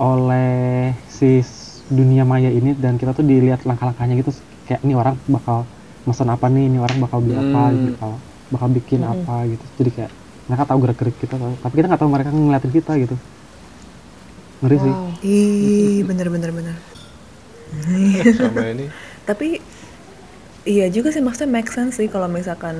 oleh 0.00 0.92
si 1.08 1.40
dunia 1.92 2.24
maya 2.24 2.50
ini 2.58 2.72
dan 2.82 2.96
kita 3.00 3.12
tuh 3.18 3.24
dilihat 3.26 3.60
langkah-langkahnya 3.68 4.14
gitu 4.20 4.32
kayak 4.72 4.80
ini 4.88 4.96
orang 4.96 5.20
bakal 5.28 5.68
mesen 6.08 6.32
apa 6.32 6.48
nih? 6.48 6.64
Ini 6.72 6.78
orang 6.80 6.96
bakal 7.04 7.18
beli 7.20 7.36
apa 7.36 7.60
Hmm. 7.60 7.72
gitu 7.76 7.88
bakal 7.92 8.12
bakal 8.48 8.68
bikin 8.72 9.00
apa 9.04 9.34
gitu. 9.52 9.64
Jadi 9.76 9.90
kayak 9.92 10.10
mereka 10.48 10.62
tahu 10.64 10.78
gerak-gerik 10.80 11.16
kita 11.20 11.34
tau. 11.36 11.52
tapi 11.60 11.72
kita 11.76 11.86
nggak 11.92 12.00
tahu 12.00 12.10
mereka 12.10 12.30
ngeliatin 12.32 12.72
kita 12.72 12.92
gitu. 12.98 13.16
Ngeri 14.64 14.76
sih. 14.80 14.94
Wow. 14.94 15.08
ih 15.20 16.00
bener 16.08 16.26
bener 16.32 16.50
bener. 16.50 16.76
Sama 18.32 18.62
ini. 18.72 18.86
Tapi 19.28 19.60
iya 20.62 20.86
juga 20.88 21.10
sih 21.10 21.22
maksudnya 21.22 21.50
make 21.50 21.70
sense 21.70 21.98
sih 21.98 22.06
kalau 22.06 22.26
misalkan 22.30 22.74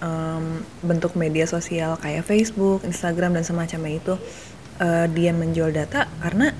em, 0.00 0.44
bentuk 0.80 1.12
media 1.14 1.44
sosial 1.44 1.96
kayak 2.00 2.24
Facebook, 2.24 2.84
Instagram 2.84 3.36
dan 3.36 3.44
semacamnya 3.44 3.96
itu 3.96 4.14
eh, 4.80 5.06
dia 5.12 5.32
menjual 5.36 5.72
data 5.72 6.08
karena 6.20 6.52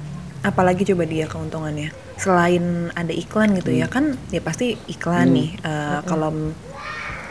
apalagi 0.43 0.85
coba 0.93 1.05
dia 1.09 1.25
keuntungannya. 1.31 1.93
Selain 2.17 2.89
ada 2.97 3.13
iklan 3.13 3.53
gitu 3.61 3.71
ya 3.73 3.87
kan 3.87 4.17
ya 4.33 4.41
pasti 4.41 4.77
iklan 4.89 5.37
nih 5.37 5.51
eh, 5.61 6.01
kalau 6.09 6.33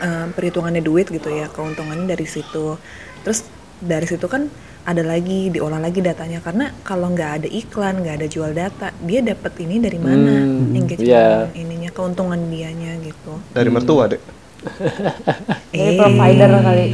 eh, 0.02 0.28
perhitungannya 0.34 0.82
duit 0.86 1.10
gitu 1.10 1.30
ya 1.30 1.50
keuntungannya 1.50 2.06
dari 2.10 2.26
situ. 2.26 2.78
Terus 3.26 3.44
dari 3.82 4.06
situ 4.08 4.26
kan 4.30 4.48
ada 4.86 5.02
lagi 5.02 5.50
diolah 5.50 5.82
lagi 5.82 6.00
datanya. 6.06 6.40
Karena 6.46 6.70
kalau 6.86 7.10
nggak 7.12 7.32
ada 7.42 7.48
iklan 7.50 8.06
nggak 8.06 8.22
ada 8.22 8.28
jual 8.30 8.54
data 8.54 8.94
dia 9.02 9.22
dapat 9.26 9.54
ini 9.62 9.82
dari 9.82 9.98
mana? 9.98 10.46
Hmm, 10.46 10.78
engagement 10.78 11.10
iya. 11.10 11.50
ininya 11.58 11.90
keuntungan 11.90 12.38
dianya 12.50 12.94
gitu. 13.02 13.42
Dari 13.52 13.70
mertua 13.74 14.06
deh 14.14 14.22
Dari 15.74 15.94
Eh. 15.94 15.98
provider 15.98 16.50
kali. 16.62 16.86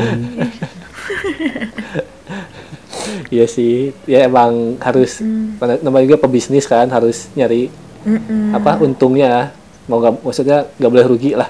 Iya 3.27 3.45
sih, 3.45 3.73
ya 4.03 4.25
emang 4.25 4.75
harus 4.77 5.19
mana- 5.57 5.79
namanya 5.79 6.05
juga 6.05 6.19
pebisnis 6.21 6.65
kan 6.65 6.87
harus 6.87 7.31
nyari 7.33 7.67
Mm-mm. 8.01 8.51
apa 8.51 8.79
untungnya 8.79 9.53
mau 9.85 9.97
nggak 9.97 10.21
maksudnya 10.21 10.65
nggak 10.75 10.91
boleh 10.91 11.05
rugi 11.05 11.31
lah. 11.33 11.49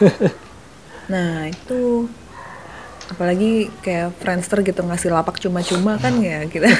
nah 1.12 1.44
itu 1.44 2.08
apalagi 3.06 3.68
kayak 3.80 4.16
Friendster 4.16 4.62
gitu 4.62 4.80
ngasih 4.80 5.12
lapak 5.12 5.36
cuma-cuma 5.36 5.98
kan 5.98 6.16
ya 6.16 6.46
kita 6.46 6.70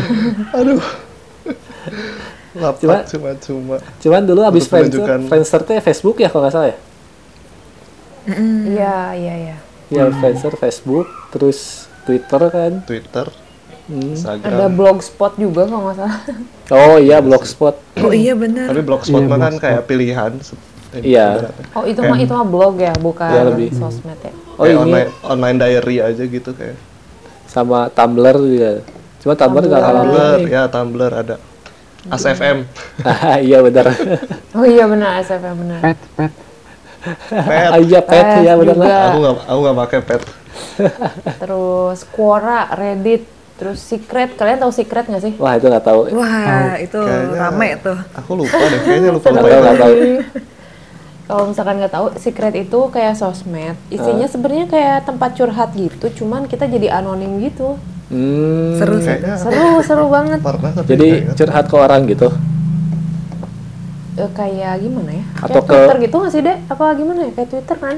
aduh 0.58 0.80
Cuma- 2.54 3.02
lapak 3.02 3.10
cuma-cuma 3.10 3.76
Cuman 3.98 4.22
dulu 4.24 4.40
habis 4.40 4.64
Untuk 4.64 4.72
Friendster, 4.72 4.96
menunjukkan- 5.02 5.28
Friendster 5.28 5.60
teh 5.62 5.78
Facebook 5.78 6.16
ya 6.16 6.28
kalau 6.28 6.42
nggak 6.42 6.54
salah 6.54 6.68
ya. 6.70 6.76
Iya, 8.64 8.96
iya, 9.12 9.34
iya. 9.36 9.56
Ya 9.92 10.08
Friendster 10.08 10.54
Facebook, 10.54 11.04
terus 11.28 11.84
Twitter 12.08 12.40
kan. 12.48 12.72
Twitter 12.82 13.26
Hmm. 13.84 14.00
Ada 14.00 14.08
Instagram 14.40 14.70
blogspot 14.72 15.32
juga 15.36 15.62
kalau 15.64 15.82
nggak 15.84 15.96
salah. 15.98 16.20
Oh 16.72 16.96
iya 16.96 17.20
Blogspot. 17.20 17.74
oh 18.00 18.12
iya 18.12 18.32
bener 18.32 18.64
tapi 18.66 18.80
blogspot 18.80 19.20
Iya, 19.20 19.28
mah 19.28 19.38
kan 19.38 19.54
kayak 19.54 19.82
pilihan 19.84 20.32
Iya. 20.94 21.26
ibaratnya. 21.36 21.66
Oh 21.72 21.84
itu 21.84 22.00
mah 22.00 22.16
itu 22.16 22.32
mah 22.32 22.46
blog 22.46 22.74
ya, 22.78 22.94
bukan 22.96 23.28
Iya, 23.28 23.42
lebih. 23.46 23.68
sosmed 23.74 24.16
ya. 24.18 24.32
Oh 24.54 24.62
Kayak 24.62 24.72
ini 24.72 24.80
online 24.80 25.10
online 25.22 25.56
diary 25.58 25.96
aja 25.98 26.22
gitu 26.22 26.50
kayak 26.50 26.78
sama 27.44 27.90
Tumblr 27.90 28.36
juga. 28.38 28.70
Cuma 29.20 29.32
Tumblr 29.34 29.62
nggak 29.62 29.82
Tumblr. 29.82 30.00
Tumblr 30.00 30.40
ya 30.46 30.62
Tumblr 30.66 31.12
ada 31.12 31.36
ASFM 32.04 32.58
Ah, 33.00 33.36
iya 33.36 33.58
benar. 33.66 33.84
Oh 34.52 34.62
iya 34.62 34.84
benar 34.86 35.20
SFM 35.20 35.56
benar. 35.58 35.80
pet 35.82 35.98
pet 36.14 36.32
pet 37.28 37.68
Ah, 37.68 37.76
iya 37.78 38.00
pet 38.00 38.24
Pet 38.24 38.40
ya 38.40 38.52
benar 38.54 38.76
aku 39.10 39.18
nggak 39.20 39.34
aku 39.44 39.58
nggak 39.60 39.76
pakai 39.78 40.00
pet 40.00 40.22
Terus 41.36 42.00
Quora, 42.06 42.70
Reddit, 42.70 43.26
terus 43.54 43.78
Secret. 43.78 44.34
Kalian 44.34 44.58
tahu 44.58 44.70
Secret 44.70 45.04
nggak 45.04 45.22
sih? 45.22 45.32
Wah 45.36 45.54
itu 45.54 45.66
nggak 45.66 45.82
tahu. 45.82 46.00
wah 46.12 46.74
itu 46.76 46.98
Kayaknya- 46.98 47.38
rame 47.40 47.68
tuh 47.78 47.98
aku 48.12 48.30
lupa 48.34 48.58
deh 48.60 48.80
kayaknya 48.80 49.10
lupa 49.10 49.28
lupa 49.30 49.46
nggak 49.46 49.78
tahu. 49.78 49.94
Kalau 51.24 51.44
misalkan 51.48 51.80
nggak 51.80 51.88
tahu, 51.90 52.06
Secret 52.14 52.52
itu 52.54 52.78
kayak 52.90 53.16
sosmed. 53.16 53.80
Isinya 53.88 54.28
sebenarnya 54.28 54.66
kayak 54.66 55.08
tempat 55.08 55.32
curhat 55.32 55.72
gitu, 55.72 56.12
cuman 56.14 56.44
kita 56.44 56.66
jadi 56.66 56.92
anonim 56.94 57.40
gitu. 57.40 57.80
Hmm, 58.04 58.76
seru 58.76 59.00
sih 59.00 59.16
kayaknya 59.16 59.40
Seru, 59.40 59.80
seru 59.80 60.04
banget. 60.06 60.44
Jadi 60.84 61.08
curhat 61.32 61.64
ke 61.64 61.74
orang 61.74 62.04
gitu. 62.04 62.28
Eh, 64.14 64.30
kayak 64.30 64.78
gimana 64.78 65.10
ya? 65.10 65.24
Atau 65.40 65.58
kayak 65.58 65.64
ke- 65.64 65.72
Twitter 65.72 65.96
gitu 66.04 66.14
nggak 66.20 66.30
sih, 66.30 66.40
Dek? 66.40 66.56
Apa 66.68 66.84
gimana 66.92 67.20
ya? 67.24 67.30
Kayak 67.32 67.48
Twitter 67.50 67.76
kan? 67.80 67.96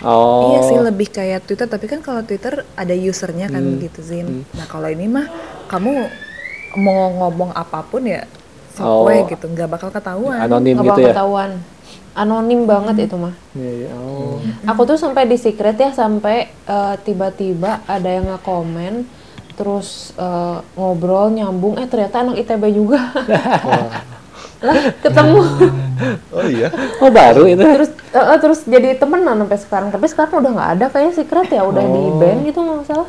Oh. 0.00 0.50
Iya 0.50 0.60
sih 0.64 0.78
lebih 0.78 1.08
kayak 1.08 1.44
Twitter 1.44 1.64
tapi 1.64 1.84
kan 1.84 2.00
kalau 2.00 2.20
Twitter 2.20 2.64
ada 2.72 2.94
usernya 2.94 3.46
kan 3.46 3.60
Hmm. 3.60 3.76
gitu 3.78 4.00
Zin. 4.00 4.48
Nah 4.50 4.64
kalau 4.64 4.88
ini 4.88 5.04
mah 5.04 5.28
kamu 5.66 5.92
mau 6.76 7.00
ngomong 7.18 7.50
apa 7.52 7.82
pun 7.82 8.04
ya 8.04 8.24
Oh. 8.76 9.04
sok 9.04 9.12
we 9.12 9.28
gitu 9.28 9.44
nggak 9.46 9.68
bakal 9.68 9.90
ketahuan. 9.90 10.40
Anonim 10.40 10.72
Nggak 10.72 10.82
gitu 10.82 10.90
bakal 10.90 11.02
ya. 11.02 11.12
ketahuan. 11.12 11.50
Anonim 12.10 12.60
banget 12.64 12.96
itu 13.04 13.14
mah. 13.14 13.34
Iya, 13.52 13.70
iya. 13.76 13.90
Oh. 13.92 14.40
Aku 14.66 14.82
tuh 14.82 14.96
sampai 14.96 15.24
di 15.24 15.36
secret 15.36 15.76
ya 15.76 15.90
sampai 15.90 16.36
eh, 16.48 16.94
tiba-tiba 16.98 17.84
ada 17.84 18.08
yang 18.08 18.26
nge-komen 18.26 19.04
terus 19.52 20.16
eh, 20.16 20.58
ngobrol 20.74 21.28
nyambung 21.30 21.76
eh 21.76 21.84
ternyata 21.84 22.24
anak 22.24 22.40
ITB 22.40 22.64
juga. 22.72 22.98
lah 24.60 24.76
ketemu 25.00 25.40
oh 26.36 26.44
iya 26.44 26.68
Oh 27.00 27.08
baru 27.08 27.48
itu. 27.48 27.64
terus 27.64 27.90
eh, 28.12 28.38
terus 28.40 28.60
jadi 28.68 28.96
temenan 29.00 29.40
sampai 29.44 29.58
sekarang 29.58 29.88
tapi 29.88 30.06
sekarang 30.08 30.34
udah 30.44 30.50
nggak 30.52 30.70
ada 30.76 30.86
kayaknya 30.92 31.12
secret 31.16 31.48
ya 31.48 31.62
udah 31.64 31.80
di 31.80 32.02
ban 32.20 32.36
gitu 32.44 32.58
nggak 32.60 32.84
salah 32.84 33.08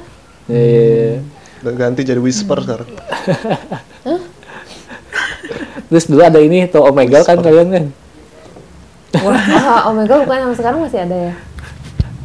Iya, 0.50 0.58
iya, 0.58 0.82
iya. 0.90 1.20
udah 1.64 1.74
ganti 1.78 2.02
jadi 2.04 2.20
whisper 2.24 2.58
sekarang 2.64 2.90
Terus 5.92 6.08
dulu 6.08 6.24
ada 6.24 6.40
ini 6.40 6.72
tuh 6.72 6.88
Omega 6.88 7.20
kan 7.20 7.36
kalian 7.44 7.68
kan. 7.68 7.86
Wah, 9.20 9.84
Omega 9.92 10.24
bukan 10.24 10.40
yang 10.48 10.56
sekarang 10.56 10.80
masih 10.80 11.04
ada 11.04 11.18
ya 11.32 11.34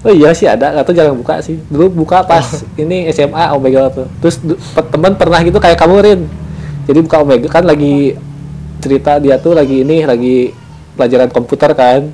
Oh 0.06 0.14
iya 0.14 0.30
sih 0.30 0.46
ada, 0.46 0.70
atau 0.70 0.94
jarang 0.94 1.18
buka 1.18 1.42
sih. 1.42 1.58
Dulu 1.66 1.90
buka 2.06 2.22
pas 2.22 2.62
ini 2.78 3.10
SMA 3.10 3.50
Omega 3.50 3.90
tuh. 3.90 4.06
Terus 4.22 4.38
teman 4.94 5.18
pernah 5.18 5.42
gitu 5.42 5.58
kayak 5.58 5.74
kamu 5.82 5.94
Rin. 5.98 6.20
Jadi 6.86 6.98
buka 7.02 7.26
Omega 7.26 7.50
kan 7.50 7.66
lagi 7.66 8.14
cerita 8.78 9.16
dia 9.16 9.36
tuh 9.36 9.52
lagi 9.52 9.80
ini 9.80 10.02
lagi 10.02 10.52
pelajaran 10.94 11.28
komputer 11.28 11.72
kan. 11.72 12.08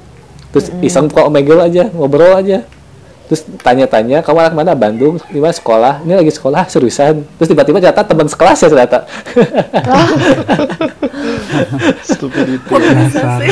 Terus 0.51 0.69
iseng 0.81 1.09
buka 1.09 1.25
Omega 1.25 1.55
aja, 1.61 1.89
ngobrol 1.89 2.35
aja. 2.35 2.61
Terus 3.25 3.41
tanya-tanya, 3.65 4.21
kamu 4.21 4.39
anak 4.43 4.53
mana? 4.53 4.73
Bandung, 4.77 5.17
di 5.27 5.41
mana 5.41 5.51
sekolah? 5.51 6.05
Ini 6.05 6.13
lagi 6.15 6.29
sekolah 6.29 6.69
seriusan. 6.69 7.25
Terus 7.41 7.49
tiba-tiba 7.49 7.81
ternyata 7.81 8.05
teman 8.05 8.29
sekelas 8.29 8.59
ya 8.61 8.69
ternyata. 8.69 8.99
stupidity 12.05 12.69
dasar 12.69 13.41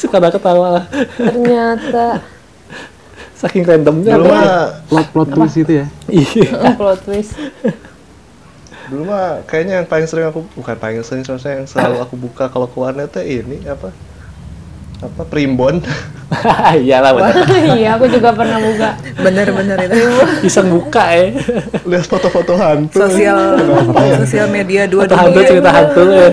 Suka 0.00 0.20
ketawa 0.20 0.66
lah. 0.78 0.84
ternyata 1.16 2.20
Saking 3.34 3.66
randomnya. 3.66 4.14
dulu 4.14 4.30
plot 4.86 5.06
plot 5.10 5.28
twist 5.32 5.56
itu 5.58 5.72
ya 5.82 5.86
Iya. 6.06 6.76
plot 6.76 7.00
twist 7.02 7.34
dulu 8.92 9.08
mah 9.08 9.40
kayaknya 9.48 9.80
yang 9.80 9.88
paling 9.88 10.04
sering 10.04 10.28
aku 10.28 10.44
bukan 10.52 10.76
paling 10.76 11.00
sering 11.00 11.24
maksudnya 11.24 11.64
yang 11.64 11.68
selalu 11.68 11.96
aku 12.04 12.14
buka 12.20 12.52
kalau 12.52 12.68
ke 12.68 12.76
warnet 12.76 13.16
ini 13.24 13.64
apa? 13.64 13.88
Apa? 15.02 15.26
Primbon. 15.26 15.82
Iyalah 16.84 17.10
bener. 17.16 17.34
iya 17.80 17.96
aku 17.96 18.06
juga 18.12 18.30
pernah 18.36 18.60
buka. 18.60 18.94
Bener-bener 19.18 19.76
itu. 19.88 19.98
Iseng 20.52 20.68
buka 20.68 21.10
ya. 21.10 21.32
lihat 21.88 22.06
foto-foto 22.06 22.54
hantu. 22.54 23.00
Sosial 23.00 23.58
sosial 24.22 24.46
media 24.52 24.84
dua 24.86 25.08
Atau 25.08 25.16
hantu 25.16 25.40
cerita 25.42 25.70
hantu 25.72 26.02
ya. 26.12 26.30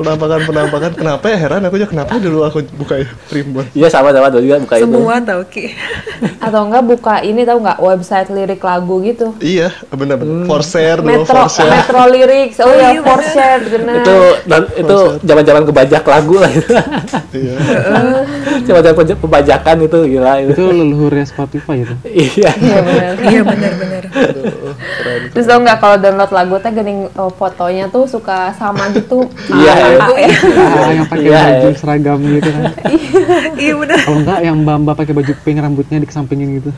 Penampakan 0.00 0.40
penampakan 0.48 0.90
kenapa 0.96 1.24
ya 1.28 1.36
heran 1.36 1.60
aku 1.68 1.76
juga 1.76 1.90
kenapa 1.92 2.16
dulu 2.16 2.40
aku 2.48 2.64
buka 2.72 3.04
primbon 3.28 3.68
Iya 3.76 3.92
sama 3.92 4.16
sama 4.16 4.32
dulu 4.32 4.42
juga 4.48 4.56
buka 4.64 4.74
itu. 4.80 4.88
Semua 4.88 5.14
tau 5.20 5.42
Ki. 5.44 5.76
Atau 6.44 6.60
enggak 6.64 6.84
buka 6.88 7.14
ini 7.20 7.44
tahu 7.44 7.60
nggak 7.60 7.78
website 7.84 8.28
lirik 8.32 8.64
lagu 8.64 9.04
gitu. 9.04 9.36
iya 9.44 9.68
benar 9.92 10.16
benar 10.16 10.48
for 10.48 10.64
share 10.64 11.04
dulu 11.04 11.20
Metro 11.20 11.36
for 11.36 11.48
share 11.52 11.68
Metro 11.68 12.02
Lyrics. 12.08 12.56
Oh 12.64 12.72
ya, 12.72 12.96
iya, 12.96 13.00
for 13.04 13.20
share 13.20 13.62
bener. 13.68 14.00
Itu 14.00 14.16
dan 14.48 14.62
itu 14.72 14.96
zaman-zaman 15.20 15.62
kebajak 15.68 16.04
lagu 16.08 16.34
lah 16.40 16.50
itu. 16.50 16.72
iya 17.36 17.54
Zaman-zaman 18.66 18.96
penja- 18.96 19.20
pembajakan 19.20 19.76
itu 19.84 19.98
gila 20.08 20.32
itu. 20.40 20.52
Itu 20.56 20.64
leluhurnya 20.72 21.24
Spotify 21.28 21.84
itu. 21.84 21.94
Iya. 22.30 22.52
Iya 22.56 22.80
bener. 22.80 23.12
Iya 23.20 23.40
keren 25.00 25.20
Terus 25.34 25.46
tau 25.46 25.58
nggak 25.60 25.78
kalau 25.80 25.96
download 26.00 26.32
lagu 26.32 26.54
teh 26.60 26.72
gening 26.72 27.08
oh, 27.16 27.30
fotonya 27.32 27.86
tuh 27.90 28.04
suka 28.06 28.52
sama 28.56 28.88
gitu. 28.94 29.26
Iya, 29.50 29.89
Ah, 29.96 30.08
iya. 30.12 30.28
ah, 30.28 30.80
ya. 30.86 30.90
Yang 30.94 31.06
pakai 31.08 31.24
Iya, 31.24 31.40
baju 31.40 31.66
iya. 31.66 31.78
seragam 31.78 32.18
gitu 32.20 32.48
kan. 32.48 32.62
Iya 33.56 33.72
benar. 33.76 33.98
Kalau 34.00 34.18
enggak 34.18 34.38
yang 34.40 34.56
mbak-mbak 34.58 34.94
pakai 34.96 35.12
baju 35.12 35.32
pink 35.40 35.58
rambutnya 35.58 35.98
dikesampingin 35.98 36.48
gitu. 36.58 36.70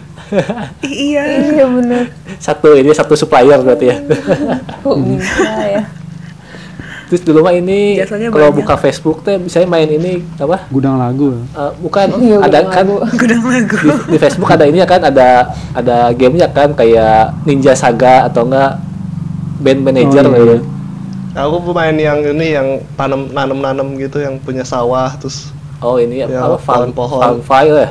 Iya. 0.83 1.23
Iya 1.53 1.65
bener. 1.67 2.05
Satu 2.37 2.73
ini 2.73 2.91
satu 2.91 3.13
supplier 3.13 3.59
berarti 3.59 3.87
ya. 3.89 3.97
Kok 4.83 4.97
bisa 4.99 5.53
ya? 5.63 5.83
Terus 7.07 7.29
dulu 7.29 7.45
mah 7.45 7.53
ini 7.53 8.01
kalau 8.33 8.49
buka 8.51 8.73
Facebook 8.75 9.21
teh 9.21 9.37
bisa 9.37 9.61
main 9.65 9.85
ini 9.85 10.25
apa? 10.35 10.65
Gudang 10.73 10.97
lagu. 10.97 11.45
Eh, 11.53 11.73
bukan 11.79 12.07
Iya, 12.17 12.37
ada 12.41 12.49
gudang 12.49 12.67
kan 12.67 12.85
lagu. 12.89 12.97
Gudang 13.21 13.43
lagu. 13.45 13.77
di, 13.77 13.91
di 14.09 14.19
Facebook 14.19 14.49
ada 14.49 14.65
ini 14.65 14.81
ya 14.81 14.89
kan 14.89 15.05
ada 15.05 15.29
ada 15.77 16.09
gamenya 16.17 16.49
kan 16.49 16.73
kayak 16.73 17.37
Ninja 17.45 17.77
Saga 17.77 18.25
atau 18.25 18.49
enggak 18.49 18.81
Band 19.61 19.81
Manager 19.85 20.25
Oh, 20.25 20.33
iya, 20.33 20.41
gitu. 20.57 20.57
Iya. 21.35 21.41
aku 21.43 21.57
pemain 21.65 21.93
yang 21.93 22.19
ini 22.23 22.47
yang 22.51 22.69
tanam 22.93 23.29
nanam 23.29 23.59
nanam 23.59 23.89
gitu 23.95 24.19
yang 24.19 24.37
punya 24.39 24.63
sawah 24.63 25.11
terus 25.15 25.51
Oh 25.79 25.99
ini 25.99 26.23
Ya, 26.23 26.31
apa 26.31 26.55
farm 26.57 26.95
pohon-pohon. 26.95 27.19
farm 27.19 27.39
file 27.43 27.75
ya? 27.77 27.91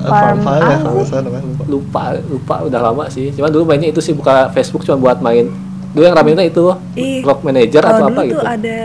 farm 0.00 0.08
Farm 0.08 0.38
file 0.40 0.64
ya 0.64 0.72
apa 0.72 0.80
kalau 0.82 0.96
sih? 0.98 1.06
saya 1.06 1.20
namanya 1.20 1.44
lupa 1.44 1.64
Lupa 1.68 2.02
lupa 2.24 2.54
udah 2.64 2.80
lama 2.82 3.04
sih. 3.08 3.26
Cuman 3.30 3.50
dulu 3.50 3.64
mainnya 3.64 3.88
itu 3.88 4.00
sih 4.00 4.12
buka 4.12 4.48
Facebook 4.48 4.80
cuma 4.82 4.96
buat 4.96 5.20
main. 5.20 5.52
Dulu 5.90 6.02
yang 6.02 6.14
ramenya 6.14 6.40
itu 6.42 6.72
Ih, 6.94 7.20
Rock 7.20 7.42
Manager 7.42 7.82
atau 7.82 7.92
Kalau 8.00 8.08
apa 8.08 8.20
dulu 8.22 8.32
gitu. 8.32 8.40
ada 8.40 8.78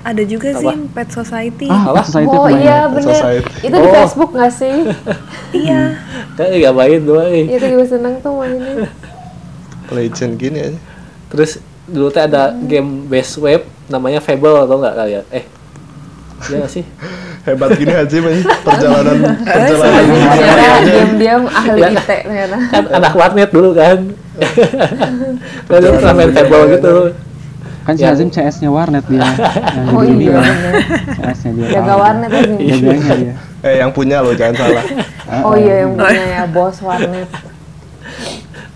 ada 0.00 0.22
juga 0.24 0.48
Apa? 0.48 0.58
sih 0.58 0.74
Pet 0.90 1.08
Society. 1.12 1.68
Ah, 1.68 1.82
Apa? 1.86 2.02
Society 2.02 2.32
Oh 2.32 2.48
iya 2.48 2.88
bener. 2.88 3.14
Society. 3.14 3.50
Itu 3.62 3.76
di 3.76 3.84
Oh. 3.84 3.94
Facebook 3.94 4.30
nggak 4.32 4.52
sih? 4.52 4.76
Iya. 5.60 5.82
Kan 6.34 6.46
nggak 6.48 6.74
main 6.74 7.00
dulu 7.00 7.22
eh. 7.22 7.44
Itu 7.46 7.66
juga 7.68 7.84
seneng 7.86 8.14
tuh 8.18 8.32
mainnya. 8.34 8.90
legend 9.88 10.34
gini 10.36 10.58
aja 10.60 10.78
Terus 11.28 11.58
dulu 11.90 12.08
teh 12.08 12.22
ada 12.22 12.54
game 12.56 13.04
base 13.04 13.34
web 13.36 13.60
namanya 13.86 14.18
Fable 14.18 14.54
atau 14.56 14.76
enggak 14.76 14.94
kalian? 14.94 15.24
Eh. 15.30 15.44
Iya 16.46 16.66
sih? 16.66 16.84
hebat 17.40 17.72
gini 17.72 17.88
aja 17.90 18.12
ini 18.12 18.44
perjalanan 18.60 19.16
perjalanan 19.40 20.04
diam-diam 20.82 21.42
ahli 21.48 21.80
Ya. 21.80 21.88
IT 21.90 22.04
ternyata. 22.04 22.56
kan 22.68 22.84
anak 22.90 23.12
warnet 23.14 23.50
dulu 23.50 23.72
kan. 23.72 23.98
Kan 25.68 25.78
dulu 25.78 25.92
pernah 25.96 26.14
main 26.14 26.30
Fable 26.30 26.64
gitu. 26.70 26.94
Kan 27.80 27.92
si 27.92 28.04
Yang- 28.04 28.12
Hazim 28.14 28.28
CS-nya 28.30 28.68
warnet 28.68 29.04
dia. 29.04 29.20
Yang 29.76 29.88
Oh 29.90 30.02
iya. 30.04 30.36
CS-nya 31.16 31.50
dia. 31.56 31.68
Jaga 31.76 31.94
warnet. 31.96 32.28
Jaganya 32.30 33.12
dia. 33.16 33.34
eh 33.60 33.74
yang 33.76 33.90
punya 33.90 34.24
loh 34.24 34.32
jangan 34.32 34.56
salah 34.56 34.84
Oh 35.44 35.52
iya 35.52 35.84
yang 35.84 35.92
punya 35.92 36.24
ya 36.30 36.44
bos 36.46 36.76
warnet. 36.80 37.28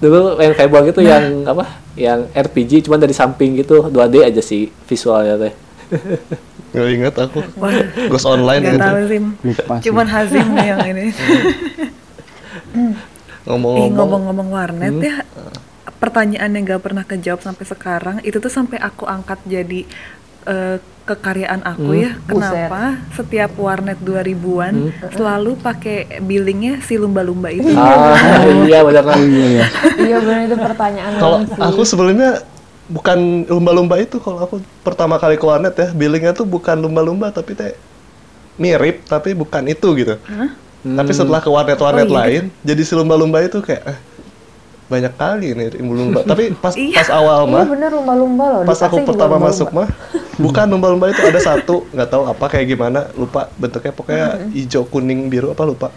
Dulu 0.03 0.39
main 0.39 0.55
Fable 0.55 0.91
gitu 0.91 1.01
yang 1.05 1.47
apa? 1.47 1.83
Yang 1.95 2.21
RPG 2.35 2.71
cuman 2.89 2.99
dari 3.03 3.15
samping 3.15 3.55
gitu 3.59 3.87
2D 3.91 4.15
aja 4.27 4.43
sih 4.43 4.71
visualnya 4.89 5.39
teh. 5.39 5.55
nggak 6.75 6.91
inget 6.91 7.15
aku 7.15 7.39
Ghost 8.11 8.27
online 8.27 8.67
nggak 8.67 8.75
gitu 8.75 8.83
tahu 8.83 8.99
sih. 9.07 9.21
Cuman 9.91 10.07
Hazim 10.11 10.49
yang 10.71 10.83
ini. 10.83 11.15
Ngomong-ngomong 13.45 13.93
ngomong-ngomong 13.93 14.49
warnet 14.57 14.95
ya, 15.05 15.21
pertanyaan 16.01 16.53
yang 16.53 16.65
gak 16.65 16.83
pernah 16.85 17.05
kejawab 17.05 17.41
sampai 17.45 17.65
sekarang 17.69 18.17
itu 18.25 18.41
tuh 18.41 18.53
sampai 18.53 18.81
aku 18.81 19.05
angkat 19.05 19.37
jadi 19.45 19.85
eh, 20.47 20.77
kekaryaan 21.05 21.61
aku 21.63 21.93
ya. 21.95 22.17
Buset. 22.23 22.49
Kenapa 22.65 22.83
setiap 23.13 23.53
warnet 23.57 24.01
2000-an 24.01 24.75
selalu 25.11 25.53
pakai 25.59 25.97
billingnya 26.19 26.81
si 26.81 26.97
lumba-lumba 26.97 27.49
itu? 27.49 27.69
Ah, 27.71 28.17
iya 28.65 28.81
benar 28.81 29.05
iya 29.15 29.47
ya. 29.55 29.67
Iya 29.99 30.17
bener 30.19 30.41
itu 30.47 30.57
pertanyaan 30.57 31.13
kalau 31.15 31.39
aku 31.61 31.83
sebelumnya 31.83 32.41
bukan 32.85 33.19
lumba-lumba 33.47 33.97
itu 33.97 34.17
kalau 34.19 34.41
aku 34.41 34.55
pertama 34.81 35.17
kali 35.17 35.35
ke 35.35 35.43
warnet 35.43 35.73
ya 35.75 35.89
billingnya 35.91 36.33
tuh 36.33 36.45
bukan 36.45 36.77
lumba-lumba 36.79 37.29
tapi 37.31 37.53
teh 37.53 37.73
mirip 38.55 39.05
tapi 39.05 39.33
bukan 39.33 39.65
itu 39.67 39.89
gitu 39.95 40.17
tapi 40.87 41.11
setelah 41.11 41.41
ke 41.41 41.49
warnet-warnet 41.49 42.05
Oh, 42.05 42.13
iya. 42.13 42.19
lain 42.19 42.43
jadi 42.61 42.81
si 42.81 42.93
lumba-lumba 42.93 43.41
itu 43.41 43.57
kayak 43.59 43.83
eh, 43.87 43.99
banyak 44.87 45.13
kali 45.13 45.47
ini 45.51 45.65
lumba 45.81 46.21
tapi 46.23 46.53
pas 46.55 46.77
Iya. 46.79 46.97
pas 46.99 47.09
awal 47.11 47.39
Iya 47.43 47.53
mah 47.55 47.65
bener 47.67 47.91
lumba-lumba 47.91 48.45
loh. 48.47 48.63
pas 48.65 48.77
aku 48.79 49.01
pertama 49.03 49.37
lumba-lumba. 49.37 49.49
masuk 49.49 49.69
mah 49.71 49.89
bukan 50.37 50.66
lumba-lumba 50.66 51.11
itu 51.11 51.23
ada 51.23 51.38
satu 51.38 51.87
nggak 51.90 52.09
tahu 52.11 52.23
apa 52.27 52.44
kayak 52.49 52.66
gimana 52.70 53.07
lupa 53.14 53.47
bentuknya 53.55 53.92
pokoknya 53.92 54.27
hijau 54.51 54.83
kuning 54.85 55.29
biru 55.29 55.51
apa 55.51 55.62
lupa 55.62 55.88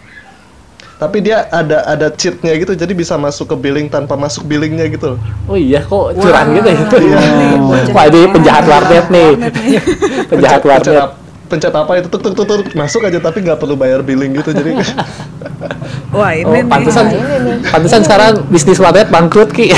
tapi 0.97 1.21
dia 1.21 1.45
ada 1.53 1.85
ada 1.85 2.09
cheatnya 2.09 2.57
gitu 2.57 2.73
jadi 2.73 2.89
bisa 2.89 3.13
masuk 3.21 3.53
ke 3.53 3.55
billing 3.55 3.85
tanpa 3.85 4.17
masuk 4.17 4.49
billingnya 4.49 4.89
gitu 4.89 5.13
loh. 5.13 5.19
Oh 5.45 5.53
iya 5.53 5.77
kok 5.77 6.17
curang 6.17 6.57
gitu 6.57 6.73
ya. 6.73 6.81
Iya. 6.97 7.19
Wah 7.93 8.05
ini 8.09 8.25
penjahat 8.33 8.65
warnet 8.65 9.05
nih. 9.13 9.29
penjahat 10.33 10.65
warnet. 10.65 11.13
pencet 11.47 11.71
apa 11.71 11.95
itu 11.95 12.11
tuk 12.11 12.19
tuk 12.19 12.35
tuk 12.35 12.43
tuk, 12.43 12.75
masuk 12.75 13.07
aja 13.07 13.23
tapi 13.23 13.39
nggak 13.39 13.55
perlu 13.55 13.79
bayar 13.79 14.03
billing 14.03 14.35
gitu 14.35 14.51
jadi 14.51 14.73
Wah 16.17 16.35
ini 16.35 16.43
Oh, 16.43 16.51
nih. 16.51 16.67
pantesan, 16.67 17.07
nih. 17.07 17.21
pantesan 17.71 18.01
sekarang 18.03 18.43
bisnis 18.51 18.81
warnet 18.81 19.07
bangkrut 19.07 19.53
ki. 19.55 19.71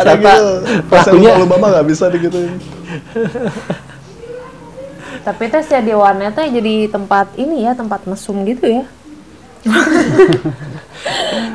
Ada 0.00 0.10
Ternyata 0.10 0.32
gitu 0.32 0.84
pelakunya- 0.88 1.36
mah 1.52 1.68
nggak 1.70 1.86
bisa 1.86 2.04
digituin 2.08 2.52
Tapi 5.20 5.44
tes 5.46 5.66
ya 5.66 5.78
di 5.78 5.92
warnetnya 5.92 6.48
jadi 6.50 6.88
tempat 6.88 7.36
ini 7.36 7.62
ya, 7.62 7.76
tempat 7.76 8.08
mesum 8.08 8.40
gitu 8.42 8.64
ya. 8.64 8.88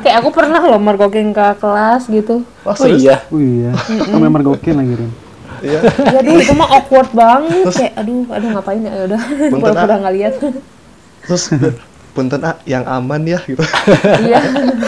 Kayak 0.00 0.16
aku 0.16 0.30
pernah 0.30 0.62
loh 0.62 0.78
mergoking 0.78 1.30
ke 1.30 1.46
kelas 1.56 2.06
gitu. 2.06 2.46
Wah, 2.62 2.72
Oh 2.72 2.78
serius? 2.78 3.02
iya. 3.02 3.16
Oh 3.26 3.42
iya. 3.42 3.74
Kamu 3.74 4.22
memang 4.22 4.42
gokin 4.44 4.76
lagi 4.76 4.94
Rin. 4.96 5.10
iya 5.58 5.80
Jadi 6.12 6.30
itu 6.38 6.52
mah 6.52 6.68
awkward 6.70 7.10
banget 7.10 7.64
kayak 7.72 7.92
aduh 7.96 8.22
aduh 8.28 8.48
ngapain 8.52 8.76
ya 8.78 8.92
ya 8.92 9.02
udah 9.08 9.20
pura-pura 9.50 9.94
nggak 9.98 10.14
lihat. 10.14 10.34
terus 11.24 11.42
punten 12.16 12.40
ah 12.40 12.56
yang 12.64 12.80
aman 12.88 13.20
ya 13.20 13.36
gitu 13.44 13.60
Iya. 14.24 14.40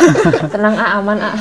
Tenang 0.57 0.75
ah 0.75 0.97
aman 0.97 1.19
ah. 1.21 1.37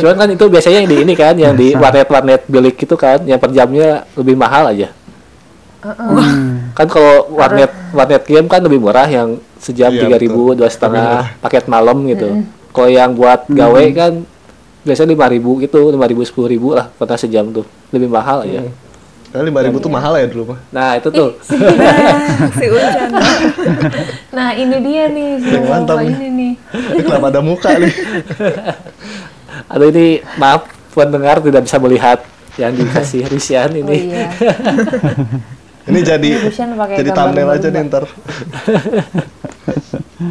Cuman 0.00 0.16
kan 0.16 0.28
itu 0.32 0.44
biasanya 0.48 0.80
yang 0.80 0.88
di 0.88 0.96
ini 1.04 1.12
kan, 1.12 1.36
yang 1.36 1.52
di 1.52 1.76
warnet-warnet 1.76 2.48
bilik 2.48 2.80
itu 2.80 2.96
kan, 2.96 3.20
yang 3.28 3.36
per 3.36 3.52
jamnya 3.52 4.08
lebih 4.16 4.40
mahal 4.40 4.72
aja. 4.72 4.88
Hmm. 5.84 6.72
Kan 6.72 6.88
kalau 6.88 7.28
warnet 7.36 7.68
warnet 7.92 8.24
game 8.24 8.48
kan 8.48 8.60
lebih 8.60 8.80
murah 8.80 9.04
yang 9.04 9.36
sejam 9.60 9.92
Iya, 9.92 10.08
tiga 10.08 10.16
ribu 10.16 10.52
dua 10.56 10.68
setengah 10.72 11.36
paket 11.40 11.68
malam 11.68 12.00
gitu. 12.08 12.40
Kalau 12.72 12.88
yang 12.88 13.12
buat 13.12 13.44
Hmm. 13.48 13.56
gawe 13.56 13.84
kan 13.92 14.12
biasanya 14.80 15.12
lima 15.12 15.26
ribu 15.28 15.60
gitu, 15.60 15.92
lima 15.92 16.08
ribu 16.08 16.24
sepuluh 16.24 16.48
ribu 16.48 16.72
lah 16.72 16.88
pernah 16.96 17.20
sejam 17.20 17.48
tuh, 17.52 17.68
lebih 17.92 18.08
mahal 18.08 18.44
aja. 18.48 18.64
Hmm. 18.64 18.72
Karena 19.30 19.44
lima 19.44 19.60
ribu 19.60 19.78
tuh 19.78 19.86
mahal 19.88 20.14
ya 20.14 20.26
dulu 20.26 20.44
mah 20.50 20.60
Nah 20.68 20.90
itu 20.94 21.08
tuh, 21.08 21.30
Nah, 21.46 22.50
si 22.50 22.66
Ucan. 22.66 23.10
Nah 24.36 24.48
ini 24.52 24.76
dia 24.80 25.04
nih 25.06 25.28
si 25.38 25.50
Yang 25.52 25.66
mantap 25.66 25.98
ini 26.00 26.26
nih. 26.28 26.52
ini 26.90 27.00
kenapa 27.00 27.26
ada 27.28 27.40
muka 27.40 27.70
nih 27.72 27.94
aduh 29.72 29.86
ini 29.88 30.06
maaf 30.34 30.66
pendengar 30.90 31.38
tidak 31.38 31.62
bisa 31.62 31.78
melihat 31.78 32.18
yang 32.56 32.72
dikasih 32.72 33.22
Risian 33.32 33.70
Oh 33.70 33.80
ini. 33.80 33.96
iya. 34.08 34.26
Ini 35.88 36.00
jadi 36.04 36.30
jadi 36.98 37.10
thumbnail 37.14 37.48
aja 37.56 37.68
nih 37.72 37.82
ntar 37.88 38.04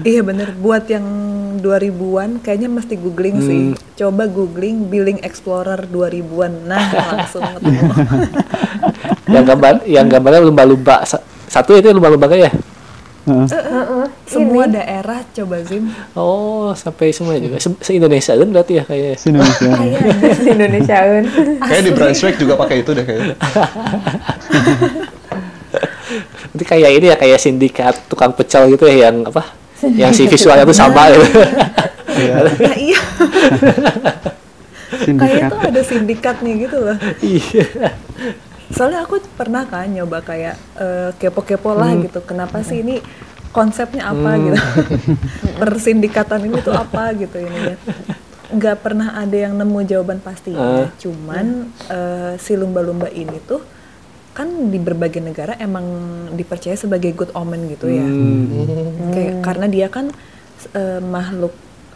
Iya 0.05 0.21
bener, 0.21 0.53
buat 0.53 0.85
yang 0.85 1.01
2000-an 1.65 2.45
kayaknya 2.45 2.69
mesti 2.69 2.93
googling 2.93 3.37
sih. 3.41 3.61
Coba 3.97 4.29
googling 4.29 4.85
Billing 4.85 5.17
Explorer 5.25 5.81
2000-an. 5.89 6.69
Nah, 6.69 6.83
langsung 6.93 7.41
ketemu. 7.57 7.89
yang 9.33 9.45
gambar 9.45 9.73
yang 9.89 10.05
gambarnya 10.05 10.41
lumba-lumba 10.45 11.05
Sa- 11.09 11.25
satu 11.49 11.73
itu 11.73 11.89
lumba-lumba 11.89 12.29
ya? 12.37 12.53
Heeh. 13.29 14.05
Semua 14.25 14.65
daerah 14.65 15.21
coba 15.33 15.61
Zim. 15.65 15.89
Oh 16.17 16.73
sampai 16.73 17.13
semua 17.13 17.37
juga 17.37 17.61
se, 17.61 17.69
Indonesia 17.93 18.33
kan 18.33 18.49
berarti 18.49 18.73
ya 18.77 18.83
kayaknya. 18.89 19.17
Si 19.17 19.27
Indonesia. 19.29 19.69
Si 20.37 20.49
Indonesiaun. 20.49 21.23
kayak 21.61 21.81
di 21.81 21.91
Brunswick 21.97 22.35
juga 22.37 22.53
pakai 22.57 22.81
itu 22.85 22.93
deh 22.93 23.05
kayaknya 23.05 23.35
Nanti 26.47 26.63
kayak 26.63 26.89
ini 26.91 27.05
ya 27.07 27.15
kayak 27.15 27.37
sindikat 27.37 27.95
tukang 28.05 28.31
pecel 28.31 28.65
gitu 28.67 28.85
ya 28.85 29.07
yang 29.07 29.23
apa? 29.23 29.43
Yang 29.81 30.11
si 30.13 30.23
visualnya 30.27 30.63
tuh 30.63 30.75
sama 30.75 31.07
gitu. 31.07 31.23
Iya. 32.09 32.35
Nah 32.41 32.75
iya, 32.75 32.99
kayak 34.89 35.03
Sindikat. 35.05 35.49
tuh 35.49 35.59
ada 35.61 35.81
sindikatnya 35.81 36.53
gitu 36.59 36.77
loh. 36.79 36.97
Iya. 37.19 37.65
soalnya 38.69 39.01
aku 39.01 39.17
pernah 39.33 39.63
kan 39.63 39.87
nyoba 39.87 40.21
kayak 40.21 40.53
eh, 40.75 41.09
kepo-kepo 41.15 41.73
lah 41.73 41.89
Hmm. 41.89 42.05
gitu 42.05 42.21
kenapa 42.21 42.61
sih 42.61 42.81
ini 42.81 43.01
konsepnya 43.49 44.05
apa 44.05 44.37
gitu 44.37 44.61
persindikatan 45.59 46.37
ini 46.43 46.57
tuh 46.59 46.73
apa 46.73 47.09
gitu 47.15 47.39
ini 47.39 47.73
nggak 48.51 48.77
pernah 48.77 49.13
ada 49.15 49.33
yang 49.33 49.53
nemu 49.53 49.79
jawaban 49.83 50.19
pastinya 50.19 50.85
Ah. 50.85 50.87
cuman 50.95 51.65
eh, 51.87 52.33
si 52.37 52.53
lumba-lumba 52.53 53.09
ini 53.09 53.41
tuh 53.41 53.57
kan 54.39 54.71
di 54.71 54.79
berbagai 54.79 55.19
negara 55.19 55.59
emang 55.59 55.83
dipercaya 56.31 56.73
sebagai 56.73 57.11
good 57.11 57.31
omen 57.33 57.67
gitu 57.67 57.91
ya 57.91 58.07
Hmm. 58.07 59.11
Kayak 59.11 59.33
karena 59.43 59.65
dia 59.67 59.87
kan 59.87 60.15
eh, 60.71 60.99
makhluk 60.99 61.51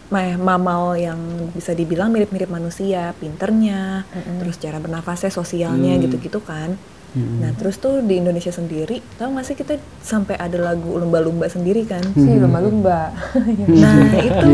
ma- 0.08 0.36
mamal 0.38 0.94
yang 0.94 1.18
bisa 1.50 1.72
dibilang 1.72 2.12
mirip-mirip 2.12 2.46
manusia, 2.48 3.16
pinternya, 3.18 4.04
terus 4.38 4.56
cara 4.58 4.78
bernafasnya, 4.78 5.32
sosialnya 5.32 5.96
Hmm. 5.96 6.04
gitu-gitu 6.04 6.38
kan. 6.40 6.76
Nah 7.14 7.54
terus 7.54 7.78
tuh 7.78 8.02
di 8.02 8.18
Indonesia 8.18 8.50
sendiri, 8.50 8.98
tahu 9.16 9.38
nggak 9.38 9.46
sih 9.46 9.54
kita 9.54 9.78
sampai 10.02 10.34
ada 10.36 10.58
lagu 10.60 10.98
lumba-lumba 10.98 11.46
sendiri 11.46 11.86
kan? 11.86 12.02
Si 12.12 12.26
lumba-lumba. 12.36 13.14
Nah 13.70 14.02
itu, 14.18 14.54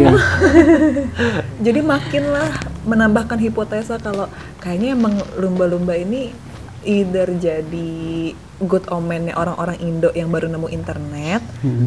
jadi 1.65 1.80
makinlah 1.80 2.49
menambahkan 2.84 3.39
hipotesa 3.39 3.95
kalau 3.97 4.28
kayaknya 4.60 4.91
emang 4.91 5.15
lumba-lumba 5.36 5.95
ini 5.95 6.32
either 6.81 7.27
jadi 7.33 7.91
good 8.59 8.83
omennya 8.87 9.33
orang-orang 9.33 9.79
Indo 9.79 10.11
yang 10.11 10.27
baru 10.27 10.47
nemu 10.47 10.67
internet 10.67 11.39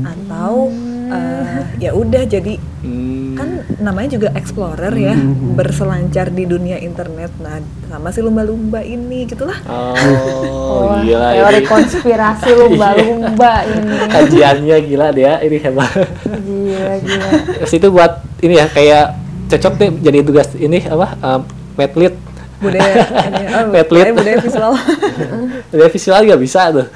atau 0.02 0.72
eh, 1.06 1.60
ya 1.78 1.92
udah 1.92 2.24
jadi 2.24 2.56
Hmm. 2.82 3.38
kan 3.38 3.48
namanya 3.78 4.18
juga 4.18 4.28
explorer 4.34 4.90
ya 4.92 5.14
berselancar 5.54 6.34
di 6.34 6.42
dunia 6.42 6.74
internet 6.76 7.30
nah 7.38 7.62
sama 7.86 8.10
si 8.10 8.18
lumba-lumba 8.18 8.82
ini 8.82 9.22
gitulah 9.22 9.54
Oh, 9.70 10.98
gila 10.98 11.30
teori 11.30 11.62
ini. 11.62 11.68
konspirasi 11.68 12.50
lumba-lumba 12.50 13.62
ini. 13.70 13.96
Kajiannya 14.10 14.76
gila 14.82 15.06
dia, 15.12 15.38
ini 15.40 15.56
hebat. 15.56 15.94
Gila, 16.26 16.92
gila. 16.98 17.28
Terus 17.60 17.72
itu 17.72 17.86
buat 17.86 18.12
ini 18.40 18.54
ya 18.56 18.66
kayak 18.66 19.06
cocok 19.46 19.72
deh 19.78 19.90
jadi 20.02 20.18
tugas 20.22 20.48
ini 20.56 20.82
apa? 20.82 21.06
Um, 21.22 21.40
medlit. 21.74 22.18
Budaya 22.62 22.94
ini 23.28 23.44
oh, 23.58 23.66
Medlit. 23.68 24.14
budaya, 24.14 24.14
budaya 24.14 24.38
visual 24.38 24.72
Dia 25.74 25.88
visual 25.90 26.20
juga 26.22 26.38
bisa 26.38 26.60
tuh. 26.70 26.86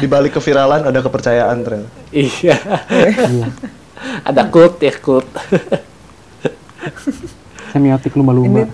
Di 0.00 0.06
balik 0.08 0.36
keviralan 0.40 0.88
ada 0.88 1.00
kepercayaan 1.04 1.56
ternyata. 1.60 1.90
iya. 2.14 2.56
Ada 4.24 4.48
kult 4.48 4.80
ya 4.80 4.94
kult. 4.96 5.28
semiotik 7.68 8.16
lumba-lumba 8.16 8.64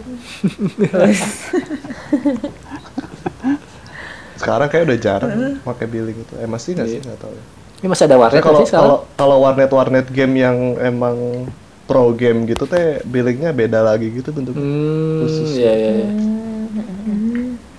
Sekarang 4.39 4.69
kayak 4.71 4.85
udah 4.87 4.99
jarang 5.01 5.31
pakai 5.65 5.87
billing 5.89 6.19
itu. 6.21 6.35
Eh 6.39 6.47
masih 6.47 6.77
nggak 6.77 6.89
sih 6.89 7.01
nggak 7.01 7.19
tahu. 7.19 7.33
ya. 7.33 7.45
Ini 7.81 7.87
masih 7.91 8.05
ada 8.07 8.17
warnet 8.21 8.43
kalau 8.45 8.61
nggak 8.61 8.65
sih 8.65 8.71
sekarang? 8.71 8.85
kalau 8.85 8.97
kalau 9.17 9.37
warnet 9.41 9.71
warnet 9.73 10.07
game 10.13 10.35
yang 10.37 10.57
emang 10.79 11.49
pro 11.85 12.13
game 12.13 12.45
gitu 12.45 12.65
teh 12.65 13.01
billingnya 13.05 13.51
beda 13.51 13.81
lagi 13.81 14.11
gitu 14.11 14.29
bentuknya. 14.31 14.61
Hmm, 14.61 15.19
khusus. 15.23 15.49
iya 15.55 15.73
iya. 15.73 15.91
iya. 15.95 16.09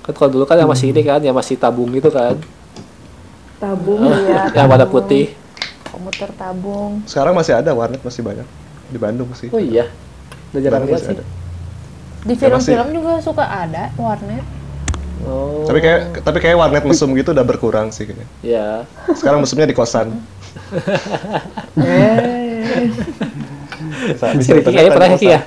Kan 0.02 0.14
kalau 0.14 0.30
dulu 0.32 0.44
kan 0.46 0.56
yang 0.56 0.70
masih 0.70 0.94
ini 0.94 1.02
kan, 1.02 1.20
yang 1.20 1.34
masih 1.34 1.58
tabung 1.58 1.90
gitu 1.90 2.10
kan, 2.10 2.38
Tabung 3.58 4.06
ya. 4.06 4.50
yang 4.58 4.68
warna 4.70 4.86
putih. 4.86 5.34
Komuter 5.90 6.30
tabung. 6.36 7.02
Sekarang 7.08 7.34
masih 7.34 7.58
ada 7.58 7.72
warnet 7.74 8.00
masih 8.00 8.22
banyak 8.22 8.46
di 8.86 8.98
Bandung 9.00 9.30
sih. 9.34 9.50
Oh 9.50 9.58
iya, 9.58 9.90
udah 10.54 10.62
jarang 10.62 10.86
masih 10.86 11.02
sih. 11.02 11.16
ada. 11.18 11.24
Di 12.26 12.34
Ya, 12.34 12.38
film-film 12.38 12.88
juga 12.94 13.12
suka 13.22 13.46
ada 13.46 13.90
warnet. 13.98 14.46
Oh, 15.26 15.66
Tapi 15.66 15.82
kayak 15.82 16.22
tapi 16.22 16.38
kayak 16.38 16.54
warnet 16.54 16.86
mesum 16.86 17.10
gitu 17.18 17.34
udah 17.34 17.42
berkurang 17.42 17.90
sih 17.90 18.06
kayaknya. 18.06 18.28
ya. 18.46 18.86
Sekarang 19.18 19.42
mesumnya 19.42 19.66
di 19.66 19.74
kosan. 19.74 20.22
Bisa, 23.76 24.26
bisa 24.36 24.52
Riki 24.56 24.72
kayaknya 24.72 24.92
pernah 24.96 25.10
di 25.12 25.18
Ki 25.20 25.28
ya? 25.30 25.42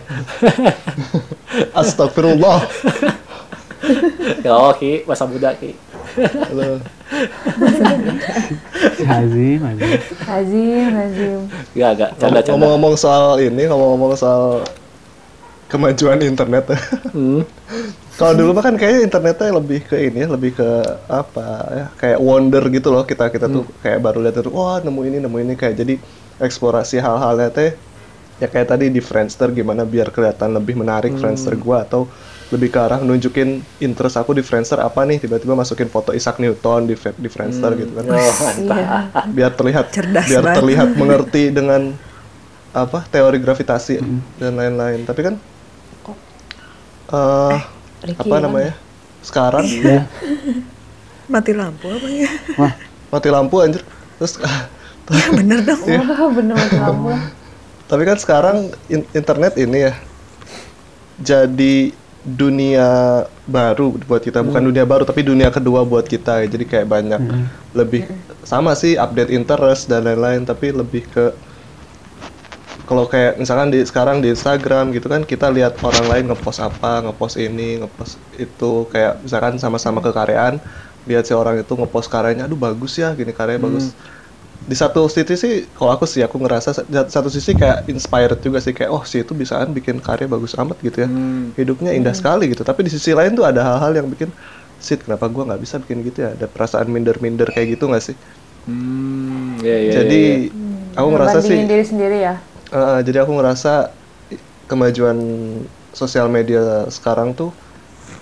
Astagfirullah. 1.73 2.59
Ya 4.45 4.53
oh 4.53 4.73
Ki, 4.77 5.03
masa 5.09 5.25
muda 5.25 5.57
Ki. 5.57 5.73
Halo. 6.19 6.83
Hazim 9.07 9.61
Hazim 9.65 9.91
Hazim, 10.27 10.91
Hazim. 10.93 11.41
Gak, 11.79 11.91
gak, 11.97 12.11
canda-canda. 12.19 12.53
Ngomong-ngomong 12.53 12.95
soal 12.99 13.39
ini, 13.41 13.65
ngomong-ngomong 13.71 14.13
soal 14.19 14.67
kemajuan 15.69 16.21
internet. 16.25 16.75
Hmm. 17.13 17.45
Kalau 18.19 18.35
dulu 18.35 18.51
mah 18.51 18.67
kan 18.67 18.75
kayaknya 18.75 19.07
internetnya 19.07 19.55
lebih 19.63 19.87
ke 19.87 20.11
ini, 20.11 20.27
ya, 20.27 20.29
lebih 20.33 20.59
ke 20.59 20.69
apa 21.07 21.47
ya, 21.71 21.87
kayak 21.95 22.19
wonder 22.19 22.67
gitu 22.67 22.91
loh 22.91 23.07
kita 23.07 23.31
kita 23.31 23.47
tuh 23.47 23.63
kayak 23.79 24.03
baru 24.03 24.19
lihat 24.27 24.43
itu, 24.43 24.51
wah 24.51 24.83
nemu 24.83 25.01
ini 25.07 25.19
nemu 25.23 25.37
ini 25.39 25.55
kayak 25.55 25.79
jadi 25.79 25.95
eksplorasi 26.43 26.99
hal-halnya 26.99 27.55
teh 27.55 27.79
ya 28.39 28.47
kayak 28.47 28.75
tadi 28.75 28.87
di 28.91 29.03
Friendster 29.03 29.51
gimana 29.51 29.83
biar 29.83 30.15
kelihatan 30.15 30.55
lebih 30.55 30.79
menarik 30.79 31.15
Friendster 31.19 31.59
gua 31.59 31.83
atau 31.83 32.07
lebih 32.49 32.73
ke 32.73 32.81
arah 32.81 32.97
nunjukin 33.05 33.61
interest 33.83 34.17
aku 34.17 34.33
di 34.33 34.41
Friendster 34.41 34.81
apa 34.81 35.05
nih? 35.05 35.21
Tiba-tiba 35.21 35.53
masukin 35.53 35.91
foto 35.93 36.17
Isaac 36.17 36.41
Newton 36.41 36.89
di 36.89 36.97
di 36.97 37.29
Friendster 37.29 37.77
gitu 37.77 37.93
kan. 37.93 38.05
Oh. 38.09 38.17
Iya. 38.17 39.27
biar 39.29 39.53
terlihat 39.53 39.93
Cerdas 39.93 40.27
biar 40.27 40.43
banget. 40.43 40.57
terlihat 40.63 40.89
mengerti 41.01 41.43
dengan 41.53 41.93
apa 42.73 43.05
teori 43.11 43.39
gravitasi 43.43 44.01
dan 44.41 44.53
lain-lain. 44.57 45.05
Tapi 45.05 45.21
kan 45.21 45.35
eh 47.09 47.61
Ricky 48.05 48.21
apa 48.21 48.35
kan? 48.37 48.43
namanya 48.45 48.73
sekarang? 49.25 49.65
mati 51.29 51.53
lampu 51.53 51.93
apa 51.93 52.07
ya? 52.09 52.31
Wah 52.57 52.73
mati 53.13 53.29
lampu 53.29 53.57
anjir. 53.61 53.83
Terus 54.21 54.35
ya 55.09 55.27
bener 55.33 55.59
dong. 55.65 55.81
Wah, 55.85 56.29
bener 56.33 56.57
lampu. 56.57 57.13
Tapi 57.89 58.03
kan 58.05 58.17
sekarang 58.21 58.57
in- 58.93 59.09
internet 59.17 59.57
ini 59.57 59.89
ya 59.89 59.95
jadi 61.19 61.91
dunia 62.29 63.25
baru 63.49 63.97
buat 64.05 64.21
kita. 64.21 64.45
Bukan 64.45 64.61
dunia 64.61 64.85
baru 64.85 65.09
tapi 65.09 65.25
dunia 65.25 65.49
kedua 65.49 65.83
buat 65.89 66.05
kita 66.05 66.45
ya. 66.45 66.47
jadi 66.47 66.65
kayak 66.69 66.87
banyak 66.87 67.21
lebih 67.73 68.05
sama 68.45 68.77
sih 68.77 69.01
update 69.01 69.33
interest 69.33 69.89
dan 69.89 70.05
lain-lain 70.05 70.45
tapi 70.45 70.71
lebih 70.71 71.09
ke 71.09 71.33
kalau 72.89 73.05
kayak 73.05 73.37
misalkan 73.37 73.69
di 73.69 73.85
sekarang 73.85 74.25
di 74.25 74.33
Instagram 74.33 74.97
gitu 74.97 75.13
kan 75.13 75.21
kita 75.25 75.53
lihat 75.53 75.77
orang 75.85 76.07
lain 76.09 76.25
ngepost 76.33 76.61
apa 76.61 77.05
ngepost 77.05 77.37
ini 77.41 77.81
ngepost 77.81 78.21
itu. 78.37 78.73
Kayak 78.93 79.25
misalkan 79.25 79.57
sama-sama 79.57 80.05
kekaryaan 80.05 80.61
lihat 81.09 81.25
si 81.25 81.33
orang 81.33 81.57
itu 81.65 81.73
ngepost 81.73 82.13
karyanya 82.13 82.45
aduh 82.45 82.61
bagus 82.61 83.01
ya 83.01 83.17
gini 83.17 83.33
karyanya 83.33 83.65
bagus 83.65 83.97
di 84.69 84.77
satu 84.77 85.09
sisi 85.09 85.35
sih 85.35 85.53
kalau 85.73 85.97
aku 85.97 86.05
sih 86.05 86.21
aku 86.21 86.37
ngerasa 86.45 86.85
satu 87.09 87.33
sisi 87.33 87.57
kayak 87.57 87.89
inspired 87.89 88.37
juga 88.45 88.61
sih 88.61 88.77
kayak 88.77 88.91
oh 88.93 89.01
si 89.09 89.25
itu 89.25 89.33
bisaan 89.33 89.73
bikin 89.73 89.97
karya 90.05 90.29
bagus 90.29 90.53
amat 90.61 90.77
gitu 90.85 91.05
ya 91.05 91.09
Hmm. 91.09 91.57
hidupnya 91.57 91.97
indah 91.97 92.13
sekali 92.13 92.53
gitu 92.53 92.63
tapi 92.69 92.85
di 92.85 92.93
sisi 92.93 93.17
lain 93.17 93.33
tuh 93.33 93.49
ada 93.49 93.65
hal-hal 93.65 93.93
yang 93.97 94.09
bikin 94.13 94.29
sit 94.77 95.01
kenapa 95.03 95.25
gua 95.33 95.49
nggak 95.49 95.61
bisa 95.65 95.81
bikin 95.81 96.05
gitu 96.05 96.19
ya 96.29 96.37
ada 96.37 96.47
perasaan 96.47 96.87
minder-minder 96.93 97.49
kayak 97.49 97.81
gitu 97.81 97.89
nggak 97.89 98.05
sih 98.13 98.17
Hmm, 98.69 99.57
ya, 99.65 99.77
ya, 99.81 99.93
jadi 100.05 100.21
ya, 100.21 100.53
ya. 100.53 101.01
aku 101.01 101.09
ngerasa 101.17 101.39
sih 101.41 101.57
diri 101.65 101.85
sendiri 101.89 102.19
ya. 102.21 102.37
Uh, 102.69 103.01
jadi 103.01 103.25
aku 103.25 103.33
ngerasa 103.33 103.97
kemajuan 104.69 105.17
sosial 105.97 106.29
media 106.29 106.85
sekarang 106.93 107.33
tuh 107.33 107.49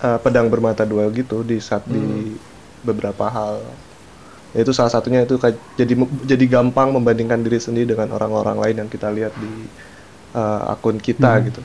uh, 0.07 0.19
pedang 0.23 0.47
bermata 0.47 0.87
dua 0.87 1.11
gitu 1.11 1.43
di 1.43 1.59
saat 1.59 1.83
di 1.91 2.39
beberapa 2.87 3.27
hal. 3.27 3.59
Ya, 4.57 4.65
itu 4.65 4.73
salah 4.73 4.89
satunya 4.89 5.21
itu 5.29 5.37
kayak 5.37 5.61
jadi 5.77 5.93
jadi 6.25 6.45
gampang 6.49 6.89
membandingkan 6.97 7.45
diri 7.45 7.61
sendiri 7.61 7.93
dengan 7.93 8.09
orang-orang 8.17 8.57
lain 8.57 8.77
yang 8.87 8.89
kita 8.89 9.13
lihat 9.13 9.37
di 9.37 9.69
uh, 10.33 10.73
akun 10.73 10.97
kita 10.97 11.45
gitu. 11.45 11.61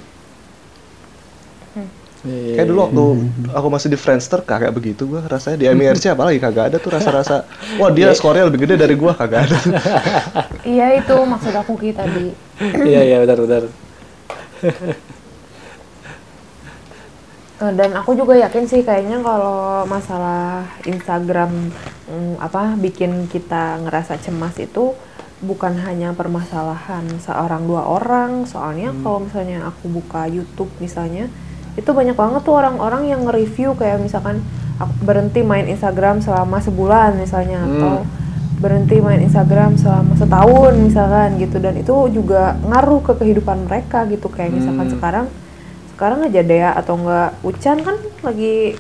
Ya, 2.22 2.38
ya, 2.38 2.54
Kayak 2.54 2.68
dulu 2.70 2.80
waktu 2.86 3.04
aku 3.50 3.68
masih 3.74 3.88
di 3.90 3.98
Friendster 3.98 4.46
kagak 4.46 4.76
begitu 4.78 5.10
gua 5.10 5.26
rasanya 5.26 5.58
di 5.58 5.66
MIRC 5.72 6.06
apalagi 6.16 6.38
kagak 6.38 6.66
ada 6.70 6.78
tuh 6.78 6.94
rasa-rasa 6.94 7.50
wah 7.80 7.90
dia 7.90 8.14
skornya 8.14 8.46
lebih 8.46 8.68
gede 8.68 8.76
dari 8.78 8.94
gua 9.00 9.16
kagak 9.16 9.50
ada. 9.50 9.58
Iya 10.68 11.02
itu 11.02 11.16
maksud 11.16 11.54
aku 11.56 11.74
Ki 11.80 11.92
tadi. 11.96 12.36
Iya, 12.92 13.02
iya, 13.08 13.18
benar, 13.26 13.40
benar. 13.42 13.64
Eh, 17.62 17.72
Dan 17.78 17.94
aku 17.94 18.18
juga 18.18 18.34
yakin 18.38 18.66
sih 18.66 18.82
kayaknya 18.82 19.22
kalau 19.22 19.86
masalah 19.86 20.66
Instagram 20.86 21.70
mm, 22.12 22.44
apa 22.44 22.76
bikin 22.76 23.32
kita 23.32 23.80
ngerasa 23.88 24.20
cemas 24.20 24.60
itu 24.60 24.92
bukan 25.42 25.74
hanya 25.82 26.14
permasalahan 26.14 27.08
seorang 27.18 27.66
dua 27.66 27.88
orang. 27.88 28.46
Soalnya 28.46 28.94
kalau 29.02 29.26
misalnya 29.26 29.66
aku 29.66 29.90
buka 29.90 30.30
YouTube 30.30 30.70
misalnya 30.78 31.32
itu 31.74 31.88
banyak 31.88 32.14
banget 32.14 32.42
tuh 32.44 32.60
orang-orang 32.60 33.08
yang 33.08 33.24
nge-review 33.24 33.74
kayak 33.80 34.04
misalkan 34.04 34.44
aku 34.76 34.94
berhenti 35.08 35.42
main 35.42 35.66
Instagram 35.72 36.20
selama 36.20 36.60
sebulan 36.60 37.16
misalnya 37.16 37.64
atau 37.64 38.04
berhenti 38.62 39.02
main 39.02 39.24
Instagram 39.26 39.80
selama 39.80 40.14
setahun 40.20 40.74
misalkan 40.78 41.42
gitu. 41.42 41.58
Dan 41.58 41.82
itu 41.82 41.96
juga 42.14 42.60
ngaruh 42.62 43.02
ke 43.02 43.14
kehidupan 43.18 43.66
mereka 43.66 44.06
gitu. 44.06 44.30
Kayak 44.30 44.62
misalkan 44.62 44.88
sekarang 44.94 45.26
sekarang 45.98 46.20
aja 46.30 46.42
Dea 46.46 46.72
atau 46.78 46.98
enggak 47.02 47.30
Ucan 47.42 47.78
kan 47.82 47.98
lagi 48.22 48.78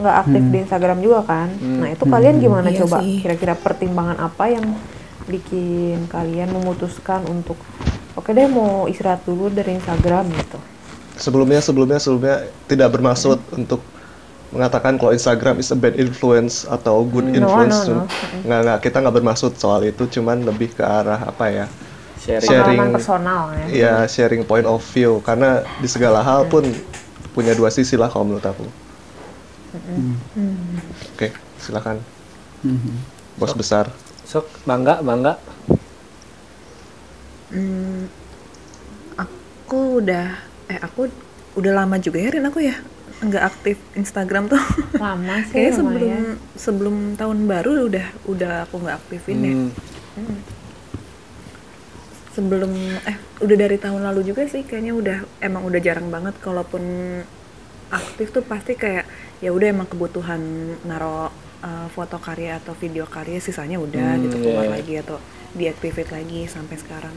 nggak 0.00 0.16
aktif 0.18 0.42
di 0.42 0.58
Instagram 0.60 0.98
juga 0.98 1.20
kan. 1.22 1.48
Nah 1.60 1.88
itu 1.88 2.04
kalian 2.04 2.40
gimana 2.40 2.68
Iya 2.68 2.84
coba? 2.84 2.98
sih. 3.00 3.20
Kira-kira 3.20 3.54
pertimbangan 3.54 4.16
apa 4.18 4.48
yang 4.48 4.64
bikin 5.24 6.08
kalian 6.08 6.50
memutuskan 6.50 7.22
untuk 7.24 7.54
oke 8.12 8.28
deh 8.28 8.48
mau 8.48 8.84
istirahat 8.84 9.22
dulu 9.22 9.46
dari 9.48 9.76
Instagram 9.76 10.26
gitu? 10.32 10.58
sebelumnya 11.14 11.60
sebelumnya 11.60 12.00
sebelumnya 12.00 12.36
tidak 12.64 12.88
bermaksud 12.90 13.36
untuk 13.52 13.84
mengatakan 14.50 14.96
kalau 14.96 15.12
Instagram 15.12 15.60
is 15.60 15.68
a 15.68 15.76
bad 15.76 15.94
influence 15.94 16.64
atau 16.64 17.04
good 17.04 17.28
No, 17.28 17.36
influence 17.38 17.86
no, 17.86 18.02
no. 18.02 18.04
nggak 18.42 18.60
nggak 18.64 18.78
kita 18.80 18.96
nggak 18.98 19.16
bermaksud 19.20 19.52
soal 19.54 19.84
itu 19.84 20.08
cuman 20.10 20.42
lebih 20.42 20.72
ke 20.72 20.80
arah 20.80 21.20
apa 21.22 21.44
ya 21.46 21.66
sharing 22.18 22.40
Sharing. 22.42 22.78
Pengalaman 22.80 22.90
personal 22.90 23.42
ya. 23.52 23.64
ya 23.70 23.94
sharing 24.08 24.42
point 24.42 24.64
of 24.64 24.80
view 24.90 25.20
karena 25.20 25.60
di 25.78 25.86
segala 25.86 26.24
hal 26.24 26.48
pun 26.48 26.64
punya 27.30 27.52
dua 27.52 27.68
sisi 27.68 27.94
lah 27.94 28.08
kalau 28.08 28.26
menurut 28.26 28.42
aku 28.42 28.64
oke 31.16 31.28
silakan. 31.60 31.96
Mhm. 32.66 32.94
bos 33.40 33.54
besar. 33.56 33.88
Sok 34.26 34.46
bangga 34.68 35.00
bangga. 35.00 35.34
Hmm, 37.50 38.06
aku 39.18 40.02
udah 40.02 40.38
eh 40.70 40.78
aku 40.78 41.10
udah 41.58 41.72
lama 41.82 41.98
juga 41.98 42.22
ya 42.22 42.30
Rin 42.30 42.46
aku 42.46 42.62
ya? 42.62 42.76
Nggak 43.20 43.44
aktif 43.46 43.76
Instagram 43.98 44.46
tuh. 44.46 44.62
Lama 44.98 45.42
sih 45.50 45.54
kayaknya 45.56 45.72
sebelum 45.74 45.98
lumayan. 45.98 46.36
sebelum 46.54 46.96
tahun 47.18 47.38
baru 47.50 47.70
udah 47.90 48.06
udah 48.30 48.52
aku 48.68 48.74
nggak 48.86 48.96
aktifin 49.02 49.38
ya. 49.42 49.54
Hmm, 49.54 50.38
sebelum 52.34 52.72
eh 53.04 53.16
udah 53.42 53.56
dari 53.58 53.76
tahun 53.76 54.06
lalu 54.06 54.30
juga 54.30 54.46
sih 54.46 54.62
kayaknya 54.62 54.94
udah 54.94 55.18
emang 55.42 55.66
udah 55.66 55.80
jarang 55.82 56.08
banget 56.08 56.38
kalaupun 56.38 56.82
aktif 57.90 58.30
tuh 58.30 58.44
pasti 58.46 58.74
kayak 58.74 59.04
ya 59.42 59.50
udah 59.56 59.68
emang 59.74 59.88
kebutuhan 59.90 60.40
naro 60.84 61.30
uh, 61.62 61.88
foto 61.90 62.16
karya 62.22 62.58
atau 62.60 62.74
video 62.74 63.04
karya 63.08 63.38
sisanya 63.42 63.78
udah 63.80 64.16
Hmm, 64.16 64.22
gitu 64.24 64.36
keluar 64.42 64.66
iya. 64.66 64.74
lagi 64.76 64.94
atau 65.02 65.18
deactivate 65.52 66.10
lagi 66.14 66.46
sampai 66.46 66.76
sekarang. 66.78 67.16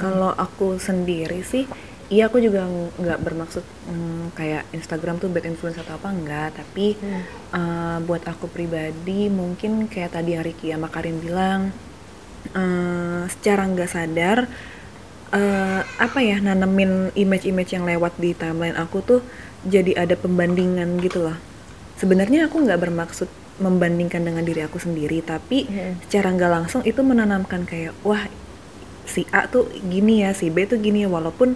Kalau 0.00 0.32
aku 0.32 0.80
sendiri 0.80 1.44
sih 1.44 1.68
iya 2.08 2.28
aku 2.28 2.36
juga 2.40 2.64
ng- 2.68 2.94
nggak 3.00 3.20
bermaksud 3.20 3.64
mm, 3.84 4.36
kayak 4.38 4.68
Instagram 4.72 5.16
tuh 5.22 5.28
bad 5.32 5.44
influence 5.48 5.80
atau 5.80 5.96
apa 5.98 6.08
enggak 6.12 6.48
tapi 6.60 7.00
uh, 7.52 7.98
buat 8.04 8.24
aku 8.28 8.46
pribadi 8.48 9.28
mungkin 9.32 9.88
kayak 9.92 10.16
tadi 10.16 10.36
yang 10.36 10.44
Ricky 10.44 10.68
sama 10.72 10.88
Karin 10.92 11.20
bilang 11.20 11.72
eh, 12.54 13.22
secara 13.32 13.62
nggak 13.68 13.90
sadar 13.90 14.38
eh, 15.34 15.80
apa 15.98 16.18
ya 16.22 16.36
nanemin 16.40 17.10
image-image 17.16 17.70
yang 17.76 17.84
lewat 17.88 18.16
di 18.20 18.30
timeline 18.36 18.76
aku 18.78 18.98
tuh 19.02 19.20
jadi 19.64 19.92
ada 19.96 20.14
pembandingan 20.14 21.00
gitu 21.00 21.24
loh. 21.24 21.36
Sebenarnya 21.96 22.46
aku 22.46 22.64
nggak 22.64 22.80
bermaksud 22.80 23.28
membandingkan 23.54 24.20
dengan 24.20 24.42
diri 24.42 24.60
aku 24.60 24.78
sendiri, 24.78 25.22
tapi 25.22 25.70
secara 26.02 26.28
nggak 26.30 26.50
langsung 26.50 26.82
itu 26.82 27.00
menanamkan 27.00 27.62
kayak 27.64 27.94
wah 28.02 28.26
si 29.04 29.22
A 29.30 29.46
tuh 29.46 29.68
gini 29.84 30.24
ya, 30.24 30.34
si 30.34 30.50
B 30.50 30.64
tuh 30.64 30.76
gini 30.76 31.04
ya, 31.04 31.08
walaupun 31.08 31.54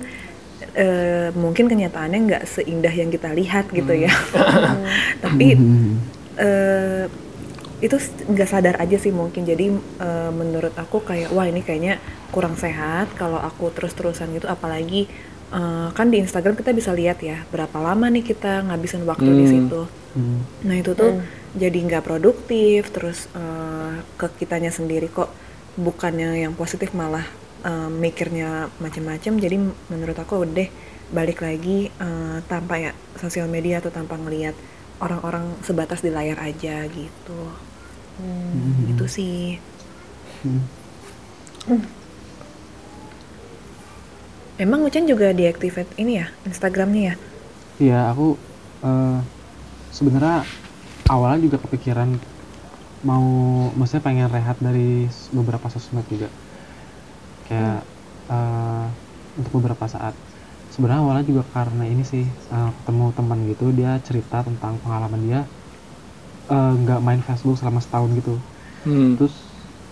eh, 0.74 1.30
mungkin 1.34 1.66
kenyataannya 1.66 2.18
nggak 2.28 2.44
seindah 2.46 2.92
yang 2.92 3.10
kita 3.10 3.34
lihat 3.34 3.70
gitu 3.72 3.92
ya. 3.94 4.12
tapi 5.24 5.56
Mhm. 5.56 5.92
eh 6.38 7.04
itu 7.78 7.94
s- 7.94 8.10
nggak 8.26 8.48
sadar 8.48 8.74
aja 8.78 8.98
sih 8.98 9.10
mungkin 9.10 9.42
jadi 9.42 9.70
eh, 9.74 10.30
menurut 10.30 10.74
aku 10.74 11.02
kayak 11.02 11.30
wah 11.30 11.46
ini 11.46 11.62
kayaknya 11.62 11.98
kurang 12.30 12.54
sehat 12.54 13.10
kalau 13.14 13.38
aku 13.38 13.70
terus-terusan 13.70 14.34
gitu 14.34 14.46
apalagi 14.46 15.06
eh, 15.52 15.88
kan 15.92 16.06
di 16.08 16.18
Instagram 16.20 16.54
kita 16.54 16.70
bisa 16.72 16.90
lihat 16.92 17.18
ya 17.20 17.44
berapa 17.48 17.76
lama 17.78 18.06
nih 18.08 18.24
kita 18.24 18.66
ngabisin 18.68 19.04
waktu 19.04 19.30
di 19.30 19.44
Hmm. 19.44 19.52
situ. 19.54 19.82
Mhm. 20.08 20.38
nah 20.64 20.74
itu 20.74 20.92
tuh 20.92 21.20
jadi 21.54 21.78
nggak 21.84 22.04
produktif 22.04 22.88
terus 22.90 23.28
eh, 23.32 23.94
ke 24.16 24.26
kitanya 24.38 24.72
sendiri 24.72 25.08
kok 25.08 25.28
bukannya 25.76 26.42
yang 26.42 26.56
positif 26.56 26.90
malah 26.92 27.24
eh, 27.64 27.90
mikirnya 27.92 28.72
macam-macam 28.78 29.32
jadi 29.36 29.56
menurut 29.88 30.16
aku 30.16 30.42
udah 30.42 30.68
balik 31.08 31.40
lagi 31.40 31.88
eh, 31.88 32.38
tanpa 32.48 32.74
ya 32.78 32.92
sosial 33.16 33.48
media 33.48 33.80
atau 33.80 33.92
tanpa 33.92 34.16
ngelihat 34.16 34.56
orang-orang 34.98 35.54
sebatas 35.62 36.02
di 36.02 36.10
layar 36.10 36.40
aja 36.42 36.82
gitu. 36.88 37.40
Itu 38.90 39.06
sih. 39.06 39.62
Mhm. 40.42 41.97
Emang 44.64 44.80
Ucen 44.86 45.04
juga 45.10 45.26
deactivate 45.38 45.92
ini 46.02 46.12
ya 46.20 46.26
Instagramnya 46.48 47.02
ya 47.10 47.14
Iya, 47.82 47.94
aku 48.10 48.22
eh, 48.86 49.06
sebenarnya 49.96 50.34
awalnya 51.12 51.40
juga 51.46 51.58
kepikiran 51.64 52.10
mau, 53.08 53.26
maksudnya 53.78 54.06
pengen 54.08 54.28
rehat 54.36 54.56
dari 54.66 54.80
beberapa 55.38 55.66
sosmed 55.74 56.06
juga, 56.12 56.28
kayak 57.46 57.78
eh, 58.32 58.84
untuk 59.38 59.52
beberapa 59.58 59.86
saat. 59.94 60.14
Sebenarnya 60.72 61.00
awalnya 61.04 61.24
juga 61.30 61.42
karena 61.54 61.82
ini 61.92 62.02
sih 62.12 62.24
eh, 62.52 62.70
ketemu 62.76 63.04
teman 63.18 63.40
gitu, 63.50 63.64
dia 63.78 63.90
cerita 64.06 64.36
tentang 64.48 64.74
pengalaman 64.82 65.20
dia 65.26 65.38
eh, 66.52 66.72
nggak 66.82 67.00
main 67.06 67.20
Facebook 67.26 67.56
selama 67.60 67.80
setahun 67.84 68.10
gitu. 68.18 68.34
Hmm. 68.84 69.18
Terus 69.18 69.34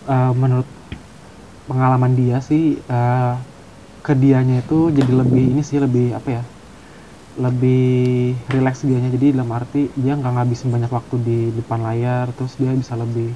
eh, 0.09 0.33
menurut 0.43 0.69
pengalaman 1.69 2.13
dia 2.21 2.37
sih 2.49 2.63
eh, 2.87 3.33
ke 4.07 4.15
dianya 4.15 4.63
itu 4.63 4.95
jadi 4.95 5.11
lebih 5.11 5.59
ini 5.59 5.63
sih 5.67 5.83
lebih 5.83 6.15
apa 6.15 6.39
ya 6.39 6.43
lebih 7.37 8.33
rileks 8.49 8.87
dianya. 8.87 9.11
Jadi 9.13 9.35
dalam 9.35 9.51
arti 9.53 9.91
dia 9.99 10.15
nggak 10.17 10.33
ngabisin 10.41 10.71
banyak 10.73 10.89
waktu 10.89 11.17
di 11.21 11.39
depan 11.53 11.83
layar 11.83 12.31
terus 12.33 12.55
dia 12.57 12.71
bisa 12.73 12.95
lebih 12.97 13.35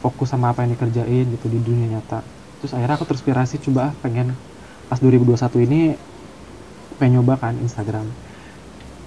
fokus 0.00 0.30
sama 0.30 0.54
apa 0.54 0.62
yang 0.64 0.78
dikerjain 0.78 1.26
gitu 1.28 1.46
di 1.50 1.58
dunia 1.60 1.98
nyata. 1.98 2.22
Terus 2.62 2.72
akhirnya 2.72 2.96
aku 2.96 3.04
terinspirasi 3.10 3.60
coba 3.68 3.90
ah, 3.90 3.92
pengen 4.00 4.32
pas 4.88 4.96
2021 5.02 5.66
ini 5.66 5.80
pengen 6.96 7.20
nyoba 7.20 7.36
kan 7.36 7.58
Instagram. 7.60 8.06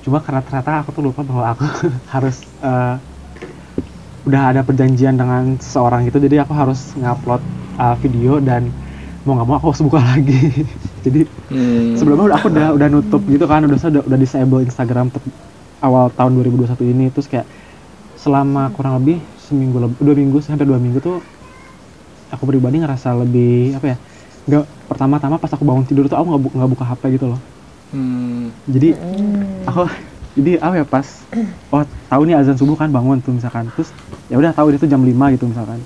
Cuma 0.06 0.22
karena 0.22 0.44
ternyata 0.46 0.86
aku 0.86 0.94
tuh 0.94 1.04
lupa 1.08 1.26
bahwa 1.26 1.58
aku 1.58 1.66
harus 2.14 2.46
eh, 2.62 2.96
udah 4.28 4.52
ada 4.52 4.62
perjanjian 4.62 5.16
dengan 5.16 5.56
seseorang 5.56 6.04
gitu 6.04 6.20
jadi 6.20 6.44
aku 6.44 6.52
harus 6.52 6.92
ngupload 7.00 7.40
uh, 7.80 7.96
video 8.04 8.44
dan 8.44 8.76
mau 9.28 9.36
nggak 9.36 9.48
mau 9.48 9.56
aku 9.60 9.68
harus 9.70 9.84
buka 9.84 10.00
lagi. 10.16 10.40
Jadi 11.04 11.22
Hmm. 11.48 11.96
sebelumnya 11.96 12.32
udah 12.32 12.38
aku 12.40 12.48
udah 12.48 12.68
udah 12.76 12.88
nutup 12.88 13.24
gitu 13.24 13.44
kan 13.44 13.64
udah 13.64 13.76
udah, 13.78 14.04
udah 14.04 14.20
disable 14.20 14.60
Instagram 14.60 15.08
awal 15.80 16.08
tahun 16.12 16.36
2021 16.36 16.88
ini. 16.88 17.06
Terus 17.12 17.28
kayak 17.28 17.48
selama 18.16 18.72
kurang 18.72 19.00
lebih 19.00 19.20
seminggu 19.40 19.80
lebih 19.80 19.96
dua 20.00 20.16
minggu 20.16 20.38
sampai 20.40 20.68
dua 20.68 20.76
minggu 20.76 21.00
tuh 21.00 21.24
aku 22.28 22.44
pribadi 22.44 22.84
ngerasa 22.84 23.16
lebih 23.16 23.80
apa 23.80 23.96
ya 23.96 23.98
nggak 24.44 24.64
pertama-tama 24.88 25.36
pas 25.36 25.48
aku 25.48 25.64
bangun 25.64 25.84
tidur 25.84 26.08
tuh 26.08 26.20
aku 26.20 26.28
nggak 26.28 26.42
bu- 26.44 26.54
nggak 26.56 26.70
buka 26.72 26.84
HP 26.84 27.04
gitu 27.16 27.26
loh. 27.32 27.40
Hmm. 27.88 28.52
jadi 28.68 29.00
aku 29.64 29.88
jadi 30.36 30.60
apa 30.60 30.76
ya 30.76 30.86
pas 30.86 31.08
oh 31.72 31.88
tahu 32.12 32.22
nih 32.28 32.36
azan 32.36 32.60
subuh 32.60 32.76
kan 32.76 32.92
bangun 32.92 33.24
tuh 33.24 33.32
misalkan. 33.32 33.72
Terus 33.72 33.96
ya 34.28 34.36
udah 34.36 34.52
tahu 34.52 34.76
itu 34.76 34.84
jam 34.84 35.00
5 35.00 35.32
gitu 35.32 35.48
misalkan 35.48 35.80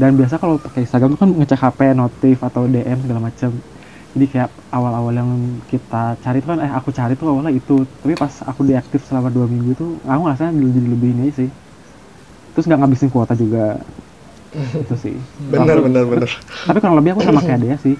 dan 0.00 0.10
biasa 0.18 0.34
kalau 0.42 0.58
pakai 0.58 0.84
Instagram 0.86 1.14
tuh 1.14 1.20
kan 1.22 1.30
ngecek 1.38 1.60
HP 1.62 1.80
notif 1.94 2.36
atau 2.42 2.66
DM 2.66 2.98
segala 3.04 3.20
macam 3.22 3.50
jadi 4.14 4.26
kayak 4.30 4.50
awal-awal 4.70 5.10
yang 5.10 5.30
kita 5.66 6.14
cari 6.22 6.38
itu 6.38 6.46
kan 6.46 6.62
eh 6.62 6.70
aku 6.70 6.94
cari 6.94 7.18
tuh 7.18 7.34
awalnya 7.34 7.50
itu. 7.50 7.82
Tapi 7.82 8.14
pas 8.14 8.30
aku 8.46 8.62
deaktif 8.62 9.02
selama 9.10 9.26
dua 9.26 9.50
minggu 9.50 9.74
itu 9.74 9.86
aku 10.06 10.20
ngerasa 10.22 10.54
jadi 10.54 10.86
lebih 10.86 11.18
ini 11.18 11.34
sih. 11.34 11.50
Terus 12.54 12.64
nggak 12.70 12.78
ngabisin 12.78 13.10
kuota 13.10 13.34
juga. 13.34 13.82
Itu 14.54 14.94
sih. 14.94 15.18
Bener 15.50 15.66
Kalau- 15.66 15.82
bener 15.90 16.04
bener. 16.06 16.30
Tapi 16.62 16.78
kurang 16.78 16.94
lebih 17.02 17.18
aku 17.18 17.26
sama 17.26 17.42
kayak 17.42 17.60
dia 17.66 17.74
sih. 17.82 17.98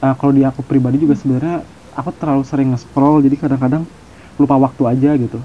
Eh, 0.00 0.14
kalau 0.16 0.32
di 0.32 0.40
aku 0.40 0.64
pribadi 0.64 0.96
juga 1.04 1.12
sebenarnya 1.20 1.68
aku 1.92 2.10
terlalu 2.16 2.44
sering 2.48 2.72
nge-scroll. 2.72 3.20
Jadi 3.20 3.36
kadang-kadang 3.36 3.84
lupa 4.40 4.56
waktu 4.56 4.82
aja 4.88 5.10
gitu. 5.20 5.36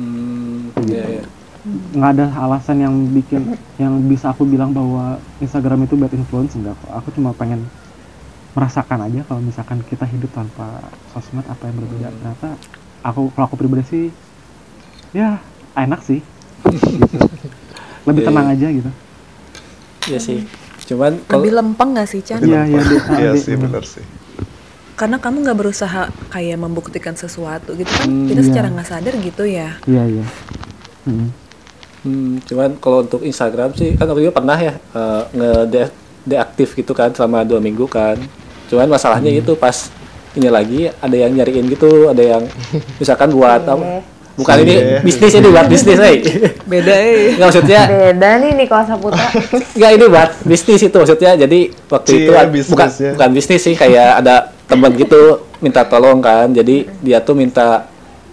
Hmm. 0.00 0.72
Iya, 0.88 1.04
iya. 1.20 1.24
Nggak 1.64 2.10
ada 2.12 2.26
alasan 2.44 2.76
yang 2.78 2.94
bikin 3.08 3.56
yang 3.80 3.96
bisa 4.04 4.30
aku 4.30 4.44
bilang 4.44 4.76
bahwa 4.76 5.16
Instagram 5.40 5.88
itu 5.88 5.96
bad 5.96 6.12
influence 6.12 6.52
enggak 6.52 6.76
kok 6.76 6.92
aku 6.92 7.08
cuma 7.16 7.32
pengen 7.32 7.64
merasakan 8.52 9.08
aja 9.08 9.24
kalau 9.24 9.40
misalkan 9.40 9.80
kita 9.88 10.04
hidup 10.04 10.28
tanpa 10.30 10.78
sosmed 11.10 11.42
apa 11.48 11.64
yang 11.64 11.76
berbeda 11.80 12.08
ternyata 12.12 12.48
aku 13.00 13.32
kalau 13.32 13.44
aku 13.48 13.56
pribadi 13.56 13.84
sih 13.88 14.04
ya 15.10 15.40
enak 15.74 16.04
sih 16.04 16.20
gitu. 16.68 17.16
lebih 18.06 18.22
Iya, 18.22 18.28
tenang 18.28 18.46
iya. 18.46 18.54
aja 18.54 18.68
gitu 18.70 18.90
Iya 20.04 20.18
sih. 20.20 20.44
Cuman 20.84 21.16
kalau 21.24 21.48
lebih 21.48 21.52
lempeng 21.56 21.96
gak 21.96 22.08
sih 22.12 22.20
Chan? 22.20 22.44
Iya, 22.44 22.68
iya, 22.68 22.80
iya 23.16 23.32
sih 23.40 23.56
bener 23.56 23.80
sih 23.88 24.04
Karena 24.94 25.16
kamu 25.16 25.48
nggak 25.48 25.58
berusaha 25.58 26.12
kayak 26.28 26.60
membuktikan 26.60 27.16
sesuatu 27.16 27.72
gitu 27.72 27.88
kan? 27.88 28.04
Hmm, 28.04 28.28
kita 28.28 28.44
iya. 28.44 28.46
secara 28.52 28.66
nggak 28.68 28.88
sadar 28.92 29.14
gitu 29.16 29.42
ya. 29.48 29.80
iya 29.88 30.04
iya 30.04 30.26
Hmm. 31.04 31.28
Hmm, 32.04 32.36
cuman 32.44 32.76
kalau 32.78 33.00
untuk 33.00 33.24
Instagram 33.24 33.72
sih 33.72 33.96
kan 33.96 34.04
aku 34.04 34.20
juga 34.20 34.36
pernah 34.36 34.60
ya 34.60 34.76
eh, 34.76 35.22
nge 35.32 35.84
deaktif 36.24 36.72
gitu 36.76 36.92
kan 36.92 37.12
selama 37.12 37.44
dua 37.44 37.60
minggu 37.60 37.88
kan. 37.88 38.16
Cuman 38.68 38.88
masalahnya 38.88 39.32
itu 39.32 39.56
pas 39.56 39.88
ini 40.34 40.48
lagi 40.48 40.88
ada 40.88 41.16
yang 41.16 41.32
nyariin 41.32 41.64
gitu, 41.68 42.12
ada 42.12 42.20
yang 42.20 42.42
misalkan 43.00 43.32
buat 43.32 43.64
apa 43.64 44.04
bukan 44.34 44.66
ini 44.66 44.74
Iya. 44.74 44.98
bisnis 45.06 45.32
ini 45.38 45.46
buat 45.46 45.66
bisnis 45.70 45.94
eh 45.94 46.18
beda 46.70 46.90
eh 46.90 47.38
nggak 47.38 47.46
maksudnya 47.46 47.80
Beda 47.86 48.30
nih 48.42 48.50
Nicholas 48.58 48.86
Saputra. 48.90 49.22
nggak 49.78 49.90
ini 49.94 50.04
buat 50.10 50.30
bisnis 50.42 50.80
itu 50.82 50.96
maksudnya 50.98 51.38
jadi 51.38 51.60
waktu 51.86 52.08
Cie, 52.10 52.18
itu 52.26 52.30
bisnis 52.50 52.66
bukan 52.74 52.88
ya. 52.90 53.10
bukan 53.14 53.30
bisnis 53.30 53.60
sih 53.62 53.74
kayak 53.78 54.10
ada 54.26 54.50
temen 54.66 54.90
gitu 54.98 55.38
minta 55.62 55.86
tolong 55.86 56.18
kan 56.18 56.50
jadi 56.50 56.82
dia 56.98 57.22
tuh 57.22 57.38
minta 57.38 57.86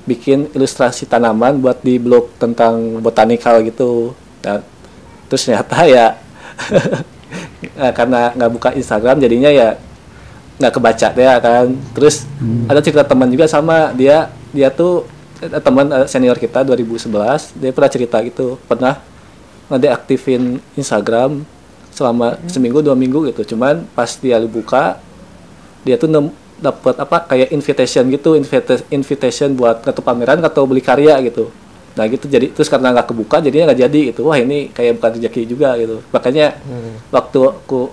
bikin 0.06 0.50
ilustrasi 0.54 1.06
tanaman 1.06 1.62
buat 1.62 1.80
di 1.86 2.02
blog 2.02 2.34
tentang 2.42 3.02
botanikal 3.02 3.62
gitu. 3.62 4.16
Nah, 4.42 4.66
terus 5.30 5.46
ternyata 5.46 5.78
ya 5.96 6.06
eh, 7.84 7.94
karena 7.94 8.34
nggak 8.34 8.52
buka 8.52 8.70
Instagram 8.74 9.22
jadinya 9.22 9.50
ya 9.50 9.78
nggak 10.58 10.74
kebaca 10.74 11.08
ya 11.16 11.34
kan. 11.38 11.68
Terus 11.94 12.26
ada 12.70 12.82
cerita 12.82 13.04
teman 13.06 13.30
juga 13.30 13.46
sama 13.46 13.94
dia 13.94 14.30
dia 14.52 14.70
tuh 14.74 15.06
eh, 15.42 15.62
teman 15.62 15.88
eh, 15.90 16.08
senior 16.10 16.38
kita 16.38 16.66
2011 16.66 17.58
dia 17.58 17.72
pernah 17.72 17.92
cerita 17.92 18.18
gitu 18.26 18.58
pernah 18.66 19.00
ngedeaktifin 19.72 20.60
Instagram 20.76 21.48
selama 21.94 22.36
seminggu 22.50 22.82
dua 22.82 22.98
minggu 22.98 23.30
gitu. 23.32 23.56
Cuman 23.56 23.86
pas 23.94 24.10
dia 24.18 24.42
buka 24.46 24.98
dia 25.86 25.98
tuh 25.98 26.10
nem- 26.10 26.41
dapat 26.62 26.96
apa 26.96 27.26
kayak 27.26 27.50
invitation 27.52 28.06
gitu 28.08 28.38
invita- 28.38 28.86
invitation 28.94 29.50
buat 29.58 29.82
ke 29.82 29.92
pameran 29.98 30.40
atau 30.46 30.64
beli 30.70 30.80
karya 30.80 31.18
gitu. 31.26 31.50
Nah 31.98 32.06
gitu. 32.08 32.30
Jadi 32.30 32.54
terus 32.54 32.70
karena 32.70 32.94
nggak 32.94 33.10
kebuka 33.10 33.42
jadinya 33.42 33.74
nggak 33.74 33.82
jadi 33.90 34.02
gitu. 34.14 34.30
Wah 34.30 34.38
ini 34.38 34.70
kayak 34.70 35.02
bukan 35.02 35.12
rezeki 35.18 35.42
juga 35.50 35.74
gitu. 35.76 36.06
Makanya 36.14 36.56
waktu 37.10 37.40
aku 37.42 37.90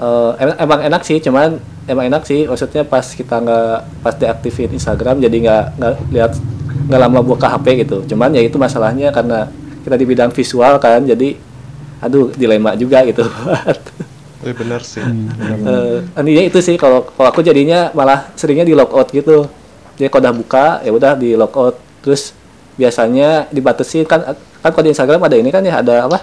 eh, 0.00 0.32
em- 0.42 0.58
emang 0.58 0.80
enak 0.82 1.02
sih 1.04 1.20
cuman 1.20 1.60
emang 1.84 2.08
enak 2.08 2.24
sih. 2.24 2.48
Maksudnya 2.48 2.82
pas 2.82 3.04
kita 3.04 3.36
nggak 3.38 3.78
pas 4.00 4.14
deaktifin 4.16 4.72
Instagram 4.72 5.20
jadi 5.20 5.36
nggak 5.44 5.64
nggak 5.78 5.92
lihat 6.10 6.32
nggak 6.88 7.00
lama 7.04 7.20
buka 7.20 7.52
HP 7.52 7.84
gitu. 7.84 8.02
Cuman 8.08 8.32
ya 8.32 8.40
itu 8.40 8.56
masalahnya 8.56 9.12
karena 9.12 9.52
kita 9.84 10.00
di 10.00 10.06
bidang 10.08 10.32
visual 10.32 10.80
kan 10.80 11.04
jadi 11.04 11.36
aduh 12.00 12.32
dilema 12.36 12.76
juga 12.76 13.00
gitu 13.04 13.24
Iya 14.44 14.54
benar 14.54 14.80
sih. 14.84 15.00
Eh, 15.00 15.98
intinya 16.20 16.42
itu 16.44 16.58
sih 16.60 16.76
kalau 16.76 17.08
kalau 17.08 17.28
aku 17.32 17.40
jadinya 17.40 17.88
malah 17.96 18.28
seringnya 18.36 18.68
di 18.68 18.76
logout 18.76 19.08
gitu. 19.10 19.48
Jadi 19.96 20.08
kalau 20.12 20.22
udah 20.28 20.34
buka 20.36 20.66
ya 20.84 20.92
udah 20.92 21.12
di 21.16 21.32
logout. 21.32 21.80
Terus 22.04 22.36
biasanya 22.76 23.48
dibatasi 23.48 24.04
kan 24.04 24.36
kan 24.36 24.70
kalau 24.70 24.84
di 24.84 24.92
Instagram 24.92 25.24
ada 25.24 25.36
ini 25.40 25.48
kan 25.48 25.64
ya 25.64 25.80
ada 25.80 26.04
apa? 26.04 26.20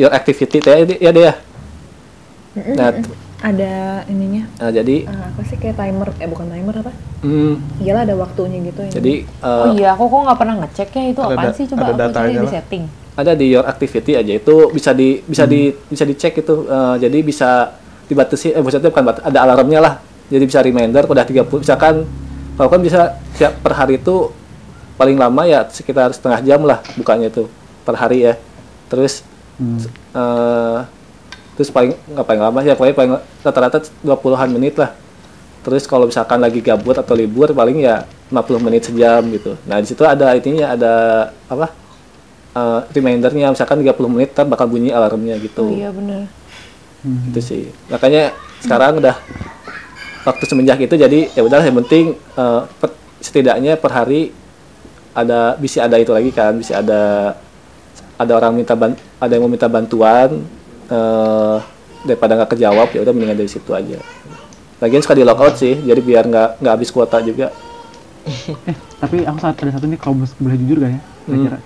Your 0.00 0.10
activity 0.10 0.58
ya 0.64 0.82
ya 0.98 1.10
dia. 1.12 1.32
Nah, 2.54 2.90
ada 3.44 4.00
ininya. 4.08 4.48
nah, 4.56 4.72
jadi 4.72 5.04
eh, 5.04 5.24
apa 5.28 5.42
sih 5.44 5.60
kayak 5.60 5.76
timer 5.76 6.08
eh 6.16 6.24
bukan 6.24 6.48
timer 6.48 6.74
apa? 6.80 6.92
Hmm, 7.20 7.60
iyalah 7.76 8.08
ada 8.08 8.16
waktunya 8.16 8.64
gitu 8.64 8.80
ini. 8.88 8.92
jadi 8.96 9.14
eh, 9.28 9.60
Oh 9.60 9.68
iya, 9.76 9.92
aku 9.92 10.08
kok 10.08 10.20
nggak 10.24 10.38
pernah 10.40 10.56
ngecek 10.64 10.88
ya 10.96 11.02
itu 11.12 11.20
Ada 11.20 11.28
apaan 11.36 11.44
da- 11.44 11.56
sih? 11.56 11.64
Coba 11.68 11.84
ada 11.92 12.04
aku 12.08 12.20
di 12.24 12.36
lah. 12.40 12.62
Ada 13.14 13.32
di 13.34 13.54
your 13.54 13.62
activity 13.64 14.18
aja. 14.18 14.32
Itu 14.34 14.70
bisa 14.74 14.90
di 14.90 15.22
bisa 15.22 15.46
di 15.46 15.70
bisa 15.70 16.02
dicek 16.02 16.42
itu 16.42 16.54
Eh, 16.66 16.96
jadi 16.98 17.18
bisa 17.22 17.50
dibatasi 18.04 18.52
eh 18.52 18.60
maksudnya 18.60 18.90
bukan 18.90 19.04
bat- 19.06 19.24
ada 19.24 19.38
alarmnya 19.46 19.80
lah. 19.80 19.94
Jadi 20.28 20.44
bisa 20.44 20.60
reminder 20.60 21.04
udah 21.06 21.24
30 21.24 21.62
misalkan 21.62 22.04
kalau 22.56 22.68
kan 22.70 22.80
bisa 22.82 23.16
siap 23.34 23.60
per 23.60 23.72
hari 23.76 23.98
itu 24.00 24.30
paling 24.94 25.18
lama 25.18 25.42
ya 25.44 25.66
sekitar 25.66 26.14
setengah 26.14 26.40
jam 26.42 26.60
lah 26.62 26.78
bukanya 26.96 27.28
itu 27.30 27.46
per 27.86 27.94
hari 27.96 28.26
ya. 28.26 28.34
Terus 28.90 29.22
eh, 30.14 30.78
terus 31.54 31.70
paling 31.70 31.94
nggak 31.94 32.26
paling 32.26 32.42
lama 32.42 32.58
ya 32.66 32.74
paling 32.74 33.14
rata-rata 33.46 33.78
20-an 34.02 34.50
menit 34.50 34.74
lah. 34.74 34.90
Terus 35.64 35.86
kalau 35.88 36.04
misalkan 36.10 36.42
lagi 36.42 36.60
gabut 36.60 36.98
atau 36.98 37.16
libur 37.16 37.48
paling 37.54 37.78
ya 37.80 38.04
50 38.28 38.58
menit 38.60 38.82
sejam 38.84 39.22
gitu. 39.32 39.56
Nah 39.64 39.78
di 39.80 39.86
situ 39.88 40.02
ada 40.04 40.34
ininya 40.36 40.74
ada 40.76 40.94
apa 41.48 41.83
eh, 42.54 42.80
remindernya 42.94 43.50
misalkan 43.50 43.82
30 43.82 44.08
menit 44.10 44.30
kan 44.32 44.46
bakal 44.46 44.66
bunyi 44.66 44.94
alarmnya 44.94 45.36
gitu. 45.38 45.66
Oh 45.66 45.74
iya 45.74 45.90
bener. 45.90 46.30
itu 47.04 47.40
sih. 47.44 47.62
Makanya 47.92 48.32
sekarang 48.64 48.96
udah 48.96 49.12
waktu 50.24 50.44
semenjak 50.48 50.80
itu 50.80 50.96
jadi 50.96 51.28
ya 51.36 51.42
udah 51.44 51.60
yang 51.60 51.76
penting 51.84 52.16
eh, 52.16 52.60
per- 52.80 52.96
setidaknya 53.20 53.76
per 53.76 53.92
hari 53.92 54.32
ada 55.14 55.54
bisa 55.54 55.84
ada 55.84 56.00
itu 56.00 56.10
lagi 56.10 56.32
kan 56.34 56.56
bisa 56.58 56.80
ada 56.80 57.36
ada 58.16 58.32
orang 58.34 58.56
minta 58.56 58.74
ban- 58.74 58.98
ada 59.20 59.30
yang 59.30 59.44
mau 59.44 59.52
minta 59.52 59.68
bantuan 59.68 60.42
eh, 60.88 61.56
daripada 62.04 62.40
nggak 62.40 62.50
kejawab 62.56 62.88
ya 62.92 63.00
udah 63.04 63.12
mendingan 63.12 63.36
dari 63.36 63.50
situ 63.52 63.70
aja. 63.76 64.00
Lagian 64.80 65.00
suka 65.04 65.16
di 65.16 65.24
logout 65.24 65.54
sih 65.60 65.76
jadi 65.76 66.00
biar 66.00 66.24
nggak 66.28 66.48
nggak 66.64 66.72
habis 66.72 66.88
kuota 66.88 67.20
juga. 67.20 67.52
Tapi 69.00 69.28
aku 69.28 69.38
saat 69.40 69.60
ada 69.60 69.72
satu 69.76 69.84
nih 69.84 70.00
kalau 70.00 70.24
boleh 70.40 70.56
jujur 70.56 70.80
gak 70.80 70.92
ya? 70.96 71.00
Kira-kira. 71.24 71.58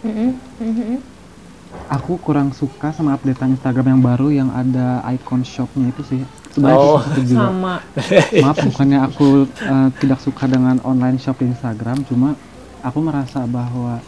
Aku 1.89 2.17
kurang 2.19 2.51
suka 2.51 2.91
sama 2.91 3.13
updatean 3.13 3.53
Instagram 3.53 3.87
yang 3.91 4.03
baru 4.03 4.29
yang 4.31 4.49
ada 4.51 5.05
icon 5.11 5.45
shopnya 5.45 5.89
itu 5.89 6.03
sih. 6.03 6.21
Sebenarnya 6.51 6.81
Oh. 6.81 7.01
juga. 7.13 7.37
Sama. 7.45 7.75
Maaf 8.45 8.57
bukannya 8.65 8.99
aku 9.03 9.27
eh, 9.45 9.89
tidak 9.99 10.19
suka 10.19 10.45
dengan 10.47 10.81
online 10.83 11.17
shop 11.17 11.37
di 11.39 11.47
Instagram, 11.47 12.03
cuma 12.03 12.33
aku 12.81 12.99
merasa 12.99 13.45
bahwa 13.45 14.01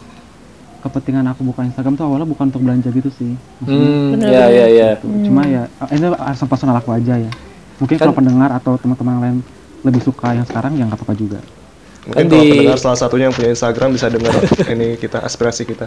kepentingan 0.81 1.29
aku 1.29 1.45
buka 1.45 1.61
Instagram 1.61 1.93
tuh 1.93 2.09
awalnya 2.09 2.25
bukan 2.25 2.49
untuk 2.49 2.65
belanja 2.65 2.89
gitu 2.89 3.13
sih. 3.13 3.37
hmm, 3.61 4.17
ya 4.17 4.49
ya 4.49 4.65
ya 4.67 4.89
Cuma 4.97 5.45
ya 5.45 5.69
eh, 5.69 5.89
ini 5.93 6.09
asal 6.17 6.49
personal 6.49 6.73
aku 6.75 6.89
aja 6.91 7.13
ya. 7.13 7.29
Mungkin 7.77 7.93
Kan- 7.93 8.01
kalau 8.03 8.13
pendengar 8.13 8.49
atau 8.51 8.73
teman-teman 8.77 9.21
lain 9.21 9.37
lebih 9.81 10.01
suka 10.01 10.33
yang 10.33 10.45
sekarang 10.45 10.73
ya 10.75 10.85
nggak 10.85 10.97
apa-apa 10.97 11.13
juga. 11.13 11.39
Mungkin 12.01 12.17
Kan 12.17 12.33
kalau 12.33 12.41
di- 12.41 12.51
pendengar 12.57 12.79
salah 12.81 12.97
satunya 12.97 13.29
yang 13.29 13.35
punya 13.37 13.53
Instagram 13.53 13.93
bisa 13.93 14.09
dengar 14.09 14.33
ini 14.73 14.97
kita 14.97 15.21
aspirasi 15.21 15.69
kita. 15.69 15.85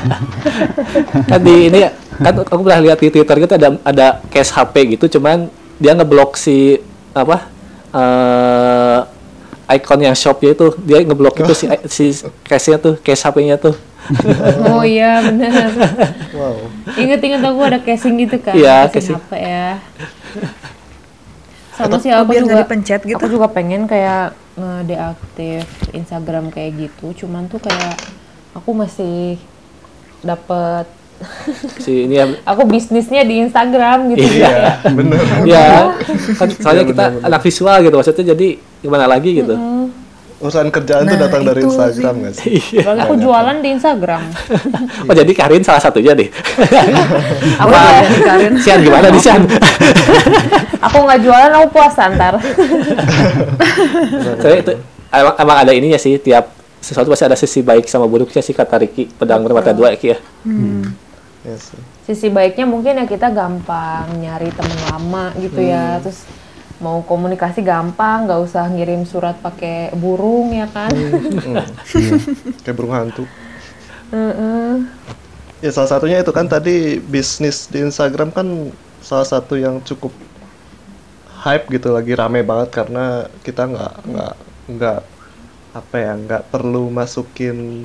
kan 1.30 1.40
di 1.44 1.68
ini 1.68 1.78
ya, 1.84 1.90
kan 2.16 2.34
aku 2.40 2.60
pernah 2.64 2.80
lihat 2.80 2.98
di 3.00 3.12
Twitter 3.12 3.36
gitu 3.36 3.52
ada 3.52 3.68
ada 3.84 4.06
case 4.32 4.48
HP 4.48 4.96
gitu 4.96 5.20
cuman 5.20 5.52
dia 5.76 5.92
ngeblok 5.92 6.40
si 6.40 6.80
apa 7.12 7.52
eh 7.90 9.00
icon 9.70 10.00
yang 10.02 10.16
shopnya 10.16 10.56
itu 10.56 10.66
dia 10.82 10.98
ngeblok 11.04 11.36
itu 11.42 11.52
si 11.54 11.64
si 11.86 12.04
case-nya 12.42 12.78
tuh 12.80 12.94
case 12.98 13.22
HP-nya 13.22 13.60
tuh 13.60 13.74
Oh 14.72 14.82
iya 14.82 15.22
bener. 15.22 15.70
Wow. 16.34 16.66
Ingat-ingat 16.98 17.46
aku 17.46 17.60
ada 17.62 17.78
casing 17.78 18.18
gitu 18.18 18.42
kan. 18.42 18.56
Iya, 18.56 18.88
casing 18.90 19.14
casing. 19.14 19.16
HP 19.22 19.32
ya. 19.38 19.68
Sama 21.80 21.96
sih 21.96 22.10
aku 22.12 22.24
biar 22.28 22.42
juga 22.44 22.60
dipencet 22.60 23.00
gitu? 23.08 23.16
Aku 23.16 23.28
juga 23.32 23.48
pengen 23.48 23.88
kayak 23.88 24.36
ngedeaktif 24.60 25.64
Instagram 25.96 26.52
kayak 26.52 26.70
gitu, 26.76 27.24
cuman 27.24 27.48
tuh 27.48 27.56
kayak 27.58 27.96
aku 28.52 28.76
masih 28.76 29.40
dapet 30.20 30.84
si 31.84 32.08
ini 32.08 32.16
ya. 32.16 32.24
aku 32.48 32.64
bisnisnya 32.64 33.24
di 33.28 33.44
Instagram 33.44 34.16
gitu 34.16 34.24
Iya, 34.24 34.80
bener. 34.88 35.20
ya 35.52 35.92
kan 36.40 36.48
soalnya 36.48 36.84
kita 36.88 37.04
anak 37.20 37.40
visual 37.44 37.76
gitu 37.84 37.92
maksudnya 37.92 38.24
jadi 38.32 38.48
gimana 38.80 39.04
lagi 39.04 39.36
gitu 39.36 39.52
Urusan 40.40 40.72
kerjaan 40.72 41.04
tuh 41.04 41.16
Nah, 41.16 41.22
datang 41.28 41.44
dari 41.44 41.60
Instagram 41.62 42.14
nggak 42.24 42.34
sih? 42.34 42.56
Iya. 42.80 42.96
Aku 43.04 43.14
jualan 43.20 43.56
di 43.60 43.68
Instagram. 43.76 44.22
oh 45.08 45.14
jadi 45.14 45.32
Karin 45.36 45.60
salah 45.60 45.84
satunya 45.84 46.16
deh 46.16 46.32
Apa 47.60 47.76
ya? 47.76 48.08
Karin 48.24 48.54
Sian 48.56 48.80
gimana 48.80 49.12
nih 49.12 49.20
Sian 49.20 49.44
Aku 50.88 51.04
nggak 51.04 51.20
jualan, 51.20 51.50
aku 51.60 51.66
puasa 51.76 52.08
ntar. 52.08 52.40
Soalnya 54.40 54.58
itu 54.64 54.72
emang, 55.12 55.34
emang 55.36 55.56
ada 55.60 55.72
ininya 55.76 56.00
sih 56.00 56.16
tiap 56.16 56.56
sesuatu 56.80 57.12
pasti 57.12 57.28
ada 57.28 57.36
sisi 57.36 57.60
baik 57.60 57.84
sama 57.84 58.08
buruknya 58.08 58.40
sih 58.40 58.56
kata 58.56 58.80
Ricky 58.80 59.12
pedang 59.12 59.44
bermata 59.44 59.76
dua 59.76 59.92
Ki 60.00 60.16
ya 60.16 60.18
Iya 61.40 61.56
sih. 61.56 61.80
Sisi 62.04 62.28
baiknya 62.28 62.64
mungkin 62.64 62.96
ya 63.00 63.04
kita 63.04 63.28
gampang 63.28 64.08
nyari 64.20 64.48
temen 64.52 64.76
lama 64.88 65.32
gitu 65.36 65.60
ya, 65.60 65.96
terus 66.00 66.24
mau 66.80 67.00
komunikasi 67.00 67.60
gampang, 67.60 68.24
nggak 68.24 68.40
usah 68.42 68.64
ngirim 68.66 69.04
surat 69.04 69.36
pakai 69.36 69.92
burung 69.92 70.50
ya 70.50 70.66
kan? 70.66 70.88
Hmm. 70.88 71.64
Kayak 72.64 72.74
burung 72.74 72.90
hantu. 72.90 73.24
Heeh. 74.08 74.72
Ya 75.60 75.70
salah 75.70 75.90
satunya 75.90 76.18
itu 76.18 76.32
kan 76.32 76.44
tadi 76.44 76.96
bisnis 76.98 77.64
di 77.66 77.80
Instagram 77.80 78.32
kan 78.32 78.72
salah 78.98 79.24
satu 79.24 79.54
yang 79.54 79.78
cukup 79.80 80.10
hype 81.38 81.68
gitu 81.70 81.88
lagi 81.90 82.12
rame 82.12 82.40
banget 82.40 82.72
karena 82.74 83.04
kita 83.40 83.64
nggak 83.64 83.94
nggak 84.06 84.34
nggak 84.70 85.00
apa 85.70 85.96
ya 85.96 86.12
nggak 86.18 86.42
perlu 86.48 86.88
masukin 86.88 87.84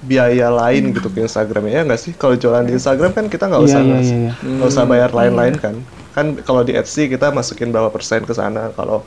biaya 0.00 0.52
lain 0.52 0.92
gitu 0.92 1.08
ke 1.08 1.20
Instagramnya 1.22 1.72
ya 1.74 1.82
nggak 1.82 1.96
sih 1.98 2.12
kalau 2.12 2.32
jualan 2.34 2.60
di 2.62 2.76
Instagram 2.76 3.10
kan 3.10 3.26
kita 3.26 3.44
nggak 3.46 3.60
Iya 3.60 3.66
usah 3.66 3.80
iya 3.80 3.88
ngas- 3.90 4.04
iya. 4.06 4.16
iya. 4.20 4.32
nggak 4.54 4.68
usah 4.68 4.84
bayar 4.84 5.10
lain-lain 5.10 5.54
kan 5.56 5.74
kan 6.14 6.26
kalau 6.46 6.62
di 6.62 6.72
Etsy 6.72 7.10
kita 7.10 7.34
masukin 7.34 7.74
berapa 7.74 7.90
persen 7.90 8.22
ke 8.22 8.32
sana 8.32 8.70
kalau 8.72 9.02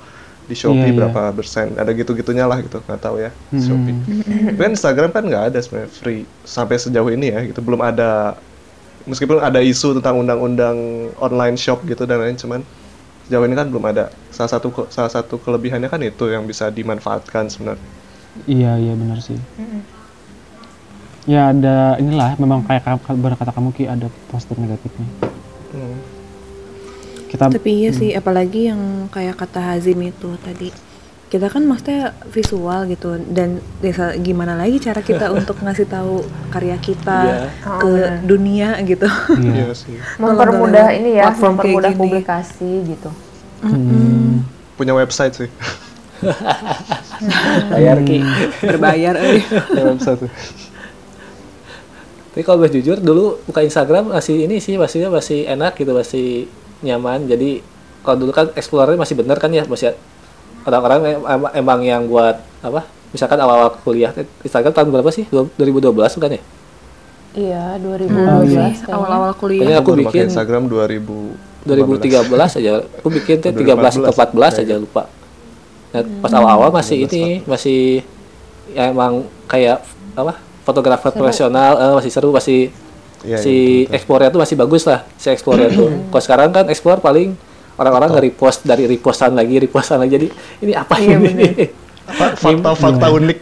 di 0.48 0.56
Shopee 0.56 0.80
Iya, 0.80 0.88
iya. 0.88 0.96
berapa 0.96 1.22
persen 1.36 1.76
ada 1.76 1.92
gitu-gitunya 1.92 2.48
lah 2.48 2.60
gitu 2.60 2.80
nggak 2.80 3.00
tahu 3.00 3.16
ya 3.20 3.32
Hmm. 3.52 3.60
Shopee 3.60 3.96
tapi 4.54 4.62
kan 4.62 4.72
Instagram 4.76 5.10
kan 5.16 5.24
nggak 5.24 5.44
ada 5.52 5.60
sebenarnya 5.60 5.92
free 5.92 6.22
sampai 6.44 6.76
sejauh 6.80 7.12
ini 7.12 7.28
ya 7.32 7.40
gitu 7.48 7.60
belum 7.64 7.82
ada 7.82 8.36
meskipun 9.08 9.40
ada 9.40 9.60
isu 9.64 10.00
tentang 10.00 10.20
undang-undang 10.20 10.78
online 11.20 11.56
shop 11.56 11.84
gitu 11.88 12.04
dan 12.04 12.20
lain 12.20 12.36
cuman 12.36 12.60
sejauh 13.28 13.44
ini 13.44 13.56
kan 13.56 13.68
belum 13.72 13.86
ada 13.88 14.12
salah 14.32 14.52
satu 14.52 14.68
salah 14.88 15.12
satu 15.12 15.36
kelebihannya 15.40 15.88
kan 15.88 16.00
itu 16.04 16.28
yang 16.28 16.44
bisa 16.44 16.68
dimanfaatkan 16.72 17.48
sebenarnya 17.48 17.88
Iya 18.46 18.78
iya 18.78 18.94
benar 18.94 19.18
sih. 19.18 19.34
Ya 21.28 21.50
ada 21.52 21.98
inilah 22.00 22.38
memang 22.40 22.64
kayak 22.64 22.86
ka- 22.86 23.18
benar 23.18 23.36
kata 23.36 23.52
kamu 23.52 23.70
ki 23.74 23.84
ada 23.90 24.08
positif 24.32 24.56
negatifnya. 24.56 25.10
Hmm. 27.28 27.30
Kita 27.30 27.44
Tapi 27.52 27.72
iya 27.76 27.92
sih, 27.92 28.10
apalagi 28.12 28.72
yang 28.72 28.80
kayak 29.08 29.36
kata 29.36 29.60
Hazim 29.62 30.00
itu 30.02 30.40
tadi. 30.40 30.72
Kita 31.28 31.52
kan 31.52 31.60
maksudnya 31.62 32.16
visual 32.32 32.88
gitu 32.88 33.20
dan 33.28 33.60
desa 33.78 34.16
gimana 34.16 34.56
lagi 34.56 34.80
cara 34.80 35.04
kita 35.04 35.28
untuk 35.38 35.60
ngasih 35.60 35.84
tahu 35.86 36.24
karya 36.50 36.80
kita 36.80 37.20
Iya. 37.20 37.40
Oh, 37.68 37.80
ke 37.84 37.92
benar. 37.92 38.24
dunia 38.24 38.70
gitu. 38.82 39.08
iya. 39.36 39.54
Iya 39.68 39.76
sih. 39.76 40.00
mempermudah 40.16 40.88
ini 40.96 41.20
ya 41.20 41.28
platform 41.28 41.52
mempermudah 41.60 41.92
publikasi 41.94 42.72
gitu 42.88 43.12
Hmm. 43.58 44.46
Punya 44.74 44.94
website 44.94 45.34
sih. 45.36 45.50
bayar 47.74 47.98
ki 48.02 48.22
Berbayar 48.62 49.14
eh. 49.18 49.42
Punya 49.42 49.84
website 49.92 50.30
tapi 52.28 52.46
kalau 52.46 52.62
gue 52.62 52.70
jujur 52.70 53.02
dulu 53.02 53.42
buka 53.50 53.66
Instagram 53.66 54.14
masih 54.14 54.46
ini 54.46 54.62
sih 54.62 54.78
masih 54.78 55.10
masih 55.10 55.50
enak 55.50 55.74
gitu 55.74 55.90
masih 55.90 56.46
nyaman. 56.80 57.26
Jadi 57.26 57.62
kalau 58.02 58.18
dulu 58.18 58.32
kan 58.32 58.50
explore 58.54 58.94
masih 58.94 59.16
bener 59.16 59.36
kan 59.36 59.50
ya 59.50 59.64
masih 59.64 59.94
orang-orang 60.64 61.00
em- 61.14 61.28
em- 61.28 61.54
emang 61.56 61.80
yang 61.82 62.04
buat 62.06 62.36
apa 62.60 62.84
misalkan 63.08 63.38
awal-awal 63.38 63.72
kuliah 63.82 64.12
Instagram 64.42 64.72
tahun 64.72 64.88
berapa 64.92 65.10
sih? 65.10 65.26
2012 65.28 65.92
bukan 66.14 66.32
ya? 66.34 66.42
Iya 67.34 67.64
2012 67.78 68.10
Oh, 68.10 68.42
iya. 68.42 68.74
kayaknya. 68.74 68.90
Awal-awal 68.90 69.32
Kayaknya 69.32 69.38
kuliah. 69.38 69.78
aku 69.78 69.88
baru 69.88 69.98
pakai 70.00 70.06
bikin 70.10 70.24
Instagram 70.28 70.64
2000 70.66 71.16
2013 71.68 72.58
aja. 72.58 72.72
Aku 72.98 73.08
bikin 73.12 73.36
tuh 73.38 73.52
13 73.52 74.00
atau 74.00 74.12
14 74.12 74.54
aja 74.58 74.76
lupa. 74.76 75.04
Nah, 75.88 76.02
pas 76.20 76.32
awal-awal 76.32 76.70
masih 76.70 77.04
ini 77.04 77.44
masih 77.44 78.04
ya 78.70 78.88
emang 78.88 79.24
kayak 79.46 79.80
apa 80.14 80.36
fotografer 80.64 81.12
profesional 81.14 81.72
eh, 81.76 81.94
masih 81.96 82.12
seru 82.12 82.30
masih 82.30 82.72
Iya, 83.20 83.38
si 83.38 83.50
iya, 83.50 83.60
betul. 83.84 83.96
explore 83.98 84.24
tuh 84.28 84.40
masih 84.40 84.56
bagus 84.56 84.84
lah 84.84 85.00
si 85.16 85.28
explore 85.28 85.66
tuh 85.70 85.90
kalau 86.12 86.22
sekarang 86.22 86.50
kan 86.52 86.66
explore 86.68 87.00
paling 87.00 87.34
orang-orang 87.76 88.10
nge-repost 88.12 88.62
dari 88.62 88.86
repostan 88.86 89.34
lagi 89.34 89.58
repostan 89.58 89.98
lagi 89.98 90.12
jadi 90.16 90.28
ini 90.62 90.74
apa 90.74 90.96
Iya, 90.98 91.18
ini 91.18 91.48
Fa- 92.08 92.34
Fakta-fakta 92.34 93.12
unik. 93.12 93.38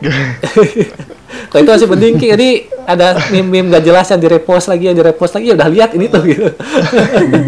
kalau 1.47 1.61
itu 1.61 1.69
masih 1.69 1.87
mending 1.87 2.15
Ki. 2.17 2.27
jadi 2.33 2.49
ada 2.83 3.07
meme-meme 3.29 3.69
gak 3.69 3.83
jelas 3.83 4.09
yang 4.09 4.17
direpost 4.17 4.65
lagi 4.65 4.89
yang 4.89 4.97
direpost 4.97 5.37
lagi 5.37 5.45
ya 5.47 5.55
udah 5.55 5.69
lihat 5.69 5.93
ini 5.93 6.05
tuh 6.07 6.21
gitu 6.23 6.49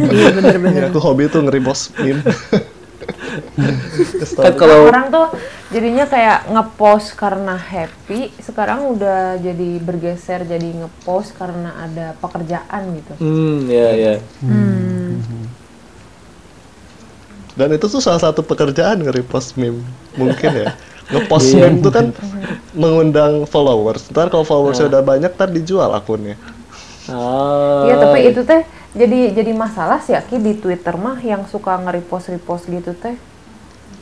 Iya 0.08 0.30
bener-bener. 0.32 0.78
Iya, 0.78 0.90
aku 0.90 1.00
hobi 1.00 1.26
tuh 1.26 1.42
nge-repost 1.42 1.98
meme. 1.98 2.22
kan 4.38 4.54
kalau 4.56 4.88
orang 4.88 5.10
tuh 5.10 5.28
jadinya 5.72 6.06
kayak 6.08 6.48
ngepost 6.52 7.16
karena 7.16 7.56
happy 7.56 8.32
sekarang 8.40 8.96
udah 8.96 9.40
jadi 9.40 9.70
bergeser 9.84 10.44
jadi 10.48 10.86
ngepost 10.86 11.36
karena 11.36 11.76
ada 11.88 12.14
pekerjaan 12.20 12.82
gitu 12.96 13.14
hmm 13.20 13.58
ya 13.68 13.90
ya 13.96 14.14
Dan 17.58 17.74
itu 17.74 17.90
tuh 17.90 17.98
salah 17.98 18.22
satu 18.22 18.46
pekerjaan 18.46 19.02
nge-repost 19.02 19.58
meme. 19.58 19.82
Mungkin 20.14 20.52
ya. 20.54 20.78
Nge-post 21.10 21.58
Iya. 21.58 21.66
meme 21.66 21.82
tuh 21.82 21.90
kan 21.90 22.06
mengundang 22.78 23.50
followers. 23.50 24.14
Ntar 24.14 24.30
kalau 24.30 24.46
followersnya 24.46 24.94
udah 24.94 25.02
banyak, 25.02 25.34
ntar 25.34 25.50
dijual 25.50 25.90
akunnya. 25.90 26.38
Ah, 27.10 27.90
Iya 27.90 27.96
tapi 27.98 28.20
itu 28.30 28.46
teh 28.46 28.62
jadi 28.98 29.20
jadi 29.32 29.52
masalah 29.54 30.00
sih 30.02 30.18
Aki 30.18 30.36
di 30.42 30.54
Twitter 30.58 30.96
mah 30.98 31.18
yang 31.22 31.46
suka 31.46 31.78
nge-repost 31.78 32.34
repost 32.34 32.66
gitu 32.68 32.92
teh 32.98 33.16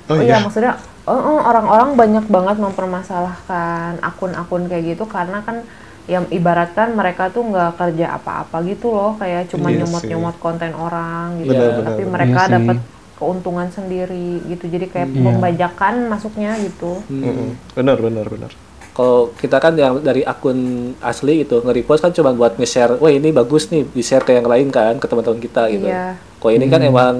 Oh, 0.05 0.13
Oh 0.13 0.21
iya. 0.21 0.37
iya, 0.37 0.45
maksudnya 0.45 0.73
oh, 1.09 1.17
oh, 1.17 1.39
orang-orang 1.41 1.97
banyak 1.97 2.25
banget 2.29 2.57
mempermasalahkan 2.61 3.97
akun-akun 4.05 4.69
kayak 4.69 4.93
gitu 4.93 5.09
karena 5.09 5.41
kan 5.41 5.65
yang 6.05 6.29
ibaratkan 6.29 6.93
mereka 6.93 7.33
tuh 7.33 7.41
nggak 7.49 7.81
kerja 7.81 8.13
apa-apa 8.13 8.61
gitu 8.69 8.93
loh, 8.93 9.17
kayak 9.17 9.49
cuma 9.49 9.73
Iya 9.73 9.81
nyomot-nyomot 9.81 10.37
konten 10.37 10.77
orang 10.77 11.41
gitu. 11.41 11.49
Benar, 11.57 11.69
benar, 11.73 11.85
Tapi 11.89 12.03
benar. 12.05 12.13
mereka 12.13 12.41
Iya 12.45 12.53
dapat 12.61 12.77
keuntungan 13.17 13.67
sendiri 13.73 14.29
gitu. 14.45 14.69
Jadi 14.69 14.85
kayak 14.93 15.09
Iya. 15.09 15.21
membajakan 15.25 15.93
masuknya 16.05 16.53
gitu. 16.61 17.01
Mm-mm. 17.09 17.57
Benar, 17.73 17.97
benar, 17.97 18.25
benar. 18.29 18.51
Kalau 18.95 19.27
kita 19.35 19.59
kan 19.59 19.75
yang 19.75 19.99
dari 19.99 20.23
akun 20.23 20.55
asli 20.99 21.43
gitu 21.43 21.59
nge-repost 21.59 21.99
kan 21.99 22.11
cuma 22.11 22.31
buat 22.31 22.55
nge-share 22.55 22.95
wah 22.95 23.11
ini 23.11 23.29
bagus 23.29 23.67
nih 23.67 23.83
di 23.85 23.99
share 23.99 24.23
ke 24.23 24.31
yang 24.31 24.47
lain 24.47 24.71
kan 24.71 24.95
ke 24.95 25.05
teman-teman 25.05 25.37
kita 25.37 25.67
gitu. 25.67 25.83
Iya. 25.85 26.15
kalau 26.39 26.53
ini 26.53 26.65
kan 26.65 26.79
emang 26.79 27.15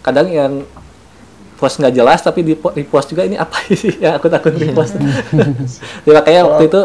kadang 0.00 0.26
yang 0.26 0.64
post 1.54 1.76
nggak 1.76 1.92
jelas 1.92 2.24
tapi 2.24 2.40
di 2.40 2.56
repost 2.56 3.12
juga 3.12 3.20
ini 3.20 3.36
apa 3.36 3.52
sih? 3.68 3.92
Ya 4.02 4.16
akun-akun 4.16 4.56
repost. 4.56 4.96
Ya 6.08 6.12
makanya 6.16 6.40
waktu 6.48 6.64
itu 6.66 6.82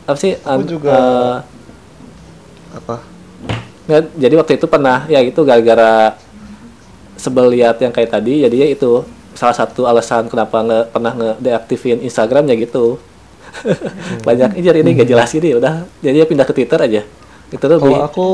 apa 0.00 0.16
sih 0.16 0.32
Aku 0.36 0.46
an- 0.46 0.70
juga- 0.70 0.94
eh, 0.94 1.36
Apa? 2.70 2.96
nggak, 3.84 4.02
jadi 4.14 4.34
waktu 4.38 4.52
itu 4.54 4.66
pernah 4.66 5.02
ya 5.04 5.18
gitu 5.20 5.42
gara-gara 5.42 6.14
sebel 7.18 7.50
lihat 7.50 7.82
yang 7.82 7.90
kayak 7.90 8.14
tadi 8.14 8.46
jadinya 8.46 8.64
itu 8.64 9.02
salah 9.34 9.52
satu 9.52 9.84
alasan 9.84 10.30
kenapa 10.30 10.62
nge, 10.62 10.78
pernah 10.88 11.12
nge-deaktifin 11.12 11.98
Instagramnya 12.00 12.54
gitu 12.54 13.02
banyak 14.28 14.60
ini 14.60 14.68
ini 14.82 14.90
gak 14.98 15.08
jelas 15.08 15.30
gini 15.30 15.56
udah. 15.56 15.84
Jadi 16.00 16.16
pindah 16.26 16.46
ke 16.46 16.54
Twitter 16.56 16.78
aja. 16.78 17.02
Itu 17.50 17.64
tuh 17.66 17.78
Kalau 17.78 18.00
aku 18.06 18.28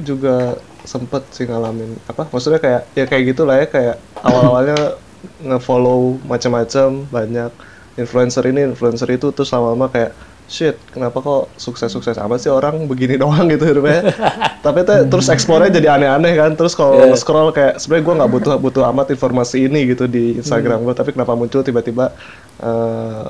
juga 0.00 0.60
sempet 0.86 1.26
sih 1.34 1.50
ngalamin 1.50 1.98
apa 2.06 2.30
maksudnya 2.30 2.62
kayak 2.62 2.82
ya 2.94 3.04
kayak 3.10 3.34
gitulah 3.34 3.58
ya 3.58 3.66
kayak 3.66 3.96
awal-awalnya 4.22 4.94
nge-follow 5.42 6.22
macam-macam 6.22 7.10
banyak 7.10 7.50
influencer 7.98 8.46
ini 8.46 8.70
influencer 8.70 9.10
itu 9.10 9.34
terus 9.34 9.50
lama-lama 9.50 9.90
kayak 9.90 10.14
shit 10.46 10.78
kenapa 10.94 11.18
kok 11.18 11.50
sukses-sukses 11.58 12.14
amat 12.22 12.38
sih 12.38 12.54
orang 12.54 12.86
begini 12.86 13.18
doang 13.22 13.50
gitu 13.50 13.66
hidupnya. 13.66 14.14
Tapi 14.62 14.86
teh 14.86 15.02
terus 15.10 15.26
explore-nya 15.26 15.74
jadi 15.74 15.98
aneh-aneh 15.98 16.38
kan 16.38 16.54
terus 16.54 16.78
kalau 16.78 16.94
Yeah. 16.96 17.18
scroll 17.18 17.50
kayak 17.50 17.82
sebenarnya 17.82 18.04
gua 18.06 18.14
nggak 18.22 18.30
butuh 18.30 18.52
butuh 18.62 18.82
amat 18.94 19.10
informasi 19.10 19.66
ini 19.66 19.90
gitu 19.90 20.06
di 20.06 20.38
Instagram 20.38 20.86
gua 20.86 20.94
tapi 20.94 21.10
kenapa 21.10 21.34
muncul 21.34 21.66
tiba-tiba 21.66 22.14
eh, 22.62 23.26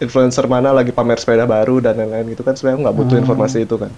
influencer 0.00 0.48
mana 0.48 0.72
lagi 0.72 0.90
pamer 0.90 1.20
sepeda 1.20 1.44
baru 1.44 1.78
dan 1.84 2.00
lain-lain 2.00 2.32
gitu 2.32 2.42
kan 2.42 2.56
sebenarnya 2.56 2.88
nggak 2.88 2.96
butuh 2.96 3.16
informasi 3.20 3.68
itu 3.68 3.76
kan. 3.76 3.92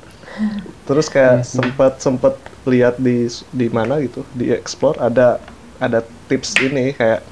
Terus 0.85 1.07
kayak 1.07 1.47
sempat 1.47 2.03
sempat 2.03 2.35
lihat 2.67 2.99
di 2.99 3.31
di 3.55 3.67
mana 3.71 4.03
gitu 4.03 4.27
di 4.35 4.51
explore 4.51 4.99
ada 4.99 5.39
ada 5.79 6.03
tips 6.27 6.59
ini 6.59 6.91
kayak 6.95 7.23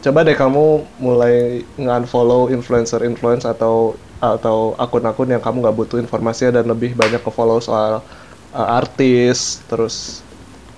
coba 0.00 0.24
deh 0.24 0.36
kamu 0.36 0.84
mulai 1.00 1.60
nge-unfollow 1.76 2.48
influencer 2.52 3.04
influence 3.04 3.44
atau 3.44 3.96
atau 4.20 4.76
akun-akun 4.76 5.32
yang 5.32 5.40
kamu 5.40 5.64
nggak 5.64 5.76
butuh 5.76 5.98
informasinya 6.00 6.60
dan 6.60 6.68
lebih 6.68 6.92
banyak 6.92 7.20
ke 7.24 7.30
follow 7.32 7.60
soal 7.60 8.04
uh, 8.52 8.68
artis 8.76 9.64
terus 9.68 10.20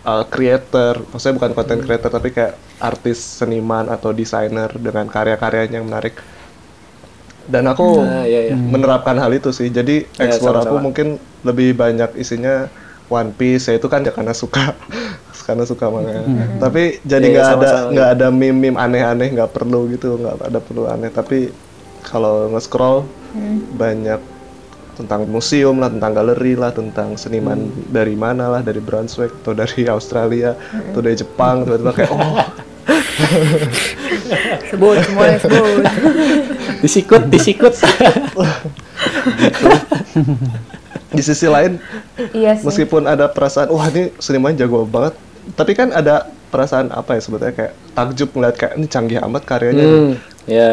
uh, 0.07 0.23
creator. 0.27 1.03
Maksudnya 1.11 1.35
bukan 1.39 1.53
content 1.59 1.83
creator 1.83 2.11
tapi 2.11 2.31
kayak 2.31 2.55
artis 2.79 3.19
seniman 3.19 3.91
atau 3.91 4.15
desainer 4.15 4.71
dengan 4.79 5.07
karya-karyanya 5.11 5.83
yang 5.83 5.87
menarik 5.91 6.19
dan 7.47 7.65
aku 7.67 7.99
Nah, 7.99 8.23
iya, 8.23 8.51
iya. 8.51 8.55
menerapkan 8.55 9.17
hal 9.17 9.31
itu 9.31 9.51
sih. 9.51 9.69
Jadi 9.69 10.05
Ya, 10.15 10.27
explore 10.27 10.59
aku 10.59 10.69
sama-sama. 10.73 10.85
mungkin 10.85 11.07
lebih 11.43 11.75
banyak 11.75 12.15
isinya 12.15 12.67
One 13.07 13.31
Piece. 13.31 13.67
Ya 13.67 13.77
itu 13.77 13.87
kan 13.87 14.03
ya 14.03 14.11
karena 14.11 14.33
suka. 14.33 14.73
Karena 15.43 15.67
suka 15.67 15.91
manga. 15.91 16.23
Tapi 16.57 17.03
jadi 17.03 17.27
Iya, 17.27 17.35
nggak 17.35 17.43
ada 17.43 17.51
sama-sama, 17.51 17.91
nggak 17.91 18.09
ada 18.15 18.27
meme 18.31 18.59
meme 18.63 18.79
aneh-aneh 18.79 19.29
nggak 19.33 19.51
perlu 19.51 19.91
gitu. 19.91 20.15
Nggak 20.15 20.39
ada 20.39 20.59
perlu 20.59 20.87
aneh. 20.87 21.11
Tapi 21.11 21.51
kalau 22.01 22.47
nge-scroll 22.49 23.03
banyak 23.73 24.23
tentang 24.93 25.25
museum 25.25 25.81
lah 25.81 25.89
tentang 25.89 26.13
galeri 26.13 26.53
lah 26.53 26.71
tentang 26.71 27.17
seniman 27.17 27.59
dari 27.89 28.13
mana 28.13 28.47
lah 28.49 28.61
dari 28.61 28.79
Brunswick 28.79 29.35
atau 29.41 29.51
dari 29.51 29.89
Australia 29.91 30.53
atau 30.93 31.01
dari 31.01 31.17
Jepang 31.17 31.65
tiba-tiba 31.65 31.91
kayak 31.91 32.13
oh 32.13 32.45
Sebut 34.71 34.97
semuanya 35.03 35.39
sebut. 35.39 35.83
disikut 36.83 37.23
disikut 37.29 37.75
di 41.13 41.23
sisi 41.23 41.47
lain 41.47 41.77
Iya 42.33 42.57
sih. 42.57 42.65
meskipun 42.65 43.05
ada 43.05 43.29
perasaan 43.29 43.69
wah 43.69 43.87
ini 43.87 44.11
seniman 44.17 44.57
jago 44.57 44.83
banget 44.83 45.15
tapi 45.53 45.77
kan 45.77 45.93
ada 45.93 46.27
perasaan 46.49 46.89
apa 46.89 47.17
ya 47.17 47.21
sebetulnya 47.21 47.55
kayak 47.55 47.73
takjub 47.93 48.29
ngeliat 48.33 48.57
kayak 48.57 48.73
ini 48.77 48.87
canggih 48.87 49.19
amat 49.21 49.43
karyanya 49.45 49.85
hmm, 49.85 50.13
ya 50.49 50.71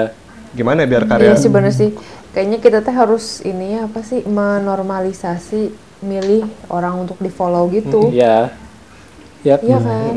gimana 0.51 0.83
ya 0.83 0.87
biar 0.87 1.03
karya 1.05 1.27
Iya 1.29 1.35
sih 1.37 1.51
bener 1.51 1.69
sih. 1.69 1.89
Kayaknya 2.29 2.57
kita 2.57 2.77
teh 2.81 2.93
harus 2.93 3.41
ini 3.41 3.73
ya 3.73 3.85
apa 3.85 4.01
sih 4.01 4.21
menormalisasi 4.23 5.61
milih 5.99 6.45
orang 6.69 7.03
untuk 7.03 7.17
di 7.17 7.27
follow 7.27 7.67
gitu. 7.69 8.09
ya 8.09 8.53
ya 9.41 9.55
Iya 9.59 9.77
kan. 9.79 10.15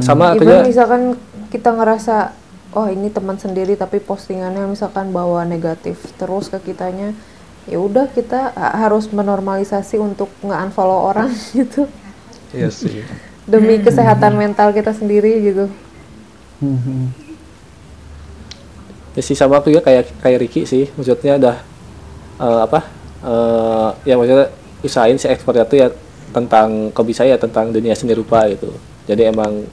sama 0.00 0.32
aku 0.32 0.44
juga 0.44 0.60
misalkan 0.62 1.02
kita 1.48 1.72
ngerasa 1.72 2.32
oh 2.76 2.86
ini 2.88 3.08
teman 3.08 3.40
sendiri 3.40 3.74
tapi 3.74 3.98
postingannya 3.98 4.68
misalkan 4.68 5.08
bawa 5.08 5.48
negatif 5.48 6.04
terus 6.20 6.52
ke 6.52 6.60
kitanya 6.72 7.16
ya 7.68 7.76
udah 7.80 8.08
kita 8.12 8.56
ha- 8.56 8.76
harus 8.88 9.12
menormalisasi 9.12 10.00
untuk 10.00 10.32
nggak 10.40 10.72
unfollow 10.72 11.12
orang 11.12 11.28
gitu. 11.58 11.84
Iya 12.52 12.72
sih. 12.72 13.04
Demi 13.44 13.80
kesehatan 13.80 14.36
mental 14.36 14.72
kita 14.72 14.92
sendiri 14.92 15.40
gitu. 15.44 15.68
Hmm, 16.58 16.80
hmm. 16.80 17.04
ya 19.14 19.22
sih 19.22 19.36
sama 19.36 19.62
aku 19.62 19.70
juga 19.70 19.84
kayak 19.88 20.10
kayak 20.20 20.38
Ricky 20.40 20.64
sih. 20.64 20.88
Maksudnya 20.96 21.36
udah 21.36 21.56
eh, 22.40 22.60
apa 22.64 22.80
eh, 23.24 23.88
ya 24.08 24.14
maksudnya 24.16 24.48
usahain 24.80 25.20
si 25.20 25.28
ekspornya 25.28 25.68
tuh 25.68 25.78
ya 25.80 25.88
tentang 26.32 26.92
hobi 26.92 27.12
saya 27.16 27.36
tentang 27.40 27.72
dunia 27.72 27.92
seni 27.92 28.16
rupa 28.16 28.48
gitu. 28.48 28.72
Jadi 29.08 29.28
emang 29.28 29.64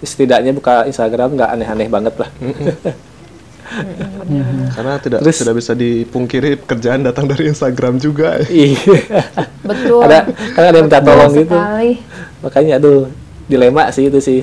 setidaknya 0.00 0.52
buka 0.52 0.84
Instagram 0.84 1.34
nggak 1.34 1.50
aneh-aneh 1.52 1.88
banget 1.88 2.14
lah 2.16 2.30
Karena 4.72 4.96
tidak 4.96 5.20
Terus- 5.20 5.38
tidak 5.38 5.54
bisa 5.56 5.72
dipungkiri 5.72 6.56
pekerjaan 6.56 7.04
datang 7.04 7.28
dari 7.28 7.48
Instagram 7.48 8.00
juga. 8.00 8.40
iya 8.44 8.80
Betul. 9.60 10.00
ada 10.02 10.24
kan 10.56 10.62
ada 10.64 10.72
yang 10.74 10.88
minta 10.88 11.00
tolong 11.00 11.32
gitu 11.34 11.52
sekali. 11.52 12.00
makanya 12.40 12.80
aduh 12.80 13.12
dilema 13.44 13.88
sih 13.90 14.08
itu 14.08 14.18
sih 14.18 14.40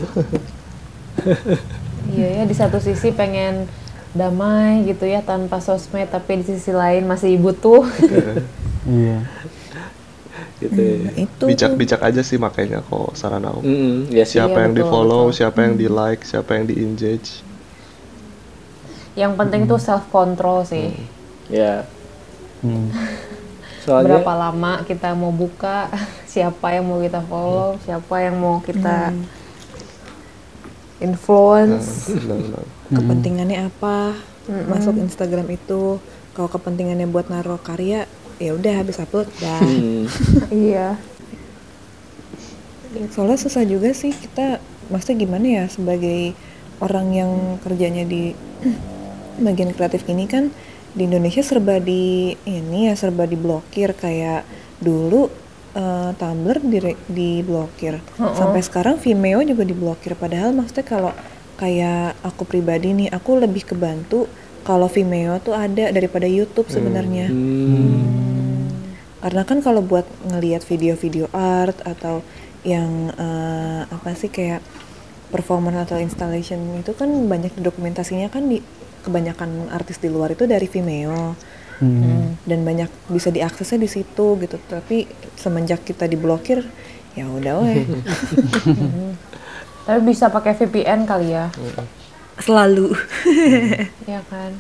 Iya 2.05 2.27
ya, 2.31 2.43
di 2.45 2.53
satu 2.53 2.77
sisi 2.77 3.09
pengen 3.09 3.65
damai 4.13 4.85
gitu 4.85 5.03
ya 5.03 5.19
tanpa 5.19 5.57
sosmed, 5.57 6.05
tapi 6.05 6.39
di 6.39 6.47
sisi 6.47 6.69
lain 6.69 7.03
masih 7.03 7.35
butuh. 7.35 7.81
Iya. 8.85 9.25
Gitu 10.59 10.81
itu 11.15 11.45
Bijak-bijak 11.45 12.01
aja 12.01 12.21
sih 12.23 12.38
makanya 12.39 12.79
kok 12.86 13.15
saran 13.15 13.43
aku. 13.45 13.61
Mm, 13.63 13.97
ya 14.11 14.23
sih 14.27 14.39
Siapa 14.39 14.57
Iya, 14.57 14.63
yang 14.67 14.73
betul, 14.73 14.79
di 14.79 14.83
follow, 14.91 15.23
betul. 15.29 15.38
siapa 15.38 15.59
yang 15.65 15.75
di 15.79 15.88
like, 15.89 16.21
siapa 16.25 16.51
yang 16.57 16.65
di 16.69 16.75
engage. 16.79 17.29
Yang 19.15 19.33
penting 19.39 19.61
tuh 19.65 19.79
self 19.79 20.05
control 20.11 20.65
sih. 20.67 20.91
ya 21.47 21.86
Hmm. 22.65 22.89
soalnya 23.86 24.25
Berapa 24.25 24.33
lama 24.33 24.81
kita 24.89 25.13
mau 25.13 25.29
buka, 25.29 25.88
siapa 26.33 26.73
yang 26.73 26.86
mau 26.89 26.99
kita 27.03 27.21
follow, 27.21 27.77
siapa 27.86 28.15
yang 28.25 28.36
mau 28.41 28.57
kita 28.63 29.13
influence. 30.99 32.09
Benar-benar. 32.09 32.65
kepentingannya 32.97 33.59
apa 33.65 34.13
masuk 34.45 35.01
Instagram 35.01 35.49
itu 35.49 35.97
kalau 36.38 36.49
kepentingannya 36.51 37.09
buat 37.09 37.33
naruh 37.33 37.57
karya 37.57 38.05
ya 38.38 38.51
udah 38.55 38.73
habis 38.83 38.99
upload 38.99 39.27
dah. 39.39 39.59
Hmm, 39.61 40.05
Iya. 40.69 40.99
soalnya 43.11 43.36
susah 43.36 43.67
juga 43.67 43.91
sih 43.91 44.15
kita 44.15 44.63
maksudnya 44.88 45.27
gimana 45.27 45.47
ya 45.51 45.63
sebagai 45.67 46.31
orang 46.79 47.11
yang 47.11 47.31
kerjanya 47.59 48.07
di 48.07 48.31
bagian 49.45 49.75
kreatif 49.75 50.07
gini 50.07 50.27
kan 50.31 50.47
di 50.95 51.03
Indonesia 51.03 51.43
serba 51.43 51.75
di 51.83 52.31
ini 52.47 52.88
ya 52.88 52.95
serba 52.95 53.27
diblokir. 53.27 53.91
Kayak 53.99 54.47
dulu 54.79 55.27
eh, 55.75 56.09
Tumblr 56.15 56.63
di 56.63 56.79
diblokir. 57.11 57.99
Sampai 58.15 58.63
sekarang 58.63 58.95
Vimeo 59.03 59.43
juga 59.43 59.67
diblokir. 59.67 60.15
Padahal 60.15 60.55
maksudnya 60.55 60.88
kalau 60.88 61.11
kayak 61.59 62.15
aku 62.23 62.47
pribadi 62.47 62.95
nih 62.95 63.07
aku 63.11 63.43
lebih 63.43 63.67
kebantu 63.67 64.27
kalau 64.66 64.89
Vimeo 64.89 65.38
tuh 65.39 65.53
ada 65.53 65.93
daripada 65.93 66.26
YouTube 66.26 66.68
sebenarnya. 66.74 67.30
Hmm, 67.30 68.74
karena 69.22 69.45
kan 69.45 69.61
kalau 69.61 69.86
buat 69.86 70.09
ngelihat 70.26 70.66
video-video 70.66 71.30
art 71.32 71.78
atau 71.86 72.26
yang 72.66 73.13
eh, 73.13 73.82
apa 73.86 74.18
sih 74.18 74.34
kayak 74.34 74.66
performance 75.30 75.86
atau 75.86 76.01
installation 76.01 76.82
itu 76.82 76.97
kan 76.97 77.07
banyak 77.30 77.53
dokumentasinya 77.61 78.34
kan 78.34 78.49
di 78.49 78.66
kebanyakan 79.05 79.70
artis 79.70 80.01
di 80.01 80.09
luar 80.09 80.34
itu 80.34 80.49
dari 80.49 80.66
Vimeo. 80.66 81.38
Hmm. 81.76 82.39
dan 82.47 82.63
banyak 82.63 82.88
bisa 83.11 83.36
diaksesnya 83.36 83.84
di 83.84 83.89
situ 83.91 84.39
gitu. 84.39 84.55
Tapi 84.63 85.11
semenjak 85.36 85.84
kita 85.84 86.07
diblokir 86.07 86.63
ya 87.20 87.28
udah 87.28 87.53
weh. 87.68 87.84
Tapi 89.86 89.99
bisa 90.07 90.32
pakai 90.32 90.55
VPN 90.55 91.03
kali 91.03 91.36
ya. 91.36 91.51
Selalu 92.38 92.91
Iya 94.03 94.21
kan? 94.27 94.51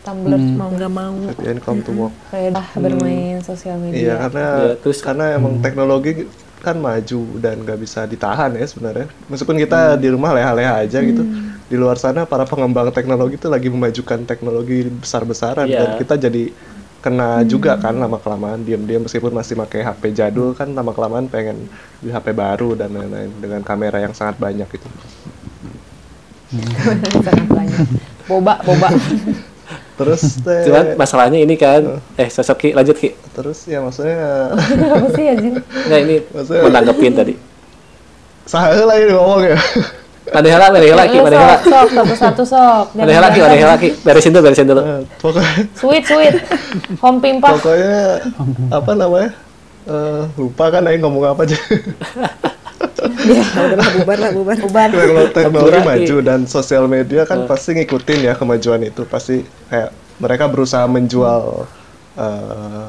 Tumblr 0.00 0.40
mau 0.54 0.70
nggak 0.70 0.88
mau 0.90 1.12
come 1.60 1.80
to 1.82 1.92
work. 1.92 2.14
kayak 2.30 2.56
dah 2.56 2.68
bermain 2.74 3.36
sosial 3.42 3.76
Iya 3.76 3.84
media. 3.84 4.14
karena 4.18 4.44
Iya, 4.64 4.72
terus- 4.78 5.04
karena 5.04 5.36
emang 5.36 5.60
teknologi 5.60 6.24
kan 6.58 6.74
maju 6.74 7.20
dan 7.38 7.60
nggak 7.60 7.78
bisa 7.78 8.02
ditahan 8.04 8.50
ya 8.52 8.64
sebenarnya. 8.64 9.06
Meskipun 9.28 9.56
kita 9.56 9.94
di 9.94 10.08
rumah 10.08 10.32
leha-leha 10.32 10.80
aja 10.80 10.98
gitu, 10.98 11.22
di 11.62 11.76
luar 11.76 11.94
sana 11.94 12.24
para 12.24 12.42
pengembang 12.42 12.88
teknologi 12.90 13.36
itu 13.36 13.46
lagi 13.46 13.68
memajukan 13.68 14.24
teknologi 14.24 14.88
besar-besaran 14.88 15.68
Iya. 15.68 15.78
dan 15.78 15.88
kita 16.00 16.14
jadi 16.18 16.44
kena 16.98 17.46
juga 17.46 17.78
kan 17.78 17.94
lama 17.94 18.18
kelamaan 18.18 18.66
diam-diam 18.66 19.06
meskipun 19.06 19.30
masih 19.30 19.54
pakai 19.54 19.86
HP 19.86 20.10
jadul 20.10 20.50
kan 20.50 20.66
lama 20.68 20.90
kelamaan 20.90 21.30
pengen 21.30 21.70
beli 22.00 22.10
HP 22.10 22.34
baru 22.34 22.74
dan 22.74 22.90
lain-lain 22.90 23.30
dengan 23.38 23.62
kamera 23.62 24.00
yang 24.00 24.10
sangat 24.10 24.34
banyak 24.36 24.66
itu. 24.66 24.88
Sangat 26.48 27.46
banyak. 27.56 27.78
Boba, 28.24 28.54
boba. 28.60 28.88
Terus 29.94 30.38
teh, 30.38 30.62
cuman 30.64 30.94
masalahnya 30.94 31.38
ini 31.38 31.54
kan 31.54 31.98
eh 32.14 32.26
sosok 32.26 32.56
Ki 32.56 32.68
lanjut 32.70 32.94
Ki 32.94 33.12
terus 33.34 33.66
ya 33.66 33.82
maksudnya 33.82 34.14
Apa 34.94 35.06
sih 35.10 35.24
ya, 35.24 35.34
Jin? 35.34 35.58
nggak 35.58 36.00
ini 36.00 36.16
Maksudnya- 36.24 36.64
menanggepin 36.64 37.12
tadi 37.12 37.34
sahel 38.44 38.86
lah 38.86 38.96
ini 38.96 39.10
ngomong 39.10 39.42
ya. 39.44 39.58
mana 40.30 40.46
hela 40.46 40.66
mana 40.70 40.86
hela 40.86 41.04
Ki 41.04 41.18
mana 41.18 41.36
hela 41.36 41.56
sok, 41.58 41.66
sok, 41.66 41.86
satu-satu 41.92 42.42
sok. 42.46 42.84
mana 42.96 43.10
hela 43.10 43.28
Ki 43.28 43.40
mana 43.40 43.56
hela 43.58 43.74
Ki 43.76 43.90
beresin 43.98 44.30
dulu 44.30 44.42
beresin 44.46 44.66
dulu 44.66 44.80
Nah, 44.80 45.02
pokoknya 45.18 45.52
Sweet, 45.74 46.04
sweet. 46.06 46.34
Home 46.98 47.18
pimpah. 47.18 47.50
pokoknya 47.52 47.98
apa 48.70 48.90
namanya 48.94 49.30
Eh, 49.84 50.22
lupa 50.36 50.68
kan 50.68 50.84
Aing 50.84 51.00
ngomong 51.00 51.26
apa 51.26 51.42
aja 51.42 51.56
ya 53.04 53.44
udahlah 53.62 53.90
bubar 53.98 54.18
lah 54.18 54.30
bubar. 54.34 54.88
Kalau 54.90 55.26
teknologi 55.30 55.80
maju 55.82 56.16
dan 56.24 56.40
sosial 56.50 56.84
media 56.90 57.22
kan 57.24 57.46
pasti 57.46 57.78
ngikutin 57.78 58.18
ya 58.26 58.34
kemajuan 58.34 58.82
itu. 58.82 59.06
Pasti 59.06 59.46
kayak 59.70 59.94
mereka 60.18 60.50
berusaha 60.50 60.84
menjual 60.90 61.66
eh, 62.18 62.86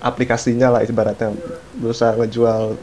aplikasinya 0.00 0.78
lah 0.78 0.80
ibaratnya. 0.80 1.36
Berusaha 1.76 2.16
ngejual 2.16 2.76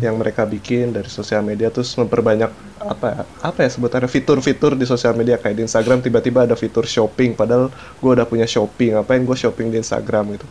yang 0.00 0.16
mereka 0.16 0.48
bikin 0.48 0.96
dari 0.96 1.08
sosial 1.12 1.44
media 1.44 1.68
terus 1.68 1.92
memperbanyak 1.96 2.48
apa 2.84 3.06
ya, 3.08 3.22
apa 3.40 3.58
ya 3.64 3.70
sebutannya 3.72 4.08
fitur-fitur 4.08 4.76
di 4.76 4.88
sosial 4.88 5.12
media. 5.12 5.36
Kayak 5.36 5.56
di 5.60 5.62
Instagram 5.68 6.00
tiba-tiba 6.00 6.48
ada 6.48 6.56
fitur 6.56 6.88
shopping 6.88 7.36
padahal 7.36 7.68
gue 7.72 8.10
udah 8.12 8.24
punya 8.28 8.48
shopping 8.48 8.96
ngapain 8.96 9.24
gue 9.24 9.36
shopping 9.36 9.72
di 9.72 9.80
Instagram 9.80 10.36
gitu. 10.40 10.48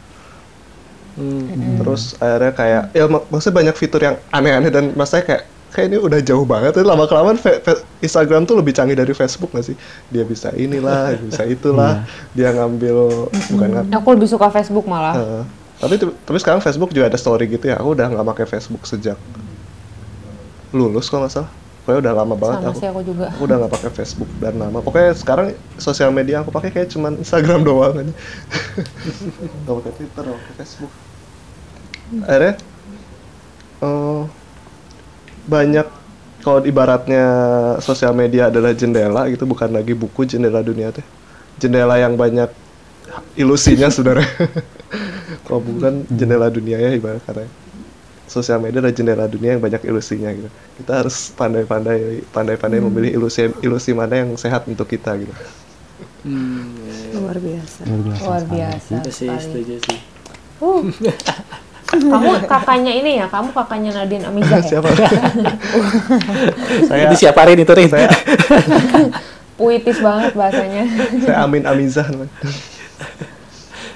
Hmm, 1.13 1.77
terus 1.77 2.17
akhirnya 2.17 2.53
kayak 2.57 2.83
ya 2.89 3.05
mak- 3.05 3.29
maksudnya 3.29 3.53
banyak 3.61 3.75
fitur 3.77 4.01
yang 4.01 4.17
aneh-aneh 4.33 4.73
dan 4.73 4.97
mas 4.97 5.13
saya 5.13 5.21
kayak 5.21 5.45
kayak 5.73 5.87
ini 5.89 5.97
udah 5.97 6.21
jauh 6.21 6.45
banget. 6.45 6.77
Ya 6.77 6.85
lama 6.85 7.09
kelamaan 7.09 7.35
Instagram 7.99 8.45
tuh 8.45 8.61
lebih 8.61 8.71
canggih 8.71 8.93
dari 8.93 9.11
Facebook 9.11 9.49
nggak 9.49 9.65
sih? 9.65 9.75
Dia 10.07 10.21
bisa 10.23 10.53
inilah 10.53 11.11
dia 11.11 11.21
bisa 11.25 11.43
itulah. 11.57 12.05
Dia 12.31 12.53
ngambil 12.53 13.27
bukan 13.49 13.69
ngambil. 13.73 13.93
Aku 13.97 14.07
lebih 14.13 14.29
suka 14.29 14.47
Facebook 14.47 14.85
malah. 14.85 15.17
Heeh. 15.17 15.43
tapi 15.81 15.99
tapi 15.99 16.37
sekarang 16.39 16.61
Facebook 16.61 16.93
juga 16.93 17.09
ada 17.09 17.17
story 17.17 17.49
gitu 17.49 17.67
ya. 17.67 17.81
Aku 17.81 17.91
udah 17.91 18.07
nggak 18.07 18.23
pakai 18.23 18.45
Facebook 18.47 18.85
sejak 18.85 19.17
lulus 20.71 21.09
kalau 21.09 21.25
nggak 21.25 21.35
salah. 21.35 21.51
Pokoknya 21.83 21.99
udah 21.99 22.13
lama 22.15 22.35
banget 22.39 22.57
Sama 22.63 22.71
aku. 22.71 22.79
sih 22.79 22.87
aku 22.87 23.01
juga. 23.03 23.25
aku 23.27 23.41
udah 23.43 23.57
nggak 23.59 23.73
pakai 23.75 23.91
Facebook 23.91 24.29
dan 24.39 24.53
lama. 24.55 24.79
Pokoknya 24.79 25.11
sekarang 25.13 25.47
sosial 25.75 26.15
media 26.15 26.39
aku 26.39 26.47
pakai 26.47 26.71
kayak 26.71 26.87
cuman 26.89 27.19
Instagram 27.19 27.59
doang 27.67 27.93
aja. 27.99 28.13
Nggak 29.67 29.75
pakai 29.83 29.91
Twitter 29.99 30.23
nggak 30.23 30.39
pakai 30.39 30.55
Facebook. 30.63 30.93
Akhirnya 32.23 32.53
eh, 33.83 34.21
banyak 35.47 35.87
kalau 36.43 36.59
ibaratnya 36.67 37.25
sosial 37.79 38.11
media 38.11 38.51
adalah 38.51 38.75
jendela 38.75 39.31
gitu 39.31 39.47
bukan 39.47 39.71
lagi 39.71 39.95
buku 39.95 40.27
jendela 40.27 40.59
dunia 40.59 40.91
teh. 40.91 41.05
Jendela 41.59 41.95
yang 41.95 42.19
banyak 42.19 42.51
ilusinya 43.37 43.87
saudara 43.93 44.25
kalau 45.45 45.61
bukan 45.61 46.03
jendela 46.09 46.49
dunia 46.49 46.81
ya 46.81 46.91
ibarat 46.97 47.21
karena 47.23 47.45
sosial 48.25 48.57
media 48.57 48.81
adalah 48.81 48.95
jendela 48.95 49.25
dunia 49.29 49.55
yang 49.55 49.63
banyak 49.63 49.81
ilusinya 49.87 50.29
gitu. 50.35 50.49
Kita 50.83 50.91
harus 51.05 51.31
pandai-pandai 51.37 52.27
pandai-pandai 52.33 52.79
memilih 52.81 53.11
ilusi 53.21 53.47
ilusi 53.61 53.95
mana 53.95 54.25
yang 54.25 54.35
sehat 54.35 54.67
untuk 54.67 54.89
kita 54.89 55.15
gitu. 55.15 55.31
Hmm, 56.23 56.75
luar 57.15 57.37
biasa. 57.39 57.87
Luar 57.87 58.01
biasa. 58.03 58.23
Luar 58.23 58.43
biasa 58.47 58.91
ya 58.99 59.11
sih 59.11 59.29
setuju 59.31 59.75
sih. 59.79 59.99
Uh. 60.59 60.87
kamu 61.93 62.29
kakaknya 62.49 62.93
ini 62.93 63.11
ya, 63.21 63.25
kamu 63.29 63.49
kakaknya 63.53 63.91
Nadine 63.93 64.25
Amizah 64.25 64.59
ya? 64.59 64.65
siapa 64.65 64.89
saya 66.89 67.01
ini 67.05 67.15
siapa 67.15 67.39
Rin 67.45 67.59
itu 67.61 67.73
Rin 67.73 67.89
saya 67.89 68.09
Puitis 69.53 70.01
banget 70.01 70.33
bahasanya. 70.33 70.83
saya 71.21 71.45
Amin 71.45 71.61
Amizah 71.61 72.09
namanya. 72.09 72.33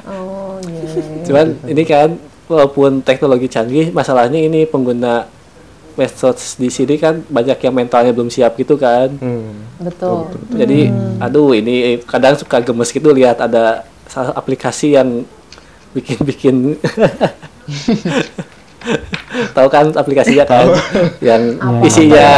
Oh 0.07 0.55
iya. 0.63 1.23
cuman 1.27 1.47
ini 1.67 1.83
kan 1.83 2.15
walaupun 2.47 3.03
teknologi 3.03 3.51
canggih 3.51 3.91
masalahnya 3.91 4.39
ini 4.39 4.63
pengguna 4.63 5.27
medsos 5.99 6.55
di 6.55 6.71
sini 6.71 6.95
kan 6.95 7.19
banyak 7.27 7.59
yang 7.59 7.75
mentalnya 7.75 8.15
belum 8.15 8.31
siap 8.31 8.55
gitu 8.55 8.79
kan 8.79 9.11
hmm. 9.17 9.83
Betul. 9.83 10.31
jadi 10.55 10.93
aduh 11.19 11.51
ini 11.57 11.99
kadang 12.07 12.39
suka 12.39 12.63
gemes 12.63 12.93
gitu 12.93 13.11
lihat 13.11 13.43
ada 13.43 13.83
aplikasi 14.37 14.95
yang 14.95 15.27
bikin-bikin 15.91 16.79
tahu 19.55 19.67
kan 19.67 19.85
aplikasinya 19.91 20.45
kan? 20.47 20.65
Yang 21.19 21.41
isinya. 21.83 22.29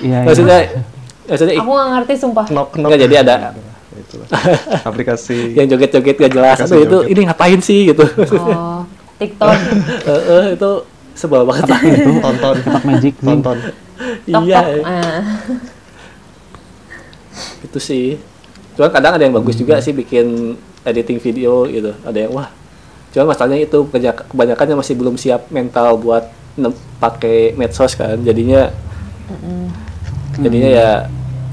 Iya, 0.00 0.18
iya. 0.18 0.18
maksudnya 0.24 0.58
maksudnya 1.28 1.54
ik- 1.56 1.62
Aku 1.62 1.70
nggak 1.72 1.88
ngerti 1.96 2.14
sumpah. 2.16 2.46
knock 2.48 2.68
knock. 2.76 2.90
Nggak, 2.90 3.00
jadi 3.08 3.14
ada. 3.24 3.36
itu 3.90 4.16
aplikasi. 4.86 5.38
Yang 5.58 5.76
joget-joget 5.76 6.16
gak 6.16 6.32
jelas. 6.32 6.56
Aplikasi 6.56 6.86
itu 6.86 6.98
joget. 7.04 7.12
ini 7.12 7.20
ngapain 7.26 7.60
sih 7.60 7.80
gitu. 7.92 8.04
Oh, 8.38 8.82
TikTok. 9.18 9.50
Eh, 10.10 10.22
eh, 10.30 10.44
itu 10.56 10.70
sebel 11.12 11.42
banget. 11.44 11.68
Lah 11.68 11.80
tonton. 12.24 12.56
Kotak 12.64 12.84
magic 12.86 13.14
tonton. 13.20 13.58
Iya. 14.24 14.60
Ah. 14.80 15.20
itu 17.60 17.78
sih. 17.78 18.16
Cuman 18.78 18.88
kadang 18.88 19.12
ada 19.20 19.22
yang 19.26 19.36
bagus 19.36 19.58
juga 19.58 19.76
sih 19.84 19.92
bikin 19.92 20.56
editing 20.86 21.20
video 21.20 21.68
gitu. 21.68 21.92
Ada 22.06 22.24
yang 22.24 22.32
wah 22.32 22.48
cuman 23.10 23.26
masalahnya 23.28 23.64
itu 23.64 23.78
kebanyak- 23.84 24.28
kebanyakan 24.28 24.66
yang 24.68 24.78
masih 24.78 24.94
belum 24.94 25.14
siap 25.14 25.50
mental 25.50 25.96
buat 25.96 26.30
pakai 26.98 27.54
medsos 27.54 27.94
kan. 27.94 28.18
Jadinya 28.20 28.70
jadinya 30.36 30.70
ya 30.70 30.90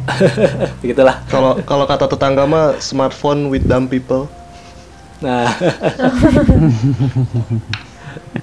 begitulah. 0.82 1.22
Kalau 1.28 1.60
kalau 1.64 1.86
kata 1.86 2.08
tetangga 2.08 2.44
mah 2.44 2.78
smartphone 2.78 3.48
with 3.48 3.66
dumb 3.66 3.86
people. 3.86 4.30
Nah. 5.18 5.50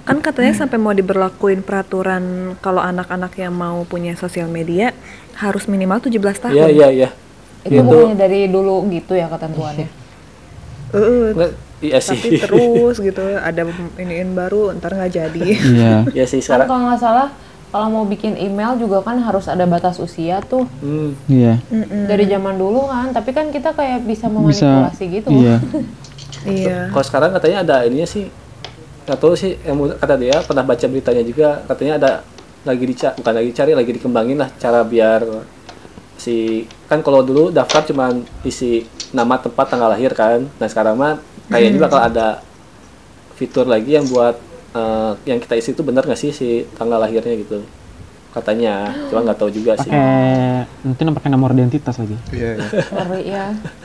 Kan 0.04 0.20
katanya 0.20 0.52
sampai 0.54 0.76
mau 0.76 0.92
diberlakuin 0.92 1.62
peraturan 1.62 2.54
kalau 2.60 2.82
anak-anak 2.82 3.32
yang 3.38 3.54
mau 3.54 3.82
punya 3.84 4.14
sosial 4.14 4.46
media 4.46 4.92
harus 5.34 5.64
minimal 5.64 5.98
17 5.98 6.18
tahun. 6.42 6.52
iya 6.52 6.66
iya 6.68 6.88
iya. 6.90 7.08
Itu 7.64 7.80
Itu- 7.80 7.84
bukannya 7.84 8.16
dari 8.18 8.46
dulu 8.46 8.84
gitu 8.90 9.16
ya 9.16 9.26
ketentuannya. 9.26 9.88
Heeh, 10.92 11.26
Nggak, 11.32 11.50
iya 11.84 12.00
sih 12.00 12.16
tapi 12.16 12.40
terus 12.40 12.96
gitu 12.96 13.20
ada 13.20 13.62
iniin 13.96 14.32
baru 14.32 14.72
ntar 14.78 14.96
nggak 14.96 15.12
jadi. 15.12 15.40
Iya. 15.74 15.94
iya 16.10 16.24
sih 16.24 16.40
Kan 16.40 16.64
sekarang 16.64 16.66
kalau 16.66 16.80
nggak 16.88 17.00
salah 17.00 17.28
kalau 17.74 17.90
mau 17.90 18.04
bikin 18.06 18.38
email 18.38 18.78
juga 18.78 19.02
kan 19.02 19.18
harus 19.18 19.50
ada 19.50 19.66
batas 19.66 19.98
usia 19.98 20.38
tuh 20.40 20.62
hmm, 20.78 21.26
Iya. 21.26 21.58
dari 22.06 22.24
zaman 22.24 22.54
dulu 22.54 22.86
kan 22.86 23.10
tapi 23.10 23.34
kan 23.34 23.50
kita 23.50 23.74
kayak 23.74 24.06
bisa 24.06 24.30
Bisa. 24.30 24.32
memanipulasi 24.32 25.04
gitu 25.10 25.28
Iya. 25.34 25.56
iya. 26.46 26.78
kalau 26.94 27.04
sekarang 27.04 27.30
katanya 27.34 27.58
ada 27.66 27.76
ininya 27.82 28.06
sih 28.06 28.30
nggak 29.04 29.18
tahu 29.20 29.34
sih 29.36 29.58
kata 30.00 30.14
dia 30.16 30.38
pernah 30.46 30.64
baca 30.64 30.86
beritanya 30.88 31.20
juga 31.20 31.60
katanya 31.66 31.94
ada 31.98 32.12
lagi 32.64 32.84
dicari 32.88 33.14
bukan 33.20 33.34
lagi 33.36 33.50
cari 33.52 33.72
lagi 33.76 33.90
dikembangin 33.92 34.38
lah 34.40 34.48
cara 34.56 34.80
biar 34.80 35.20
si 36.16 36.64
kan 36.88 37.04
kalau 37.04 37.20
dulu 37.20 37.52
daftar 37.52 37.84
cuman 37.84 38.24
isi 38.46 38.88
nama 39.12 39.36
tempat 39.36 39.66
tanggal 39.68 39.92
lahir 39.92 40.14
kan 40.16 40.48
nah 40.56 40.64
sekarang 40.64 40.96
mah 40.96 41.20
kayaknya 41.46 41.78
bakal 41.80 42.00
ada 42.00 42.40
fitur 43.34 43.64
lagi 43.64 43.92
yang 43.92 44.06
buat 44.06 44.36
eh, 44.72 45.12
yang 45.24 45.38
kita 45.38 45.54
isi 45.54 45.70
itu 45.70 45.82
benar 45.82 46.02
nggak 46.02 46.16
sih 46.16 46.30
si 46.30 46.48
tanggal 46.72 46.98
lahirnya 46.98 47.34
gitu? 47.36 47.62
Katanya 48.30 48.90
cuma 49.06 49.22
nggak 49.22 49.38
tahu 49.38 49.46
juga 49.48 49.78
sih. 49.78 49.86
Pakai 49.86 50.66
mungkin 50.82 51.04
pakai 51.14 51.30
nomor 51.30 51.54
identitas 51.54 51.94
lagi. 51.94 52.18
iya 52.30 52.58
iya. 52.58 52.66
Ngeri 52.90 53.22
ya. 53.24 53.44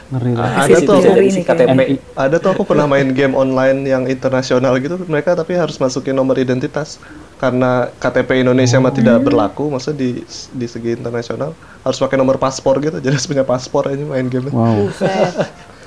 Ngeri 0.10 0.32
lah. 0.34 0.50
ada 0.58 0.74
Isi- 0.74 0.88
tuh 0.90 0.96
bisa 0.98 1.10
aku- 1.12 1.22
isi. 1.24 1.42
KTP 1.44 1.80
ada 2.18 2.36
tuh 2.36 2.50
aku 2.50 2.64
pernah 2.66 2.90
main 2.90 3.14
game 3.14 3.38
online 3.38 3.86
yang 3.86 4.04
internasional 4.06 4.74
gitu. 4.78 4.98
Mereka 5.00 5.38
tapi 5.38 5.54
harus 5.54 5.78
masukin 5.78 6.18
nomor 6.18 6.34
identitas. 6.36 6.98
Karena 7.38 7.88
KTP 7.96 8.42
Indonesia 8.42 8.76
mah 8.78 8.92
tidak 8.92 9.22
berlaku 9.22 9.70
maksudnya 9.70 10.02
di 10.02 10.10
di 10.52 10.68
segi 10.68 10.92
internasional 10.92 11.54
harus 11.80 11.96
pakai 11.96 12.18
nomor 12.18 12.36
paspor 12.36 12.82
gitu. 12.82 12.98
Jadi 13.00 13.14
harus 13.14 13.30
punya 13.30 13.46
paspor 13.46 13.86
aja 13.86 14.02
main 14.02 14.26
game 14.26 14.50
Wow. 14.50 14.90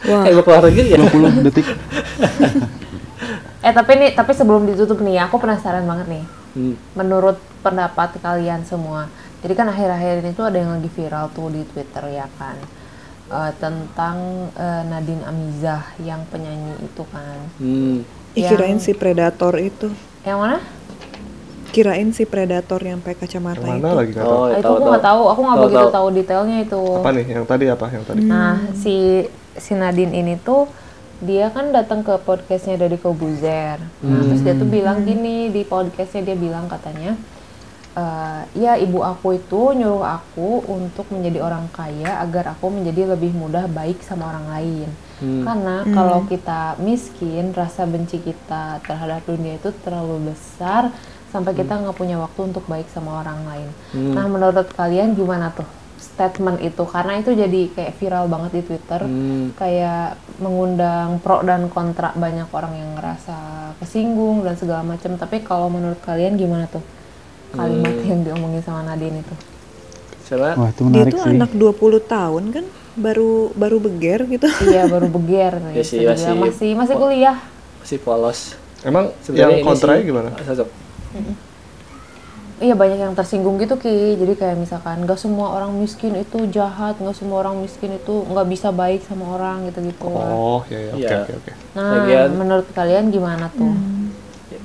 Wah, 0.04 0.22
kayak 0.24 0.42
keluar 0.42 0.62
negeri 0.64 0.88
ya 0.88 0.98
20 0.98 1.44
detik. 1.44 1.66
eh 3.62 3.70
tapi 3.70 3.92
nih 3.94 4.10
tapi 4.12 4.32
sebelum 4.32 4.66
ditutup 4.66 4.98
nih 4.98 5.22
aku 5.22 5.38
penasaran 5.38 5.84
banget 5.84 6.08
nih 6.10 6.24
Hmm. 6.52 6.76
menurut 6.92 7.40
pendapat 7.60 8.20
kalian 8.20 8.60
semua 8.62 9.08
jadi 9.40 9.54
kan 9.54 9.66
akhir-akhir 9.66 10.20
ini 10.20 10.30
tuh 10.30 10.44
ada 10.44 10.60
yang 10.60 10.68
lagi 10.70 10.84
viral 10.86 11.32
tuh 11.32 11.48
di 11.48 11.64
Twitter 11.64 12.04
ya 12.12 12.28
kan 12.32 12.56
Eh, 13.24 13.52
tentang 13.56 14.20
eh, 14.52 14.82
Nadine 14.84 15.24
Amizah 15.24 15.80
yang 15.98 16.20
penyanyi 16.28 16.76
itu 16.78 17.00
kan 17.08 17.40
Hmm. 17.56 18.04
ih, 18.34 18.44
kirain 18.44 18.76
si 18.76 18.92
predator 18.92 19.56
itu. 19.56 19.88
yang 20.20 20.36
mana? 20.36 20.60
Kirain 21.70 22.12
si 22.12 22.28
predator 22.28 22.76
yang 22.78 23.00
pakai 23.00 23.24
kacamata 23.24 23.64
yang 23.64 23.80
itu. 23.80 23.88
mana 23.88 23.96
lagi 23.96 24.10
nggak 24.12 24.20
tahu 24.22 24.36
oh 24.36 24.44
Ah, 24.44 24.52
itu 24.52 24.60
tahu 24.60 24.68
aku 24.68 24.76
tahu 24.76 24.90
nggak 24.90 25.04
tahu 25.06 25.22
aku 25.24 25.40
nggak 25.40 25.60
begitu 25.64 25.80
tahu. 25.80 25.88
tahu 25.90 26.06
detailnya 26.12 26.56
itu 26.60 26.80
apa 26.92 27.10
nih 27.10 27.26
yang 27.30 27.44
tadi 27.46 27.64
apa 27.66 27.86
yang 27.88 28.04
tadi 28.04 28.20
Nah, 28.22 28.52
si 28.74 28.94
si 29.56 29.76
Nadine 29.76 30.14
ini 30.16 30.34
tuh 30.40 30.68
dia 31.22 31.54
kan 31.54 31.70
datang 31.70 32.02
ke 32.02 32.18
podcastnya 32.26 32.74
dari 32.74 32.98
Kobuzer. 32.98 33.78
Nah, 34.02 34.20
terus 34.26 34.42
dia 34.42 34.58
tuh 34.58 34.66
bilang 34.66 35.06
gini 35.06 35.54
di 35.54 35.62
podcastnya 35.62 36.34
dia 36.34 36.36
bilang 36.36 36.66
katanya, 36.66 37.14
"Eh, 37.94 38.40
ya 38.58 38.74
ibu 38.74 39.06
aku 39.06 39.38
itu 39.38 39.70
nyuruh 39.70 40.02
aku 40.02 40.66
untuk 40.66 41.06
menjadi 41.14 41.46
orang 41.46 41.70
kaya 41.70 42.18
agar 42.26 42.58
aku 42.58 42.74
menjadi 42.74 43.14
lebih 43.14 43.38
mudah 43.38 43.70
baik 43.70 44.02
sama 44.02 44.34
orang 44.34 44.46
lain. 44.50 44.88
Karena 45.46 45.86
kalau 45.94 46.26
kita 46.26 46.74
miskin, 46.82 47.54
rasa 47.54 47.86
benci 47.86 48.18
kita 48.18 48.82
terhadap 48.82 49.22
dunia 49.22 49.54
itu 49.54 49.70
terlalu 49.86 50.34
besar 50.34 50.90
sampai 51.30 51.54
kita 51.54 51.78
nggak 51.78 51.94
punya 51.94 52.18
waktu 52.18 52.50
untuk 52.50 52.66
baik 52.66 52.90
sama 52.90 53.22
orang 53.22 53.46
lain. 53.46 53.68
Nah, 53.94 54.26
menurut 54.26 54.66
kalian 54.74 55.14
gimana 55.14 55.54
tuh 55.54 55.81
statement 56.04 56.58
itu? 56.60 56.82
Karena 56.84 57.16
itu 57.16 57.30
jadi 57.32 57.70
kayak 57.70 57.92
viral 57.94 58.26
banget 58.26 58.50
di 58.52 58.62
Twitter, 58.64 59.00
Hmm. 59.00 59.54
kayak 59.54 60.18
mengundang 60.36 61.16
pro 61.16 61.40
dan 61.40 61.66
kontra 61.66 62.10
banyak 62.12 62.50
orang 62.50 62.74
yang 62.74 62.90
ngerasa 62.92 63.36
kesinggung 63.78 64.42
dan 64.42 64.54
segala 64.54 64.82
macam. 64.82 65.14
Tapi 65.14 65.40
kalau 65.40 65.68
menurut 65.68 65.98
kalian 66.00 66.34
gimana 66.34 66.66
tuh 66.66 66.82
kalimat 67.50 67.94
yang 68.02 68.20
diomongin 68.22 68.60
sama 68.60 68.82
Nadine 68.82 69.20
itu? 69.20 69.34
Sama 70.24 70.54
Wah, 70.54 70.68
itu 70.68 70.82
Dia 70.82 70.88
menarik 70.88 71.12
tuh 71.12 71.22
sih. 71.22 71.30
anak 71.30 71.50
20 71.52 71.70
tahun 72.02 72.44
kan 72.50 72.64
baru 72.94 73.32
baru 73.52 73.76
beger 73.78 74.20
gitu. 74.26 74.46
Iya 74.62 74.88
baru 74.94 75.06
beger, 75.06 75.52
Ya 75.62 75.70
gitu. 75.74 75.84
sih, 75.86 75.98
Dia 76.00 76.12
masih- 76.12 76.36
masih 76.36 76.70
masih 76.74 76.94
kuliah. 76.96 77.36
masih 77.78 77.98
polos 77.98 78.54
emang 78.82 79.10
Sebenarnya 79.20 79.58
yang 79.58 79.76
sih- 79.76 80.04
gimana 80.04 80.28
Sosok. 80.40 80.68
Iya 82.62 82.72
banyak 82.72 82.96
yang 82.96 83.12
tersinggung 83.12 83.58
gitu 83.58 83.74
ki. 83.74 84.16
Jadi 84.16 84.32
kayak 84.32 84.56
misalkan 84.56 85.02
nggak 85.02 85.18
semua 85.18 85.50
orang 85.52 85.74
miskin 85.74 86.14
itu 86.14 86.46
jahat, 86.46 86.94
nggak 86.94 87.12
semua 87.12 87.42
orang 87.42 87.58
miskin 87.58 87.90
itu 87.92 88.22
nggak 88.22 88.46
bisa 88.46 88.70
baik 88.70 89.02
sama 89.02 89.34
orang 89.34 89.66
gitu-gitu. 89.66 90.06
oh 90.06 90.62
ya 90.70 90.78
ya 90.78 90.88
oke 90.88 91.02
Iya. 91.02 91.18
oke 91.18 91.32
oke 91.36 91.50
Nah, 91.72 91.88
Lagian- 91.92 92.32
menurut 92.32 92.66
kalian 92.70 93.04
gimana 93.10 93.50
tuh? 93.50 93.74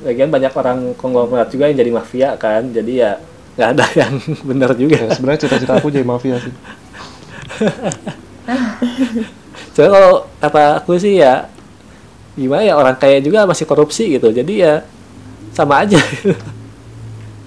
Lagian 0.05 0.29
banyak 0.29 0.53
orang 0.53 0.93
konglomerat 0.93 1.49
juga 1.49 1.65
yang 1.65 1.75
jadi 1.75 1.91
mafia 1.91 2.29
kan, 2.37 2.69
jadi 2.69 2.91
ya 2.93 3.11
nggak 3.57 3.69
ada 3.73 3.85
yang 3.97 4.13
benar 4.49 4.69
Ya, 4.69 4.77
juga. 4.77 4.99
sebenarnya 5.09 5.39
cita-cita 5.41 5.73
aku 5.75 5.89
jadi 5.89 6.05
mafia 6.05 6.37
sih 6.37 6.53
Soalnya 9.73 9.91
kalau 9.93 10.13
apa 10.37 10.61
aku 10.77 10.97
sih 10.97 11.17
ya 11.17 11.49
gimana 12.33 12.61
ya 12.61 12.73
orang 12.73 12.93
kaya 12.93 13.17
juga 13.17 13.43
masih 13.43 13.65
korupsi 13.65 14.05
gitu, 14.11 14.29
jadi 14.29 14.53
ya 14.53 14.73
sama 15.49 15.81
aja, 15.81 15.97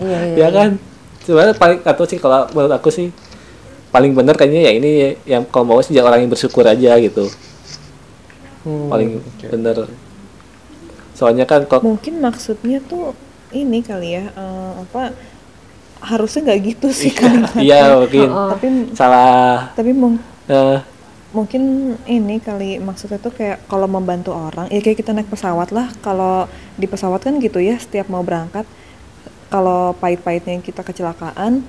Iya 0.00 0.18
iya. 0.26 0.36
ya 0.36 0.48
kan. 0.50 0.70
Sebenarnya 1.20 1.54
paling 1.54 1.78
atau 1.84 2.04
sih 2.04 2.16
kalau 2.16 2.48
menurut 2.50 2.72
aku 2.72 2.88
sih 2.88 3.12
paling 3.90 4.14
benar 4.14 4.34
kayaknya 4.34 4.60
ya 4.64 4.72
ini 4.72 4.90
yang 5.24 5.42
kalau 5.44 5.66
mau 5.66 5.80
sih 5.80 5.92
jadi 5.92 6.02
orang 6.02 6.22
yang 6.22 6.30
bersyukur 6.30 6.62
aja 6.64 6.94
gitu, 6.96 7.26
Hmm, 8.60 8.88
paling 8.88 9.18
oke. 9.18 9.46
bener. 9.48 9.76
Soalnya 11.12 11.44
kan 11.44 11.64
kok 11.64 11.80
Mungkin 11.82 12.18
maksudnya 12.18 12.80
tuh 12.80 13.12
ini 13.50 13.80
kali 13.80 14.14
ya 14.14 14.24
eh, 14.30 14.72
apa 14.80 15.12
harusnya 16.00 16.40
nggak 16.46 16.60
gitu 16.66 16.88
sih 16.90 17.12
kalimatnya. 17.12 17.60
iya 17.66 17.80
mungkin 17.94 18.28
Tapi 18.52 18.66
salah 18.94 19.74
tapi 19.74 19.90
mung- 19.92 20.22
eh, 20.46 20.80
mungkin 21.30 21.62
ini 22.04 22.38
kali 22.38 22.78
maksudnya 22.78 23.18
tuh 23.18 23.30
kayak 23.30 23.62
kalau 23.64 23.84
membantu 23.86 24.32
orang 24.32 24.66
ya 24.66 24.80
kayak 24.80 24.98
kita 24.98 25.12
naik 25.12 25.28
pesawat 25.28 25.70
lah 25.70 25.92
kalau 26.00 26.48
di 26.74 26.86
pesawat 26.86 27.20
kan 27.20 27.36
gitu 27.38 27.60
ya 27.60 27.76
setiap 27.76 28.08
mau 28.08 28.22
berangkat 28.22 28.64
kalau 29.50 29.92
pahit-pahitnya 29.94 30.58
kita 30.60 30.80
kecelakaan 30.80 31.66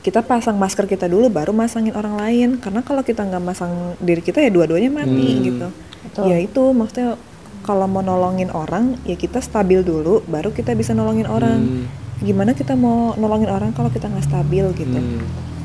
kita 0.00 0.24
pasang 0.24 0.56
masker 0.56 0.88
kita 0.88 1.04
dulu 1.04 1.28
baru 1.28 1.52
masangin 1.52 1.92
orang 1.92 2.16
lain 2.16 2.48
karena 2.56 2.80
kalau 2.80 3.04
kita 3.04 3.20
nggak 3.20 3.44
masang 3.44 3.70
diri 4.00 4.20
kita 4.20 4.40
ya 4.40 4.48
dua-duanya 4.48 4.88
mati 4.90 5.28
Hmm. 5.30 5.44
gitu 5.44 5.66
Betul. 6.00 6.22
ya 6.26 6.36
itu 6.40 6.62
maksudnya 6.72 7.20
kalau 7.60 7.84
mau 7.84 8.00
nolongin 8.00 8.48
orang 8.50 8.96
ya 9.04 9.14
kita 9.14 9.38
stabil 9.38 9.84
dulu 9.84 10.24
baru 10.24 10.48
kita 10.48 10.72
bisa 10.72 10.96
nolongin 10.96 11.28
orang 11.28 11.60
hmm, 11.60 11.84
gimana 12.20 12.56
kita 12.56 12.72
mau 12.74 13.12
nolongin 13.14 13.48
orang 13.48 13.70
kalau 13.70 13.92
kita 13.92 14.08
nggak 14.08 14.24
stabil 14.24 14.64
gitu 14.74 14.96
hmm, 14.96 15.20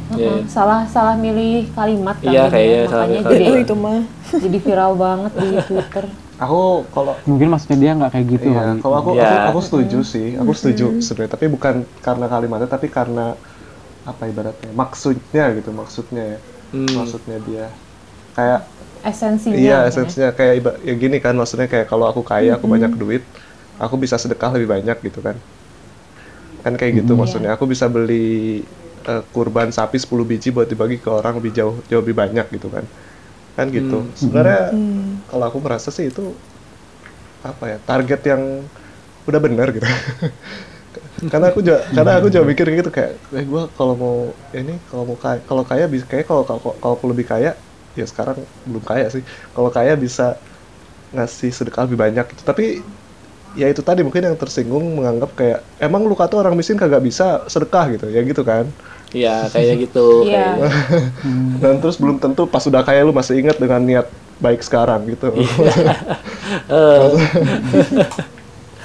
Heeh, 0.05 0.21
ya. 0.21 0.33
Salah 0.45 0.85
salah 0.85 1.15
milih 1.15 1.65
kalimat 1.73 2.13
Iya, 2.21 2.45
kali 2.45 2.51
kayaknya 2.53 2.77
ya. 2.77 2.85
salah 2.85 3.05
makanya 3.07 3.21
milih 3.23 3.31
jadi 3.31 3.45
oh 3.49 3.57
itu 3.57 3.73
mah 3.73 3.99
jadi 4.35 4.57
viral 4.59 4.93
banget 4.95 5.31
di 5.33 5.49
Twitter. 5.65 6.05
aku 6.41 6.55
kalau 6.93 7.13
Mungkin 7.29 7.47
maksudnya 7.51 7.77
dia 7.83 7.91
nggak 7.97 8.11
kayak 8.13 8.27
gitu 8.33 8.47
Iya, 8.47 8.57
kali. 8.57 8.71
kalau 8.81 8.95
aku, 9.01 9.09
Iya. 9.15 9.23
aku 9.25 9.35
aku 9.47 9.59
setuju 9.67 9.97
sih, 10.13 10.25
aku 10.41 10.51
setuju 10.59 10.83
sebenarnya. 11.05 11.33
Tapi 11.37 11.47
bukan 11.55 11.75
karena 12.05 12.25
kalimatnya, 12.33 12.69
tapi 12.75 12.87
karena 12.97 13.21
apa 14.09 14.23
ibaratnya 14.31 14.69
maksudnya 14.81 15.41
gitu, 15.57 15.69
maksudnya 15.81 16.21
ya, 16.33 16.37
Hmm. 16.71 16.87
maksudnya 16.97 17.37
dia 17.47 17.61
kayak 18.35 18.59
Esensinya. 19.09 19.59
iya 19.59 19.73
ya. 19.73 19.81
esensinya 19.89 20.29
kayak 20.39 20.53
iba- 20.59 20.79
ya 20.87 20.93
gini 21.03 21.17
kan, 21.25 21.33
maksudnya 21.39 21.67
kayak 21.73 21.87
kalau 21.91 22.05
aku 22.11 22.21
kaya, 22.31 22.49
aku 22.57 22.67
banyak 22.73 22.91
duit, 23.01 23.21
aku 23.83 23.95
bisa 24.03 24.17
sedekah 24.23 24.49
lebih 24.55 24.69
banyak 24.75 24.97
gitu 25.07 25.19
kan, 25.27 25.37
kan 26.63 26.73
kayak 26.79 26.93
gitu 27.05 27.11
maksudnya. 27.19 27.49
Aku 27.55 27.65
bisa 27.73 27.85
beli 27.95 28.15
eh, 29.09 29.21
kurban 29.33 29.69
sapi 29.77 29.97
10 30.03 30.25
biji 30.31 30.47
buat 30.55 30.67
dibagi 30.71 30.97
ke 31.03 31.09
orang 31.19 31.33
lebih 31.39 31.51
jauh 31.57 31.75
jauh 31.89 32.01
lebih 32.03 32.17
banyak 32.21 32.45
gitu 32.55 32.67
kan 32.75 32.85
kan 33.55 33.67
gitu. 33.71 34.03
Sebenarnya 34.19 34.75
kalau 35.31 35.45
aku 35.49 35.57
merasa 35.63 35.89
sih 35.89 36.11
itu 36.11 36.35
apa 37.45 37.63
ya 37.75 37.77
target 37.85 38.21
yang 38.25 38.41
udah 39.25 39.39
benar 39.41 39.67
gitu. 39.73 39.85
Karena 41.31 41.51
aku 41.51 41.59
juga 41.63 41.79
karena 41.91 42.11
aku 42.19 42.27
juga 42.31 42.43
mikir 42.47 42.65
gitu 42.71 42.89
kayak 42.91 43.19
eh 43.35 43.45
gue 43.47 43.63
kalau 43.75 43.95
mau 43.99 44.15
ini 44.55 44.79
kalau 44.87 45.03
mau 45.03 45.17
kaya 45.19 45.39
kalau 45.43 45.63
kaya 45.67 45.85
bisa 45.91 46.05
kayak 46.07 46.27
kalau 46.27 46.43
kalau 46.47 46.59
kalau 46.79 46.93
aku 46.95 47.05
lebih 47.11 47.27
kaya 47.27 47.51
ya 47.95 48.05
sekarang 48.07 48.47
belum 48.67 48.83
kaya 48.83 49.07
sih. 49.11 49.23
Kalau 49.51 49.71
kaya 49.71 49.95
bisa 49.95 50.39
ngasih 51.15 51.51
sedekah 51.51 51.87
lebih 51.87 51.99
banyak 51.99 52.25
gitu. 52.35 52.43
Tapi 52.47 52.83
ya 53.55 53.67
itu 53.71 53.81
tadi 53.83 54.03
mungkin 54.03 54.23
yang 54.27 54.37
tersinggung 54.39 54.83
menganggap 54.99 55.31
kayak 55.35 55.59
emang 55.79 56.03
lu 56.07 56.15
kata 56.15 56.35
orang 56.39 56.55
miskin 56.59 56.79
kagak 56.79 57.03
bisa 57.03 57.43
sedekah 57.47 57.85
gitu. 57.95 58.05
Ya 58.11 58.21
gitu 58.23 58.43
kan 58.43 58.71
Iya, 59.21 59.35
kayak 59.51 59.75
gitu. 59.89 60.07
Iya. 60.27 60.45
kayak- 60.59 61.59
dan 61.63 61.73
terus 61.79 61.95
belum 61.97 62.17
tentu 62.19 62.43
pas 62.51 62.61
sudah 62.61 62.81
kaya 62.83 63.01
lu 63.07 63.13
masih 63.15 63.39
ingat 63.39 63.57
dengan 63.57 63.81
niat 63.81 64.07
baik 64.43 64.59
sekarang 64.61 65.07
gitu 65.07 65.31
Eh, 66.69 67.09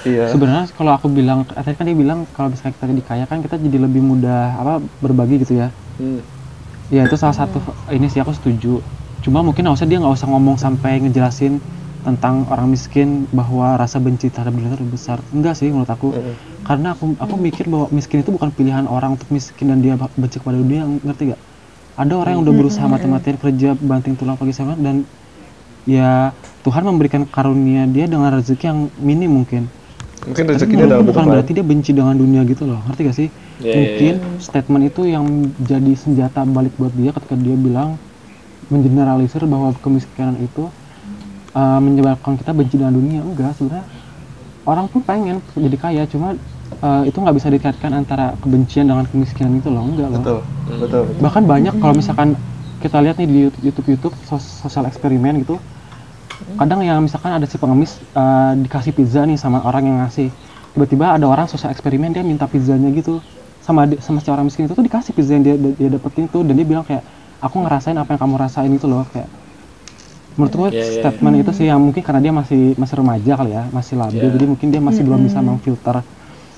iya 0.09 0.33
sebenarnya 0.33 0.65
kalau 0.73 0.97
aku 0.97 1.13
bilang 1.13 1.45
eh, 1.53 1.61
tadi 1.61 1.77
kan 1.77 1.85
dia 1.85 1.97
bilang 1.97 2.25
kalau 2.33 2.49
misalnya 2.49 2.73
kita 2.73 2.85
jadi 2.89 3.03
kaya 3.05 3.25
kan 3.29 3.39
kita 3.45 3.61
jadi 3.61 3.79
lebih 3.85 4.01
mudah 4.01 4.57
apa 4.57 4.75
berbagi 5.05 5.45
gitu 5.45 5.61
ya 5.61 5.69
hmm. 6.01 6.21
ya 6.89 7.05
itu 7.05 7.17
salah 7.21 7.37
satu 7.37 7.61
ini 7.93 8.09
sih 8.09 8.21
aku 8.25 8.33
setuju 8.33 8.81
cuma 9.21 9.45
mungkin 9.45 9.69
nggak 9.69 9.77
usah 9.77 9.89
dia 9.89 10.01
nggak 10.01 10.17
usah 10.17 10.29
ngomong 10.33 10.57
sampai 10.57 11.05
ngejelasin 11.05 11.61
tentang 12.07 12.49
orang 12.53 12.69
miskin 12.73 13.29
bahwa 13.31 13.77
rasa 13.77 14.01
benci 14.01 14.33
terhadap 14.33 14.57
dunia 14.57 14.73
itu 14.73 14.79
lebih 14.81 14.95
besar. 14.97 15.19
Enggak 15.35 15.55
sih 15.61 15.69
menurut 15.73 15.91
aku. 15.91 16.09
Karena 16.67 16.93
aku 16.97 17.17
aku 17.17 17.35
mikir 17.41 17.65
bahwa 17.73 17.89
miskin 17.93 18.21
itu 18.25 18.31
bukan 18.37 18.53
pilihan 18.53 18.85
orang 18.89 19.17
untuk 19.17 19.29
miskin 19.33 19.73
dan 19.73 19.79
dia 19.85 19.97
benci 19.97 20.37
kepada 20.41 20.61
dunia 20.61 20.85
ngerti 20.85 21.33
gak 21.33 21.41
ada 22.01 22.15
orang 22.17 22.41
yang 22.41 22.43
udah 22.49 22.55
berusaha 22.57 22.87
mati-matian 22.89 23.37
kerja 23.37 23.77
banting 23.77 24.17
tulang 24.17 24.37
pagi 24.41 24.53
siang 24.57 24.73
dan 24.81 25.05
ya 25.85 26.33
Tuhan 26.65 26.85
memberikan 26.85 27.25
karunia 27.29 27.89
dia 27.89 28.05
dengan 28.09 28.33
rezeki 28.37 28.65
yang 28.69 28.79
minim 29.01 29.33
mungkin. 29.41 29.73
Mungkin 30.29 30.45
tapi 30.45 30.53
rezekinya 30.53 30.85
dalam 30.85 31.09
bukan 31.09 31.25
lain 31.25 31.33
berarti 31.33 31.51
dia 31.57 31.65
benci 31.65 31.91
dengan 31.97 32.13
dunia 32.17 32.45
gitu 32.45 32.69
loh 32.69 32.81
ngerti 32.85 33.01
gak 33.09 33.17
sih? 33.17 33.29
Iya, 33.61 33.65
iya, 33.65 33.77
mungkin 33.81 34.15
statement 34.37 34.85
itu 34.93 35.01
yang 35.09 35.27
jadi 35.65 35.93
senjata 35.97 36.45
balik 36.45 36.77
buat 36.77 36.93
dia 36.93 37.11
ketika 37.17 37.37
dia 37.41 37.57
bilang 37.57 37.97
mengeneralisir 38.69 39.43
bahwa 39.49 39.73
kemiskinan 39.81 40.37
itu 40.45 40.69
uh, 41.55 41.81
menyebabkan 41.83 42.37
kita 42.39 42.51
benci 42.55 42.77
dengan 42.79 42.95
dunia. 42.95 43.21
Enggak 43.23 43.57
sebenarnya 43.59 43.87
orang 44.69 44.87
pun 44.93 45.01
pengen 45.03 45.41
jadi 45.57 45.77
kaya 45.77 46.03
cuma 46.07 46.37
uh, 46.83 47.03
itu 47.07 47.17
nggak 47.17 47.37
bisa 47.37 47.49
dikaitkan 47.51 47.91
antara 47.97 48.37
kebencian 48.43 48.87
dengan 48.87 49.05
kemiskinan 49.09 49.59
itu 49.59 49.69
loh. 49.71 49.85
Enggak 49.87 50.09
loh. 50.13 50.21
Betul 50.23 50.39
betul 50.71 51.03
bahkan 51.19 51.43
banyak 51.43 51.75
kalau 51.83 51.95
misalkan 51.99 52.39
kita 52.81 52.97
lihat 53.03 53.19
nih 53.21 53.29
di 53.29 53.39
YouTube 53.67 53.87
YouTube 53.91 54.15
sos- 54.25 54.63
sosial 54.63 54.87
eksperimen 54.89 55.43
gitu 55.43 55.61
kadang 56.57 56.81
yang 56.81 57.05
misalkan 57.05 57.37
ada 57.37 57.45
si 57.45 57.61
pengemis 57.61 58.01
uh, 58.17 58.57
dikasih 58.57 58.97
pizza 58.97 59.23
nih 59.29 59.37
sama 59.37 59.61
orang 59.61 59.85
yang 59.87 59.99
ngasih. 60.05 60.33
Tiba-tiba 60.71 61.19
ada 61.19 61.27
orang 61.27 61.51
sosial 61.51 61.75
eksperimen 61.75 62.15
dia 62.15 62.23
minta 62.23 62.47
pizzanya 62.47 62.89
gitu 62.95 63.19
sama 63.61 63.85
sama 64.01 64.23
si 64.23 64.29
orang 64.33 64.49
miskin 64.49 64.65
itu 64.65 64.73
tuh 64.73 64.87
dikasih 64.87 65.13
pizza 65.13 65.37
yang 65.37 65.45
dia 65.45 65.55
dia 65.59 65.89
dapetin 65.93 66.31
tuh 66.31 66.47
dan 66.47 66.55
dia 66.57 66.65
bilang 66.65 66.87
kayak 66.87 67.05
aku 67.43 67.61
ngerasain 67.61 67.97
apa 67.99 68.17
yang 68.17 68.21
kamu 68.23 68.35
rasain 68.41 68.73
itu 68.73 68.87
loh 68.89 69.05
kayak 69.11 69.29
menurut 70.41 70.55
gue 70.57 70.69
Iya, 70.71 70.81
iya, 70.81 70.95
statement 70.99 71.37
itu 71.37 71.51
sih 71.53 71.67
yang 71.67 71.77
mungkin 71.79 72.01
karena 72.01 72.21
dia 72.21 72.33
masih 72.33 72.73
masih 72.75 72.95
remaja 72.97 73.33
kali 73.37 73.53
ya 73.53 73.65
masih 73.69 73.95
labil 73.95 74.21
Iya. 74.23 74.33
jadi 74.33 74.45
mungkin 74.47 74.69
dia 74.69 74.81
masih 74.81 75.03
belum 75.05 75.21
bisa 75.21 75.39
memfilter 75.39 75.97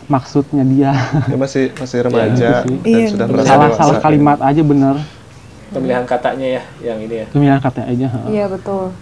maksudnya 0.05 0.62
dia 0.64 0.91
dia 1.24 1.37
masih 1.37 1.74
masih 1.74 1.99
remaja 2.01 2.51
gitu 2.61 2.70
sih. 2.70 2.76
dan 2.78 2.91
Iya, 2.93 3.07
sudah 3.09 3.26
merasa 3.26 3.49
salah 3.49 3.66
dewasa. 3.66 3.78
salah 3.78 3.97
kalimat 3.99 4.39
aja 4.41 4.62
bener 4.62 4.97
pemilihan 5.68 6.05
katanya 6.05 6.47
ya, 6.53 6.62
yang 6.85 6.99
ini 7.01 7.14
ya. 7.16 7.26
pemilihan 7.28 7.59
kata 7.59 7.80
aja. 7.83 8.09
Iya 8.28 8.45
betul. 8.47 8.93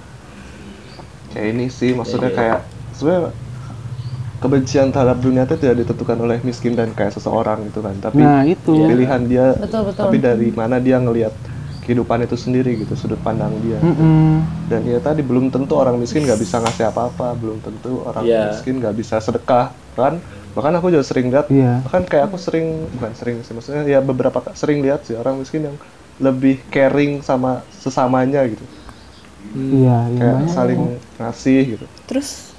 kayak 1.29 1.47
ini 1.49 1.67
sih 1.69 1.91
maksudnya 1.93 2.27
Iya, 2.27 2.33
iya. 2.33 2.41
kayak 2.41 2.59
sebenarnya 2.93 3.31
kebencian 4.39 4.89
terhadap 4.89 5.19
dunia 5.19 5.45
itu 5.45 5.55
tidak 5.55 5.77
ditentukan 5.79 6.17
oleh 6.17 6.39
miskin 6.41 6.73
dan 6.73 6.91
kayak 6.91 7.13
seseorang 7.13 7.61
gitu 7.67 7.81
kan 7.81 7.93
tapi 7.99 8.19
nah 8.19 8.41
itu 8.43 8.73
pilihan 8.73 9.21
dia 9.25 9.53
Betul, 9.55 9.85
betul. 9.85 10.01
tapi 10.01 10.17
dari 10.17 10.49
mana 10.51 10.79
dia 10.79 10.97
ngelihat 10.97 11.35
kehidupan 11.91 12.23
itu 12.23 12.39
sendiri 12.39 12.79
gitu 12.79 12.95
sudut 12.95 13.19
pandang 13.19 13.51
dia 13.59 13.83
Mm-mm. 13.83 14.47
dan 14.71 14.87
ya 14.87 15.03
tadi 15.03 15.21
belum 15.21 15.51
tentu 15.51 15.75
orang 15.75 15.99
miskin 15.99 16.23
nggak 16.23 16.39
bisa 16.39 16.63
ngasih 16.63 16.87
apa-apa 16.87 17.35
belum 17.35 17.59
tentu 17.59 18.07
orang 18.07 18.23
Iya. 18.23 18.55
miskin 18.55 18.79
nggak 18.79 18.95
bisa 18.95 19.19
sedekah 19.19 19.75
kan 19.99 20.23
bahkan 20.51 20.71
aku 20.73 20.89
juga 20.89 21.03
sering 21.03 21.27
lihat 21.29 21.51
Iya. 21.51 21.83
bahkan 21.83 22.07
kayak 22.07 22.31
aku 22.31 22.39
sering 22.39 22.87
bukan 22.95 23.11
sering 23.13 23.43
sih 23.43 23.51
maksudnya 23.51 23.83
ya 23.85 23.99
beberapa 23.99 24.39
sering 24.55 24.79
lihat 24.81 25.03
sih 25.03 25.19
orang 25.19 25.35
miskin 25.37 25.67
yang 25.67 25.75
lebih 26.17 26.63
caring 26.71 27.19
sama 27.21 27.67
sesamanya 27.75 28.47
gitu 28.47 28.63
iya 29.51 30.07
iya 30.07 30.17
kayak 30.17 30.35
banyak 30.37 30.53
saling 30.53 30.81
ngasih 31.19 31.61
gitu 31.75 31.87
Terus 32.07 32.55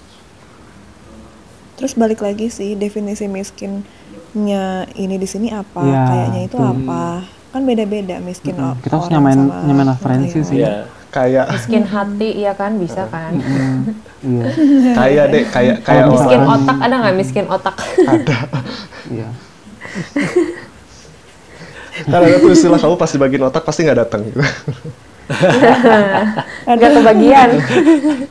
terus 1.75 1.93
balik 1.93 2.21
lagi 2.21 2.47
sih 2.47 2.75
definisi 2.75 3.25
miskinnya 3.25 4.65
ini 4.93 5.15
di 5.15 5.25
sini 5.25 5.49
apa, 5.49 5.81
Iya, 5.81 6.01
kayaknya 6.05 6.41
itu 6.45 6.57
betul. 6.57 6.71
apa? 6.77 7.05
Kan 7.51 7.61
beda-beda 7.63 8.15
miskin 8.19 8.55
o- 8.55 8.75
kita 8.77 8.93
harus 8.93 9.07
nyamain 9.09 9.35
sama 9.37 9.63
nyamain 9.63 9.87
referensi 9.89 10.33
kaya. 10.33 10.47
sih 10.47 10.57
Iya. 10.57 10.73
kayak 11.11 11.45
Miskin 11.51 11.83
hati 11.85 12.29
ya 12.39 12.53
kan 12.53 12.71
bisa 12.75 13.03
kan. 13.05 13.35
Mm, 13.35 13.79
iya 14.23 14.45
kayak 14.97 15.25
deh 15.27 15.43
kayak 15.45 15.75
kayak 15.81 16.03
Kalau 16.03 16.15
Miskin 16.15 16.39
orang 16.39 16.51
otak 16.57 16.77
ada 16.79 16.95
nggak 16.97 17.15
miskin 17.15 17.45
otak? 17.47 17.75
iya 19.11 19.27
kan 22.01 22.17
ada 22.17 22.37
tuh 22.39 22.49
istilah 22.49 22.79
kamu 22.79 22.95
pasti 22.95 23.15
bagiin 23.17 23.43
otak 23.43 23.61
pasti 23.61 23.83
nggak 23.83 23.99
datang 23.99 24.23
gitu. 24.23 24.39
Nggak 26.61 26.91
kebagian. 26.93 27.49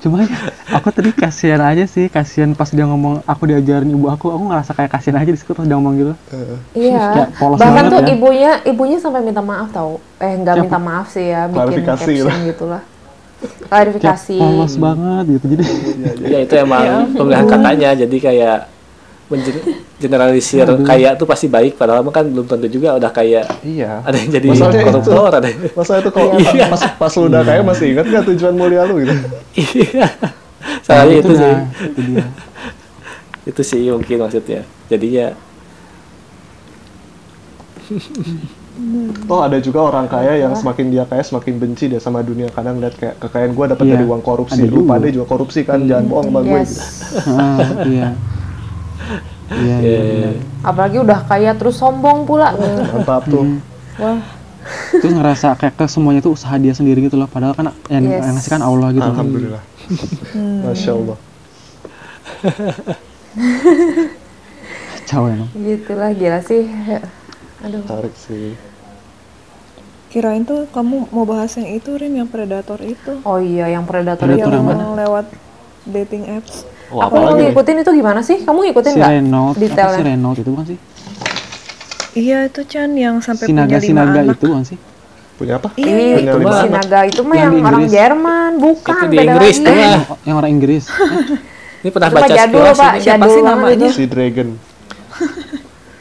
cuma 0.01 0.23
ya, 0.23 0.37
aku 0.71 0.89
tadi 0.91 1.11
kasihan 1.11 1.61
aja 1.61 1.85
sih 1.85 2.07
kasihan 2.07 2.53
pas 2.53 2.69
dia 2.69 2.85
ngomong 2.85 3.21
aku 3.25 3.43
diajarin 3.45 3.89
ibu 3.89 4.07
aku 4.07 4.31
aku 4.31 4.45
ngerasa 4.49 4.71
kayak 4.73 4.91
kasihan 4.91 5.19
aja 5.19 5.29
di 5.29 5.37
situ 5.37 5.53
pas 5.53 5.65
dia 5.65 5.75
ngomong 5.75 5.95
gitu 5.97 6.15
Iya. 6.73 7.29
Bahkan 7.37 7.85
tuh 7.89 8.01
ya. 8.01 8.09
ibunya 8.11 8.53
ibunya 8.65 8.97
sampai 8.97 9.21
minta 9.21 9.41
maaf 9.41 9.71
tau. 9.71 9.99
Eh 10.17 10.35
nggak 10.37 10.55
minta 10.61 10.79
maaf 10.79 11.09
sih 11.09 11.27
ya, 11.27 11.47
bikin 11.47 11.59
Klarifikasi 11.85 12.05
caption 12.07 12.27
lah. 12.27 12.39
gitu 12.45 12.65
lah. 12.67 12.83
Klarifikasi. 13.67 14.37
polos 14.37 14.75
banget 14.77 15.25
gitu 15.31 15.45
jadi 15.51 15.65
Ya 16.23 16.39
itu 16.45 16.55
emang 16.55 17.09
pemilihan 17.11 17.47
katanya, 17.49 17.91
jadi 17.97 18.17
kayak 18.21 18.59
mengeneralisir 19.31 20.67
kaya 20.83 21.15
tuh 21.15 21.23
pasti 21.25 21.47
baik, 21.47 21.79
padahal 21.79 22.03
mah 22.03 22.11
kan 22.11 22.27
belum 22.27 22.45
tentu 22.45 22.67
juga 22.67 22.99
udah 22.99 23.09
kaya. 23.09 23.47
iya 23.63 24.03
Ada 24.03 24.17
yang 24.19 24.31
jadi 24.33 24.47
Masalahnya 24.51 24.75
itu. 24.77 24.89
koruptor, 24.91 25.31
ada 25.33 25.47
yang 25.47 25.61
masa 25.71 25.93
itu 25.97 26.11
kalau 26.11 26.29
pas 26.67 26.83
pas 26.99 27.13
lu 27.15 27.25
udah 27.27 27.43
kaya 27.43 27.61
masih 27.63 27.87
ingat 27.95 28.07
nggak 28.07 28.25
tujuan 28.29 28.55
mulia 28.55 28.83
lu 28.85 28.99
gitu 28.99 29.15
Iya. 29.55 30.07
Salahnya 30.83 31.15
itu 31.17 31.33
sih. 31.33 31.47
nah, 31.47 31.63
itu 31.81 32.01
dia 32.05 32.27
Itu 33.43 33.63
sih 33.63 33.81
mungkin 33.89 34.17
maksudnya. 34.21 34.61
Jadinya 34.87 35.27
Toh 39.21 39.41
ada 39.43 39.59
juga 39.59 39.85
orang 39.85 40.07
kaya 40.07 40.39
yang 40.39 40.55
semakin 40.55 40.89
dia 40.89 41.05
kaya 41.05 41.21
semakin 41.21 41.55
benci 41.55 41.85
dia 41.87 41.99
sama 41.99 42.23
dunia 42.23 42.49
kadang 42.49 42.79
lihat 42.79 42.97
kayak 42.97 43.21
kekayaan 43.21 43.53
gua 43.53 43.67
dapat 43.69 43.85
Iya, 43.85 43.93
dari 43.93 44.05
uang 44.07 44.23
korupsi 44.23 44.57
ada 44.59 44.73
lu 44.73 44.83
pada 44.85 45.07
juga 45.07 45.27
korupsi 45.29 45.61
kan 45.63 45.85
jangan 45.85 46.07
bohong 46.07 46.27
sama 46.31 46.41
gue 46.41 46.61
Yes. 46.61 46.73
Ah, 47.29 47.59
iya 47.85 48.09
iya 49.51 49.77
iya 49.79 49.99
ya, 49.99 50.03
benar. 50.05 50.35
Apalagi 50.63 50.97
udah 50.99 51.19
kaya 51.25 51.51
terus 51.53 51.77
sombong 51.77 52.23
pula. 52.23 52.55
mantap 52.55 53.27
tuh 53.27 53.59
Wah. 53.97 54.21
terus 54.93 55.11
ngerasa 55.11 55.57
kayak 55.57 55.75
ke 55.75 55.85
semuanya 55.85 56.21
tuh 56.21 56.33
usaha 56.33 56.55
dia 56.55 56.71
sendiri 56.71 57.03
gitu 57.03 57.17
loh 57.17 57.27
padahal 57.27 57.53
kan 57.53 57.73
yang, 57.89 58.05
Yes. 58.05 58.23
yang 58.23 58.35
ngasih 58.37 58.51
kan 58.51 58.63
Allah 58.63 58.89
gitu 58.93 59.03
alhamdulillah 59.03 59.63
masya 60.63 60.93
allah 60.95 61.19
kacau 64.95 65.27
ya 65.27 65.35
no? 65.37 65.47
Gitulah 65.53 66.11
gila 66.13 66.41
sih. 66.41 66.65
Aduh. 67.61 67.83
tarik 67.85 68.15
sih 68.17 68.55
Kirain 70.09 70.43
tuh 70.43 70.67
kamu 70.69 71.07
mau 71.11 71.23
bahas 71.23 71.55
yang 71.55 71.71
itu 71.71 71.95
Rin 71.95 72.17
yang 72.17 72.27
predator 72.27 72.81
itu. 72.81 73.23
Oh 73.23 73.39
iya 73.39 73.71
yang 73.71 73.87
predator 73.87 74.27
Predator 74.27 74.51
itu. 74.51 74.59
yang 74.59 74.67
yang 74.75 74.95
lewat 74.97 75.27
dating 75.87 76.27
apps. 76.27 76.67
Wah, 76.91 77.07
Aku 77.07 77.15
mau 77.17 77.33
ngikutin 77.33 77.77
itu 77.79 77.91
gimana 77.93 78.21
sih? 78.21 78.39
Kamu 78.41 78.59
ngikutin 78.63 78.91
si 78.91 78.99
nggak? 78.99 79.11
Renault 79.13 79.49
apa 79.49 79.55
si 79.55 79.63
Detailnya. 79.65 80.03
Renault 80.05 80.37
itu 80.37 80.51
bukan 80.51 80.67
sih 80.67 80.79
Iya 82.13 82.39
itu 82.45 82.61
Chan 82.65 82.91
yang 82.93 83.17
sampai 83.19 83.47
Sinaga 83.47 83.69
punya 83.69 83.79
lima 83.79 83.87
Sinaga 83.87 84.19
anak. 84.21 84.35
itu 84.35 84.45
bukan 84.45 84.65
sih 84.65 84.79
punya 85.37 85.55
apa 85.57 85.69
Iya, 85.73 85.87
Ini 85.87 86.05
Punya 86.11 86.19
itu 86.27 86.37
lima 86.37 86.43
mah- 86.43 86.51
anak. 86.53 86.65
Sinaga 86.67 86.99
itu 87.07 87.21
mah 87.23 87.37
Yang 87.37 87.53
yang, 87.53 87.65
orang. 87.65 87.85
Jerman, 87.87 88.51
bukan 88.59 88.91
itu 88.93 89.07
di 89.07 89.17
Inggris 89.21 89.57
tuh 89.57 89.71
mah. 89.71 89.79
yang, 89.81 90.03
yang 90.25 90.37
orang 90.37 90.51
Inggris 90.51 90.85
Ini 91.79 91.89
pernah 91.89 92.09
Itu 92.09 92.13
mah 92.13 92.21
baca 92.21 92.35
jadul, 92.35 92.59
sekilas 92.61 92.77
Pak. 92.77 92.91
ini 92.91 93.01
siapa 93.01 93.25
sih 93.27 93.41
namanya? 93.41 93.73
itu. 93.81 93.87
si 93.95 94.05
dragon 94.05 94.49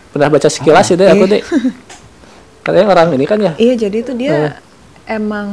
Pernah 0.10 0.28
baca 0.28 0.48
sekilas 0.48 0.86
ya 0.86 0.96
deh 0.96 1.08
aku 1.08 1.26
deh. 1.28 1.42
Katanya 2.60 2.88
orang 2.88 3.08
ini 3.12 3.26
kan 3.26 3.38
ya. 3.40 3.54
Iya 3.56 3.74
jadi 3.80 3.98
itu 4.00 4.12
dia 4.12 4.58
emang 5.10 5.50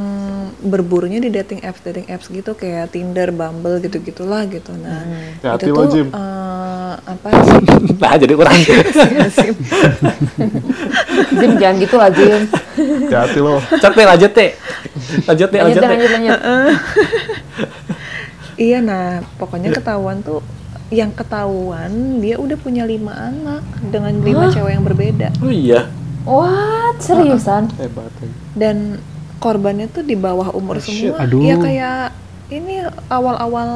berburunya 0.61 1.17
di 1.17 1.33
dating 1.33 1.65
apps 1.65 1.81
dating 1.81 2.05
apps 2.07 2.29
gitu 2.29 2.53
kayak 2.53 2.93
Tinder, 2.93 3.33
Bumble 3.33 3.81
gitu 3.81 3.97
gitulah 3.99 4.45
gitu. 4.45 4.69
Nah 4.77 5.01
Hati-hati 5.41 5.73
itu 5.73 5.81
tuh 5.81 6.05
eh, 6.13 6.93
apa 7.01 7.27
sih? 7.49 7.57
nah 7.97 8.13
jadi 8.15 8.33
kurang 8.37 8.53
Jim 11.33 11.51
jangan 11.57 11.75
gitu 11.81 11.95
lah 11.97 12.09
Jim. 12.13 12.41
Hati 13.09 13.39
lo. 13.41 13.57
cek 13.81 13.93
deh 13.97 14.05
lanjut 14.05 14.31
deh 14.31 14.51
lanjut 15.25 15.49
deh 15.49 15.59
Lanjut 15.65 15.81
lanjut. 16.13 16.39
Iya, 18.57 18.81
nah 18.81 19.21
pokoknya 19.37 19.69
ketahuan 19.69 20.25
tuh 20.25 20.41
yang 20.89 21.13
ketahuan 21.13 22.17
dia 22.17 22.41
udah 22.41 22.57
punya 22.57 22.89
lima 22.89 23.13
anak 23.13 23.61
dengan 23.93 24.17
lima 24.17 24.49
cewek 24.49 24.73
yang 24.73 24.81
berbeda 24.81 25.29
oh 25.45 25.53
iya 25.53 25.85
What? 26.27 26.99
Seriusan? 26.99 27.71
Hebat. 27.79 28.11
dan 28.51 28.99
korbannya 29.37 29.87
tuh 29.87 30.01
di 30.01 30.13
bawah 30.13 30.51
umur 30.51 30.77
Oh, 30.77 30.81
shit. 30.81 31.11
semua. 31.11 31.21
Aduh. 31.21 31.41
Ya 31.41 31.55
kayak 31.55 31.99
ini 32.47 32.79
awal-awal 33.07 33.69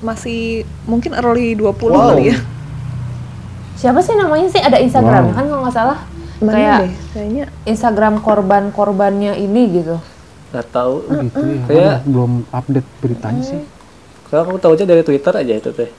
masih 0.00 0.40
mungkin 0.84 1.12
early 1.14 1.52
20 1.52 1.70
Wow. 1.88 2.12
kali 2.12 2.30
ya. 2.30 2.38
Siapa 3.74 4.00
sih 4.00 4.14
namanya 4.14 4.48
sih? 4.48 4.58
Ada 4.58 4.78
Instagram 4.78 5.24
Wow. 5.28 5.34
kan 5.34 5.44
kalau 5.44 5.62
nggak 5.62 5.76
salah? 5.76 5.98
Mana 6.36 6.50
Kayak 6.52 6.78
deh 6.80 6.92
kayaknya 7.10 7.44
Instagram 7.64 8.14
korban-korbannya 8.18 9.32
ini 9.36 9.62
gitu. 9.72 9.96
nggak 10.50 10.70
tahu 10.70 10.94
gitu 11.20 11.38
ya 11.42 11.62
Kayak- 11.66 12.00
belum 12.06 12.32
update 12.48 12.88
beritanya 13.00 13.42
sih 13.42 13.58
kalau 14.24 14.46
aku 14.46 14.54
tahu 14.56 14.72
aja 14.72 14.86
dari 14.86 15.02
Twitter 15.02 15.34
aja 15.34 15.50
itu 15.52 15.70
teh 15.70 15.90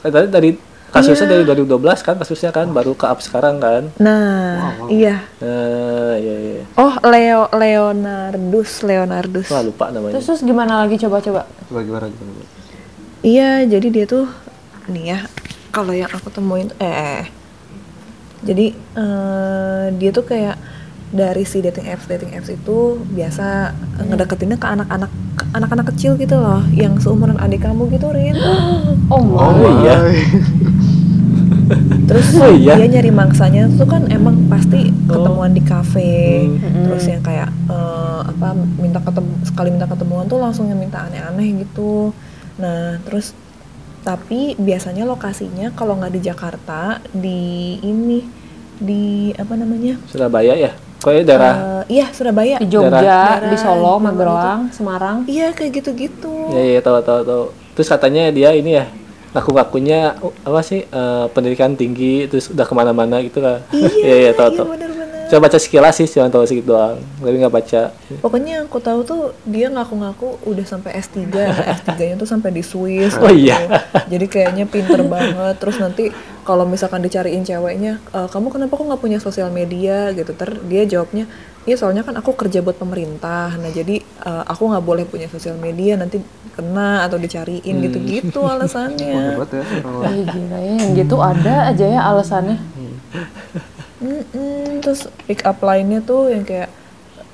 tadi 0.00 0.26
dari 0.28 0.50
kasusnya 0.94 1.26
dari 1.26 1.42
2012 1.44 1.74
kan 2.00 2.14
kasusnya 2.16 2.50
kan 2.50 2.70
baru 2.70 2.94
ke 2.94 3.02
up 3.04 3.18
sekarang 3.18 3.58
kan 3.58 3.90
Nah, 3.98 4.78
iya. 4.86 5.26
nah 5.36 6.14
iya 6.14 6.34
iya 6.54 6.62
Oh, 6.74 6.94
Leo 7.04 7.50
Leonardus, 7.50 8.80
Leonardus. 8.80 9.48
wah 9.48 9.60
lupa 9.60 9.90
namanya 9.90 10.14
Terus 10.14 10.26
terus 10.30 10.40
gimana 10.42 10.80
lagi 10.80 10.94
coba-coba? 10.96 11.50
Coba 11.66 11.80
gimana 11.82 12.06
gimana. 12.06 12.46
Iya, 13.20 13.50
jadi 13.66 13.86
dia 13.90 14.04
tuh 14.04 14.26
nih 14.86 15.04
ya, 15.10 15.18
kalau 15.68 15.90
yang 15.90 16.08
aku 16.08 16.28
temuin 16.28 16.68
eh, 16.76 16.86
eh. 16.86 17.24
jadi 18.42 18.66
eh, 18.76 19.84
dia 19.96 20.10
tuh 20.10 20.22
kayak 20.22 20.54
dari 21.14 21.46
si 21.46 21.62
dating 21.62 21.86
apps 21.86 22.10
dating 22.10 22.34
apps 22.34 22.50
itu 22.50 22.98
biasa 23.14 23.70
eh, 24.02 24.04
ngedeketinnya 24.10 24.58
ke 24.58 24.66
anak-anak 24.66 25.10
anak-anak 25.54 25.86
kecil 25.94 26.18
gitu 26.18 26.34
loh, 26.34 26.66
yang 26.74 26.98
seumuran 26.98 27.38
adik 27.38 27.62
kamu 27.62 27.86
gitu, 27.94 28.10
Rin. 28.10 28.34
Oh, 29.12 29.20
my. 29.22 29.38
Oh, 29.38 29.52
iya. 29.84 29.96
Terus 32.04 32.36
Oh, 32.36 32.52
iya? 32.52 32.76
dia 32.76 32.98
nyari 32.98 33.08
mangsanya 33.14 33.64
tuh 33.72 33.88
kan 33.88 34.04
emang 34.12 34.36
pasti 34.52 34.92
ketemuan 35.08 35.56
di 35.56 35.62
kafe, 35.64 36.44
terus 36.60 37.08
yang 37.08 37.24
kayak 37.24 37.48
eh, 37.70 38.20
apa 38.28 38.52
minta 38.76 39.00
ketemu 39.00 39.32
sekali 39.48 39.68
minta 39.72 39.88
ketemuan 39.88 40.28
tuh 40.28 40.36
langsung 40.42 40.68
yang 40.68 40.76
minta 40.76 41.08
aneh-aneh 41.08 41.64
gitu. 41.64 42.12
Nah 42.60 43.00
terus 43.08 43.32
tapi 44.04 44.52
biasanya 44.60 45.08
lokasinya 45.08 45.72
kalau 45.72 45.96
nggak 45.96 46.12
di 46.12 46.20
Jakarta 46.20 47.00
di 47.16 47.40
ini 47.80 48.20
di 48.76 49.32
apa 49.32 49.56
namanya? 49.56 49.96
Surabaya 50.04 50.52
ya 50.60 50.76
kayaknya 51.04 51.24
daerah 51.28 51.54
Eh, 51.84 51.84
iya 51.94 52.06
Surabaya. 52.08 52.56
Di 52.56 52.66
Jogja, 52.66 52.90
Daerah- 52.90 53.44
di 53.44 53.56
Solo, 53.56 53.94
Magelang, 53.98 54.72
Semarang. 54.72 55.16
Iya 55.26 55.52
kayak 55.52 55.70
gitu-gitu. 55.74 56.32
ya 56.48 56.62
ya 56.66 56.80
tahu 56.80 56.96
tahu 56.98 57.20
tahu 57.22 57.44
terus 57.72 57.86
katanya 57.86 58.30
dia 58.30 58.50
ini 58.50 58.72
ya 58.72 58.88
ngaku-ngakunya 59.30 60.14
uh, 60.16 60.30
apa 60.42 60.60
sih 60.60 60.80
eh, 60.82 61.24
pendidikan 61.28 61.74
tinggi 61.74 62.24
terus 62.24 62.48
udah 62.48 62.62
ke 62.62 62.72
mana-mana 62.72 63.18
gitu 63.18 63.38
kan 63.38 63.66
Iya, 63.68 63.90
iya 64.00 64.14
iya 64.16 64.32
tahu 64.32 64.48
iya 64.48 64.56
tahu 64.56 64.66
bener-bener. 64.70 65.03
Coba 65.34 65.50
baca 65.50 65.58
sekilas 65.58 65.98
sih 65.98 66.06
cuma 66.06 66.30
tahu 66.30 66.46
sedikit 66.46 66.70
doang 66.70 67.02
tapi 67.18 67.34
nggak 67.42 67.50
baca 67.50 67.82
Pokoknya 68.22 68.62
yang 68.62 68.66
aku 68.70 68.78
tahu 68.78 69.02
tuh 69.02 69.22
dia 69.42 69.66
ngaku-ngaku 69.66 70.38
udah 70.46 70.62
sampai 70.62 70.94
S3, 71.02 71.18
S3-nya 71.82 72.16
tuh 72.16 72.28
sampai 72.28 72.54
di 72.54 72.62
Swiss. 72.62 73.18
Oh 73.18 73.28
gitu. 73.28 73.50
iya. 73.50 73.58
Jadi 74.06 74.26
kayaknya 74.30 74.64
pinter 74.68 75.02
banget. 75.04 75.58
Terus 75.58 75.76
nanti 75.80 76.08
kalau 76.46 76.68
misalkan 76.68 77.00
dicariin 77.02 77.42
ceweknya, 77.42 77.98
"E, 78.12 78.28
kamu 78.30 78.52
kenapa 78.52 78.76
kok 78.76 78.86
nggak 78.86 79.02
punya 79.02 79.18
sosial 79.18 79.48
media 79.50 80.12
gitu? 80.12 80.32
Ter 80.36 80.56
dia 80.68 80.82
jawabnya, 80.86 81.28
iya 81.64 81.76
soalnya 81.80 82.04
kan 82.04 82.14
aku 82.16 82.36
kerja 82.36 82.60
buat 82.60 82.76
pemerintah. 82.76 83.56
Nah 83.56 83.70
jadi 83.72 84.00
eh, 84.00 84.44
aku 84.48 84.68
nggak 84.68 84.84
boleh 84.84 85.04
punya 85.08 85.28
sosial 85.32 85.56
media 85.56 85.96
nanti 85.96 86.20
kena 86.54 87.08
atau 87.08 87.16
dicariin 87.18 87.82
gitu-gitu 87.82 88.40
alasannya. 88.44 89.36
Hebat 89.36 89.50
ya. 89.50 89.64
Ih, 90.12 90.22
gila 90.28 90.58
ya, 90.60 90.74
yang 90.80 90.92
gitu 90.94 91.16
ada 91.18 91.72
aja 91.72 91.86
ya 91.88 92.00
alasannya. 92.08 92.58
Mm-mm, 94.04 94.84
terus 94.84 95.08
pick 95.24 95.40
up 95.48 95.64
line-nya 95.64 96.04
tuh 96.04 96.28
yang 96.28 96.44
kayak 96.44 96.68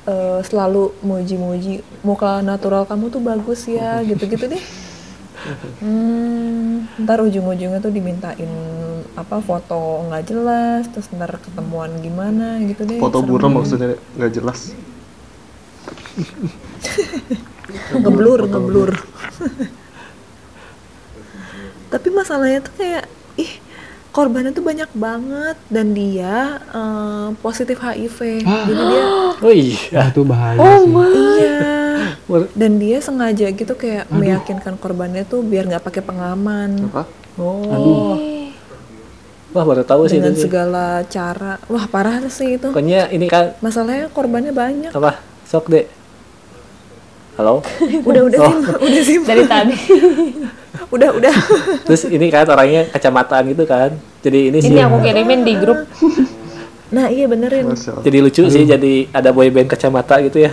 eh, 0.06 0.38
selalu 0.46 0.94
muji-muji 1.02 1.82
muka 2.06 2.38
natural 2.46 2.86
kamu 2.86 3.10
tuh 3.10 3.18
bagus 3.18 3.66
ya 3.66 3.98
gitu-gitu 4.08 4.46
deh. 4.46 4.62
Hmm, 5.80 6.84
ntar 7.00 7.24
ujung-ujungnya 7.24 7.80
tuh 7.80 7.88
dimintain 7.88 8.44
apa 9.16 9.40
foto 9.40 10.04
nggak 10.06 10.28
jelas, 10.28 10.84
terus 10.92 11.08
ntar 11.16 11.32
ketemuan 11.40 11.88
gimana 12.04 12.60
gitu 12.62 12.84
deh. 12.84 13.00
Foto 13.00 13.24
buram 13.24 13.56
maksudnya 13.56 13.96
nggak 14.14 14.32
jelas. 14.36 14.70
ngeblur, 18.04 18.40
ngeblur. 18.46 18.90
Tapi 21.92 22.08
masalahnya 22.14 22.62
tuh 22.62 22.74
kayak 22.78 23.10
ih 23.40 23.58
korbannya 24.10 24.50
tuh 24.50 24.60
banyak 24.60 24.90
banget 24.92 25.56
dan 25.66 25.86
dia 25.90 26.36
eh, 26.66 27.28
positif 27.36 27.78
HIV. 27.78 28.42
Jadi 28.42 28.82
dia 28.84 29.04
oh 29.40 29.52
iya 29.52 29.80
Wah, 29.96 30.06
itu 30.06 30.20
bahaya 30.22 30.58
Oh 30.58 30.78
sih 30.80 31.40
Iya. 31.40 31.78
Wah, 32.26 32.46
Dan 32.52 32.76
dia 32.76 32.98
sengaja 32.98 33.46
gitu 33.48 33.72
kayak 33.72 34.06
meyakinkan 34.08 34.74
korbannya 34.76 35.22
tuh 35.24 35.40
biar 35.40 35.66
nggak 35.66 35.82
pakai 35.82 36.00
pengaman 36.00 36.86
Apa? 36.86 37.06
oh 37.36 38.18
wah 39.50 39.64
baru 39.64 39.82
tahu 39.82 40.06
sih 40.06 40.16
dengan 40.16 40.30
itu 40.30 40.36
sih. 40.36 40.46
segala 40.46 40.86
cara. 41.04 41.58
Wah 41.66 41.82
parah 41.84 42.22
sih 42.28 42.54
itu. 42.54 42.70
pokoknya 42.70 43.10
ini 43.10 43.26
kan 43.26 43.58
Masalahnya 43.58 44.06
korbannya 44.08 44.50
banyak. 44.52 44.90
apa 44.90 45.18
sok 45.42 45.66
deh 45.68 45.86
halo 47.34 47.58
Udah 48.08 48.22
udah 48.24 48.38
Oh. 48.38 48.52
sim, 48.52 48.62
udah 48.80 49.02
sim. 49.02 49.20
Dari 49.24 49.44
tadi. 49.44 49.74
udah 50.88 51.10
udah. 51.12 51.34
terus 51.86 52.08
ini 52.08 52.32
kan 52.32 52.48
orangnya 52.48 52.88
kacamataan 52.88 53.52
gitu 53.52 53.68
kan 53.68 53.92
jadi 54.24 54.48
ini 54.48 54.58
sih 54.64 54.72
Ini 54.72 54.88
aku 54.88 54.96
kirimin 55.04 55.40
di 55.44 55.54
grup. 55.56 55.84
Nah 56.90 57.06
iya 57.06 57.30
benerin. 57.30 57.70
Jadi 57.78 58.18
lucu 58.18 58.50
sih 58.50 58.66
jadi 58.66 59.06
ada 59.14 59.30
boyband 59.30 59.70
kacamata 59.70 60.18
gitu 60.26 60.42
ya 60.42 60.50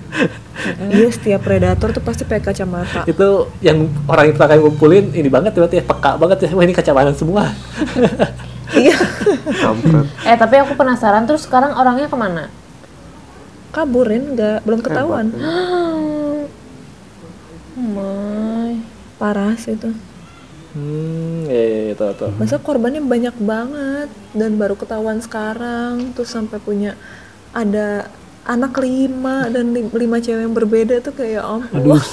Iya 0.92 1.08
setiap 1.08 1.48
predator 1.48 1.96
tuh 1.96 2.04
pasti 2.04 2.28
pakai 2.28 2.52
kacamata. 2.52 3.08
itu 3.08 3.48
yang 3.64 3.88
orang 4.04 4.32
itu 4.32 4.40
akan 4.40 4.58
ngumpulin 4.60 5.16
ini 5.16 5.32
banget 5.32 5.56
berarti 5.56 5.80
ya 5.80 5.84
peka 5.88 6.20
banget 6.20 6.44
ya 6.44 6.50
wah 6.52 6.60
ini 6.60 6.76
kacamata 6.76 7.16
semua 7.16 7.56
Iya. 8.74 8.98
Eh 10.26 10.36
tapi 10.36 10.58
aku 10.58 10.74
penasaran 10.74 11.22
terus 11.24 11.46
sekarang 11.46 11.72
orangnya 11.72 12.10
ke 12.10 12.16
mana? 12.18 12.50
Kaburin 13.70 14.34
nggak 14.34 14.66
belum 14.66 14.80
ketahuan. 14.82 15.30
Hebat, 15.30 16.50
ya. 19.20 19.56
Sih 19.56 19.74
itu. 19.74 19.90
hmm 20.76 21.48
ya 21.48 21.62
ya, 21.64 21.80
ya 21.88 21.94
tahu 21.96 22.12
tahu 22.20 22.30
Masa 22.36 22.56
korbannya 22.60 23.00
banyak 23.00 23.36
banget 23.40 24.08
dan 24.36 24.50
baru 24.60 24.76
ketahuan 24.76 25.18
sekarang 25.24 26.12
terus 26.12 26.28
sampai 26.28 26.60
punya 26.60 26.92
ada 27.56 28.12
anak 28.44 28.76
lima 28.78 29.48
dan 29.48 29.72
lim- 29.72 29.90
lima 29.90 30.20
cewek 30.20 30.44
yang 30.44 30.54
berbeda 30.54 31.00
tuh 31.00 31.16
kayak 31.16 31.42
om 31.42 31.64
aduh 31.72 32.04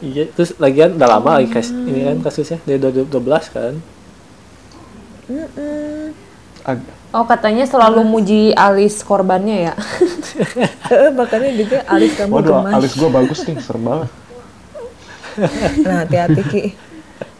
iya 0.00 0.24
terus 0.32 0.56
lagian 0.58 0.96
udah 0.96 1.08
lama 1.20 1.38
lagi 1.38 1.52
kas 1.52 1.70
ini 1.70 2.02
kan 2.08 2.16
kasusnya 2.24 2.58
dari 2.64 2.80
2012 2.80 3.52
kan 3.52 3.74
Ag- 6.64 6.88
Oh 7.12 7.28
katanya 7.28 7.68
selalu 7.68 8.08
muji 8.08 8.56
alis 8.56 9.04
korbannya 9.04 9.68
ya? 9.68 9.74
Eh, 10.92 11.08
makanya 11.12 11.50
juga 11.56 11.78
alis 11.88 12.12
kamu 12.16 12.32
Waduh, 12.40 12.52
gemas 12.64 12.72
alis 12.80 12.92
gua 12.96 13.10
bagus 13.12 13.38
nih, 13.44 13.56
serem 13.60 13.84
banget. 13.84 14.08
nah 15.84 16.02
hati-hati 16.02 16.42
ki 16.44 16.62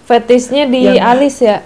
Fetisnya 0.02 0.66
di 0.66 0.82
Yang- 0.84 1.02
alis 1.04 1.36
ya? 1.38 1.58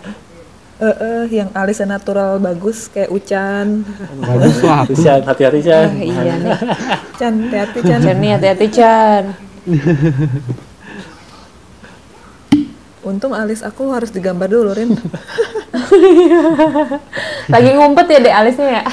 Eh, 0.77 0.85
eh, 0.85 1.24
yang 1.32 1.48
alisnya 1.51 1.89
natural 1.90 2.36
bagus 2.36 2.86
kayak 2.86 3.09
Ucan 3.09 3.81
bagus 4.19 4.61
lah 4.61 4.77
aku 4.85 4.93
Chan 4.94 5.24
hati-hati 5.24 5.61
Chan 5.61 5.89
Ah, 5.89 6.05
iya 6.05 6.35
nih. 6.36 6.53
Chan 7.19 7.32
hati-hati 7.43 7.78
Chan 7.81 7.98
Chan 7.98 8.16
nih 8.16 8.31
hati-hati 8.36 8.66
Chan. 8.69 9.23
untung 13.01 13.32
alis 13.32 13.62
aku 13.62 13.89
harus 13.89 14.11
digambar 14.11 14.47
dulu 14.47 14.74
Rin 14.74 14.93
Lagi 17.47 17.70
ngumpet 17.73 18.07
ya 18.11 18.19
deh 18.19 18.35
alisnya 18.35 18.69
ya? 18.69 18.85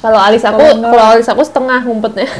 Kalau 0.00 0.16
alis 0.16 0.40
aku, 0.40 0.62
kalau 0.80 1.04
alis 1.10 1.26
aku 1.26 1.42
setengah 1.42 1.82
ngumpetnya. 1.82 2.30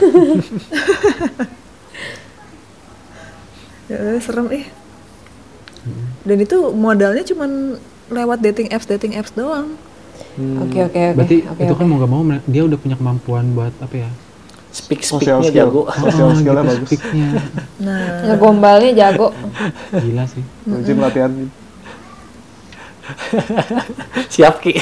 Eh, 3.90 4.18
serem 4.18 4.46
ih 4.50 4.66
dan 6.20 6.36
itu 6.38 6.70
modalnya 6.70 7.24
cuman 7.24 7.74
lewat 8.06 8.38
dating 8.38 8.68
apps 8.68 8.84
dating 8.84 9.16
apps 9.16 9.32
doang 9.32 9.74
Oke 10.60 10.78
oke 10.80 10.94
oke. 10.94 11.04
berarti 11.16 11.36
Oke, 11.42 11.60
itu 11.60 11.72
oke. 11.72 11.80
kan 11.80 11.86
mau 11.86 11.96
gak 11.96 12.06
mau 12.08 12.22
dia 12.44 12.62
udah 12.62 12.76
punya 12.76 12.94
kemampuan 12.94 13.50
buat 13.50 13.72
apa 13.78 13.94
ya 13.98 14.10
speak 14.70 15.02
Sosial 15.02 15.40
speaknya 15.40 15.50
skill. 15.50 15.66
jago 15.66 15.82
Sosial 15.90 16.26
Oh, 16.28 16.36
skillnya 16.36 16.62
gitu, 16.62 16.70
bagus. 16.70 16.86
speaknya 16.86 17.26
nah 17.86 18.00
Ngegombalnya 18.22 18.90
jago. 18.94 19.28
gila 20.04 20.24
sih 20.24 20.44
Jim 20.84 20.98
latihan. 20.98 21.32
Siap 24.30 24.60
Ki. 24.60 24.76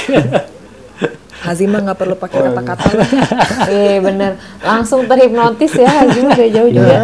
Hazim 1.39 1.71
mah 1.71 1.81
nggak 1.81 1.97
perlu 1.97 2.13
pakai 2.13 2.45
kata-kata 2.45 2.89
lah. 2.93 3.09
Eh 3.71 3.97
bener, 3.99 4.37
langsung 4.61 5.07
terhipnotis 5.07 5.73
ya 5.73 5.89
Hazim 6.03 6.27
dari 6.29 6.51
jauh 6.51 6.67
Iya. 6.67 6.77
juga. 6.77 6.99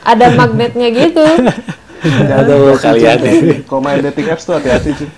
Ada 0.00 0.26
magnetnya 0.32 0.88
gitu. 0.90 1.24
Aduh 2.30 2.74
kalian. 2.76 3.18
Kalau 3.64 3.80
main 3.80 4.00
dating 4.00 4.26
apps 4.28 4.44
tuh 4.44 4.56
hati-hati 4.56 4.90
Jim. 4.96 5.10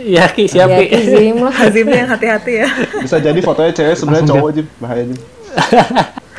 Iya 0.00 0.24
Ki, 0.32 0.48
siap 0.48 0.70
Ya 0.70 0.80
Ki. 0.80 0.96
Hazim 0.96 1.36
lah. 1.42 1.52
Hazimnya 1.52 1.98
yang 2.00 2.10
hati-hati 2.10 2.52
ya. 2.62 2.68
Bisa 3.02 3.18
jadi 3.18 3.36
fotonya 3.42 3.72
cewek 3.74 3.96
sebenarnya 3.98 4.26
cowok 4.30 4.50
Jim. 4.54 4.66
Bahaya 4.78 5.02
Jim. 5.04 5.18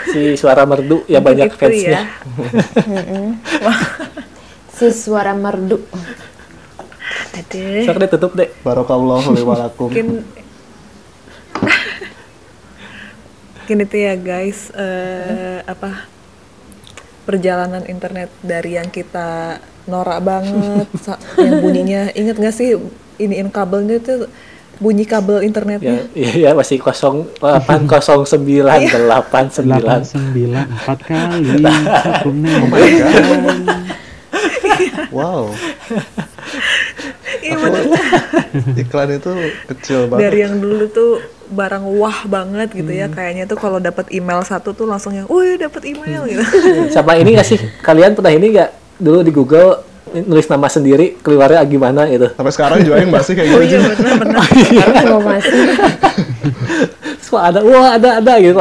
Si 0.01 0.21
suara 0.33 0.63
merdu 0.65 1.03
ya 1.05 1.19
banyak 1.19 1.51
Gitu 1.51 1.59
fansnya. 1.61 2.01
ya. 2.01 2.03
Si 4.71 4.87
suara 4.89 5.35
merdu. 5.35 5.77
Aduh. 7.31 7.83
Sok 7.85 7.97
deh 7.99 8.09
tutup 8.09 8.31
deh. 8.33 8.49
Barokallahu 8.63 9.35
li 9.35 9.43
walakum. 9.49 9.91
Mungkin 9.91 10.23
Mungkin 13.61 13.77
itu 13.87 13.97
ya 13.99 14.13
guys 14.17 14.67
eh, 14.73 15.63
apa 15.63 16.09
perjalanan 17.31 17.83
internet 17.85 18.27
dari 18.41 18.75
yang 18.75 18.91
kita 18.91 19.55
norak 19.85 20.19
banget 20.19 20.87
yang 21.39 21.55
bunyinya 21.57 22.11
inget 22.11 22.35
gak 22.35 22.51
sih 22.51 22.75
iniin 23.17 23.47
kabelnya 23.47 23.95
itu 23.95 24.27
bunyi 24.75 25.05
kabel 25.05 25.39
internetnya 25.41 26.09
Ya, 26.11 26.27
iya 26.33 26.33
ya, 26.43 26.51
masih 26.51 26.81
0809 26.81 27.39
Iya. 27.39 28.97
89. 28.97 28.97
delapan 28.97 29.45
sembilan 30.03 30.65
empat 30.67 30.99
kali 31.01 31.61
satu 32.03 32.29
Oh 32.33 32.67
meter 32.67 33.15
Wow. 35.11 35.51
Iya. 37.41 37.55
Iklan 38.75 39.09
itu 39.11 39.31
kecil 39.67 40.07
banget. 40.07 40.21
dari 40.23 40.39
yang 40.41 40.55
dulu 40.57 40.85
tuh 40.87 41.11
barang 41.51 41.83
wah 41.99 42.23
banget 42.25 42.71
gitu 42.71 42.91
ya 42.95 43.11
kayaknya 43.11 43.43
tuh 43.43 43.59
kalau 43.59 43.77
dapat 43.83 44.07
email 44.15 44.39
satu 44.41 44.71
tuh 44.71 44.87
langsung 44.87 45.11
yang 45.11 45.27
wih 45.27 45.59
dapat 45.59 45.83
email 45.83 46.23
gitu 46.25 46.43
Sama 46.95 47.19
ini 47.19 47.35
gak 47.35 47.47
sih? 47.47 47.59
Kalian 47.83 48.15
pernah 48.15 48.31
ini 48.31 48.55
gak 48.55 48.71
dulu 48.95 49.19
di 49.19 49.31
Google 49.35 49.83
nulis 50.11 50.47
nama 50.47 50.67
sendiri 50.67 51.19
keluarnya 51.19 51.63
gimana 51.67 52.07
gitu? 52.07 52.31
Sampai 52.35 52.51
sekarang 52.55 52.79
juga 52.83 53.03
yang 53.03 53.11
masih 53.11 53.33
kayak 53.35 53.51
oh 53.51 53.59
gitu 53.59 53.67
iya 53.67 53.79
Jim. 53.79 53.81
benar 53.95 54.15
benar 54.19 54.43
Sekarang 54.71 55.03
gua 55.07 55.21
masih. 55.27 55.53
Kok 57.31 57.39
ada, 57.39 57.59
wah 57.63 57.95
ada 57.95 58.09
ada 58.19 58.33
gitu. 58.43 58.59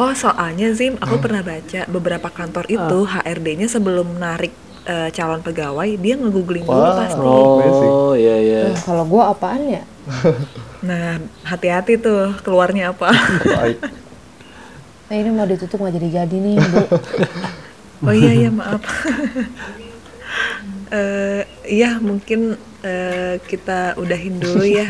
Oh, 0.00 0.12
soalnya 0.16 0.72
Zim, 0.72 0.96
aku 0.96 1.20
pernah 1.20 1.44
baca 1.44 1.84
beberapa 1.84 2.32
kantor 2.32 2.64
itu 2.64 2.98
HRD-nya 3.04 3.68
sebelum 3.68 4.16
narik 4.16 4.56
eh, 4.88 5.12
calon 5.12 5.44
pegawai, 5.44 5.84
dia 6.00 6.16
nge-googling 6.16 6.64
dulu 6.64 6.80
Wah. 6.80 6.96
pasti. 6.96 7.20
Oh 7.20 8.16
iya 8.16 8.36
iya. 8.40 8.60
Nah, 8.72 8.80
kalau 8.80 9.04
gua 9.04 9.36
apaan 9.36 9.68
ya? 9.68 9.84
Nah, 10.82 11.16
hati-hati 11.46 11.94
tuh 11.96 12.34
keluarnya 12.42 12.90
apa. 12.90 13.10
Baik. 13.42 13.78
Nah, 15.06 15.14
ini 15.14 15.30
mau 15.30 15.46
ditutup 15.46 15.78
nggak 15.78 15.94
jadi-jadi 15.94 16.36
nih, 16.36 16.56
Bu. 16.58 16.82
oh 18.08 18.14
iya 18.14 18.32
iya 18.34 18.50
maaf. 18.50 18.82
Eh, 20.92 21.42
iya 21.64 21.96
mungkin 21.96 22.52
eh, 22.84 23.40
kita 23.40 23.96
udahin 23.96 24.36
dulu 24.36 24.60
ya 24.60 24.84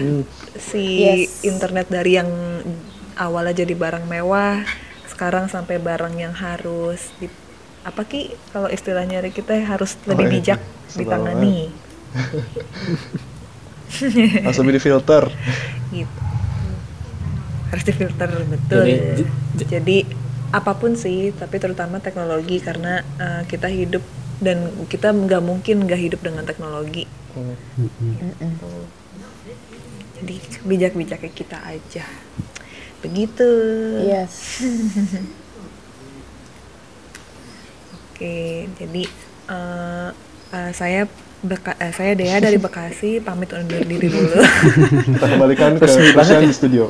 si 0.59 0.98
Yes. 0.98 1.47
internet 1.47 1.86
dari 1.86 2.19
yang 2.19 2.27
awalnya 3.14 3.62
jadi 3.62 3.70
barang 3.78 4.10
mewah, 4.10 4.66
sekarang 5.06 5.47
sampai 5.47 5.78
barang 5.78 6.19
yang 6.19 6.35
harus 6.35 7.14
di, 7.23 7.31
apa 7.86 8.02
ki 8.02 8.35
kalau 8.51 8.66
istilahnya 8.66 9.23
kita 9.31 9.55
harus 9.62 9.94
lebih 10.10 10.27
Oh, 10.27 10.31
iya. 10.31 10.35
bijak 10.35 10.60
Sebel 10.90 11.06
ditangani. 11.06 11.59
Langsung 14.47 14.66
di 14.66 14.81
filter. 14.81 15.28
gitu. 15.93 16.19
Harus 17.69 17.85
difilter 17.85 18.28
betul. 18.47 18.85
Jadi, 18.85 19.24
j- 19.56 19.69
jadi 19.69 19.97
apa 20.52 20.77
pun 20.77 20.93
sih 20.93 21.32
tapi 21.32 21.56
terutama 21.56 21.97
teknologi 21.97 22.60
karena 22.60 23.01
eh, 23.16 23.43
kita 23.48 23.73
hidup 23.73 24.05
dan 24.43 24.69
kita 24.93 25.09
nggak 25.09 25.40
mungkin 25.40 25.89
nggak 25.89 26.01
hidup 26.01 26.20
dengan 26.20 26.44
teknologi. 26.44 27.09
Jadi 30.20 30.35
bijak-bijaknya 30.62 31.32
kita 31.32 31.59
aja. 31.64 32.05
Begitu. 33.01 33.51
Yes. 34.05 34.60
oke 38.23 38.39
jadi 38.78 39.02
eh, 39.51 40.10
eh, 40.55 40.70
saya 40.70 41.10
Beka- 41.43 41.74
eh, 41.77 41.90
saya 41.90 42.14
Dea 42.14 42.39
dari 42.39 42.55
Bekasi 42.55 43.19
pamit 43.19 43.51
undur 43.51 43.82
diri 43.82 44.06
dulu 44.06 44.39
Kita 45.12 45.27
kembalikan 45.28 45.74
ke 45.74 45.86
ya. 45.90 46.39
di 46.40 46.55
studio. 46.55 46.85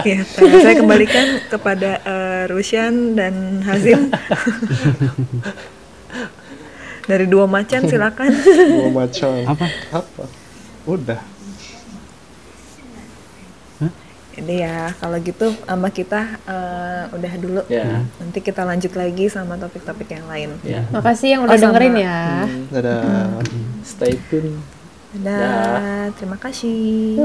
Ya, 0.00 0.20
saya 0.22 0.52
saya 0.60 0.74
kembalikan 0.76 1.26
kepada 1.46 2.00
eh, 2.00 2.42
Rusyan 2.48 3.16
dan 3.16 3.64
Hazim. 3.64 4.08
Dari 7.04 7.26
dua 7.26 7.44
macan 7.44 7.84
silakan. 7.84 8.30
Oh, 8.78 8.90
macan. 8.90 9.42
apa 9.44 9.66
Apa? 9.90 10.24
Udah. 10.86 11.20
Jadi 14.40 14.64
ya 14.64 14.88
kalau 14.96 15.20
gitu 15.20 15.52
sama 15.68 15.92
kita 15.92 16.40
eh, 16.48 17.02
udah 17.12 17.32
dulu. 17.36 17.60
Ya. 17.68 18.00
Nanti 18.16 18.40
kita 18.40 18.64
lanjut 18.64 18.96
lagi 18.96 19.28
sama 19.28 19.60
topik-topik 19.60 20.08
yang 20.08 20.24
lain. 20.24 20.50
Ya. 20.64 20.80
Makasih 20.88 21.36
yang 21.36 21.44
udah 21.44 21.52
Oh, 21.52 21.60
sama. 21.60 21.76
dengerin 21.76 21.94
ya. 22.00 22.20
Dadah. 22.72 23.28
Stay 23.84 24.16
tune. 24.32 24.56
Dadah, 25.12 26.08
terima 26.16 26.40
kasih. 26.40 27.20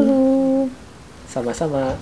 Sama-sama. 1.26 1.96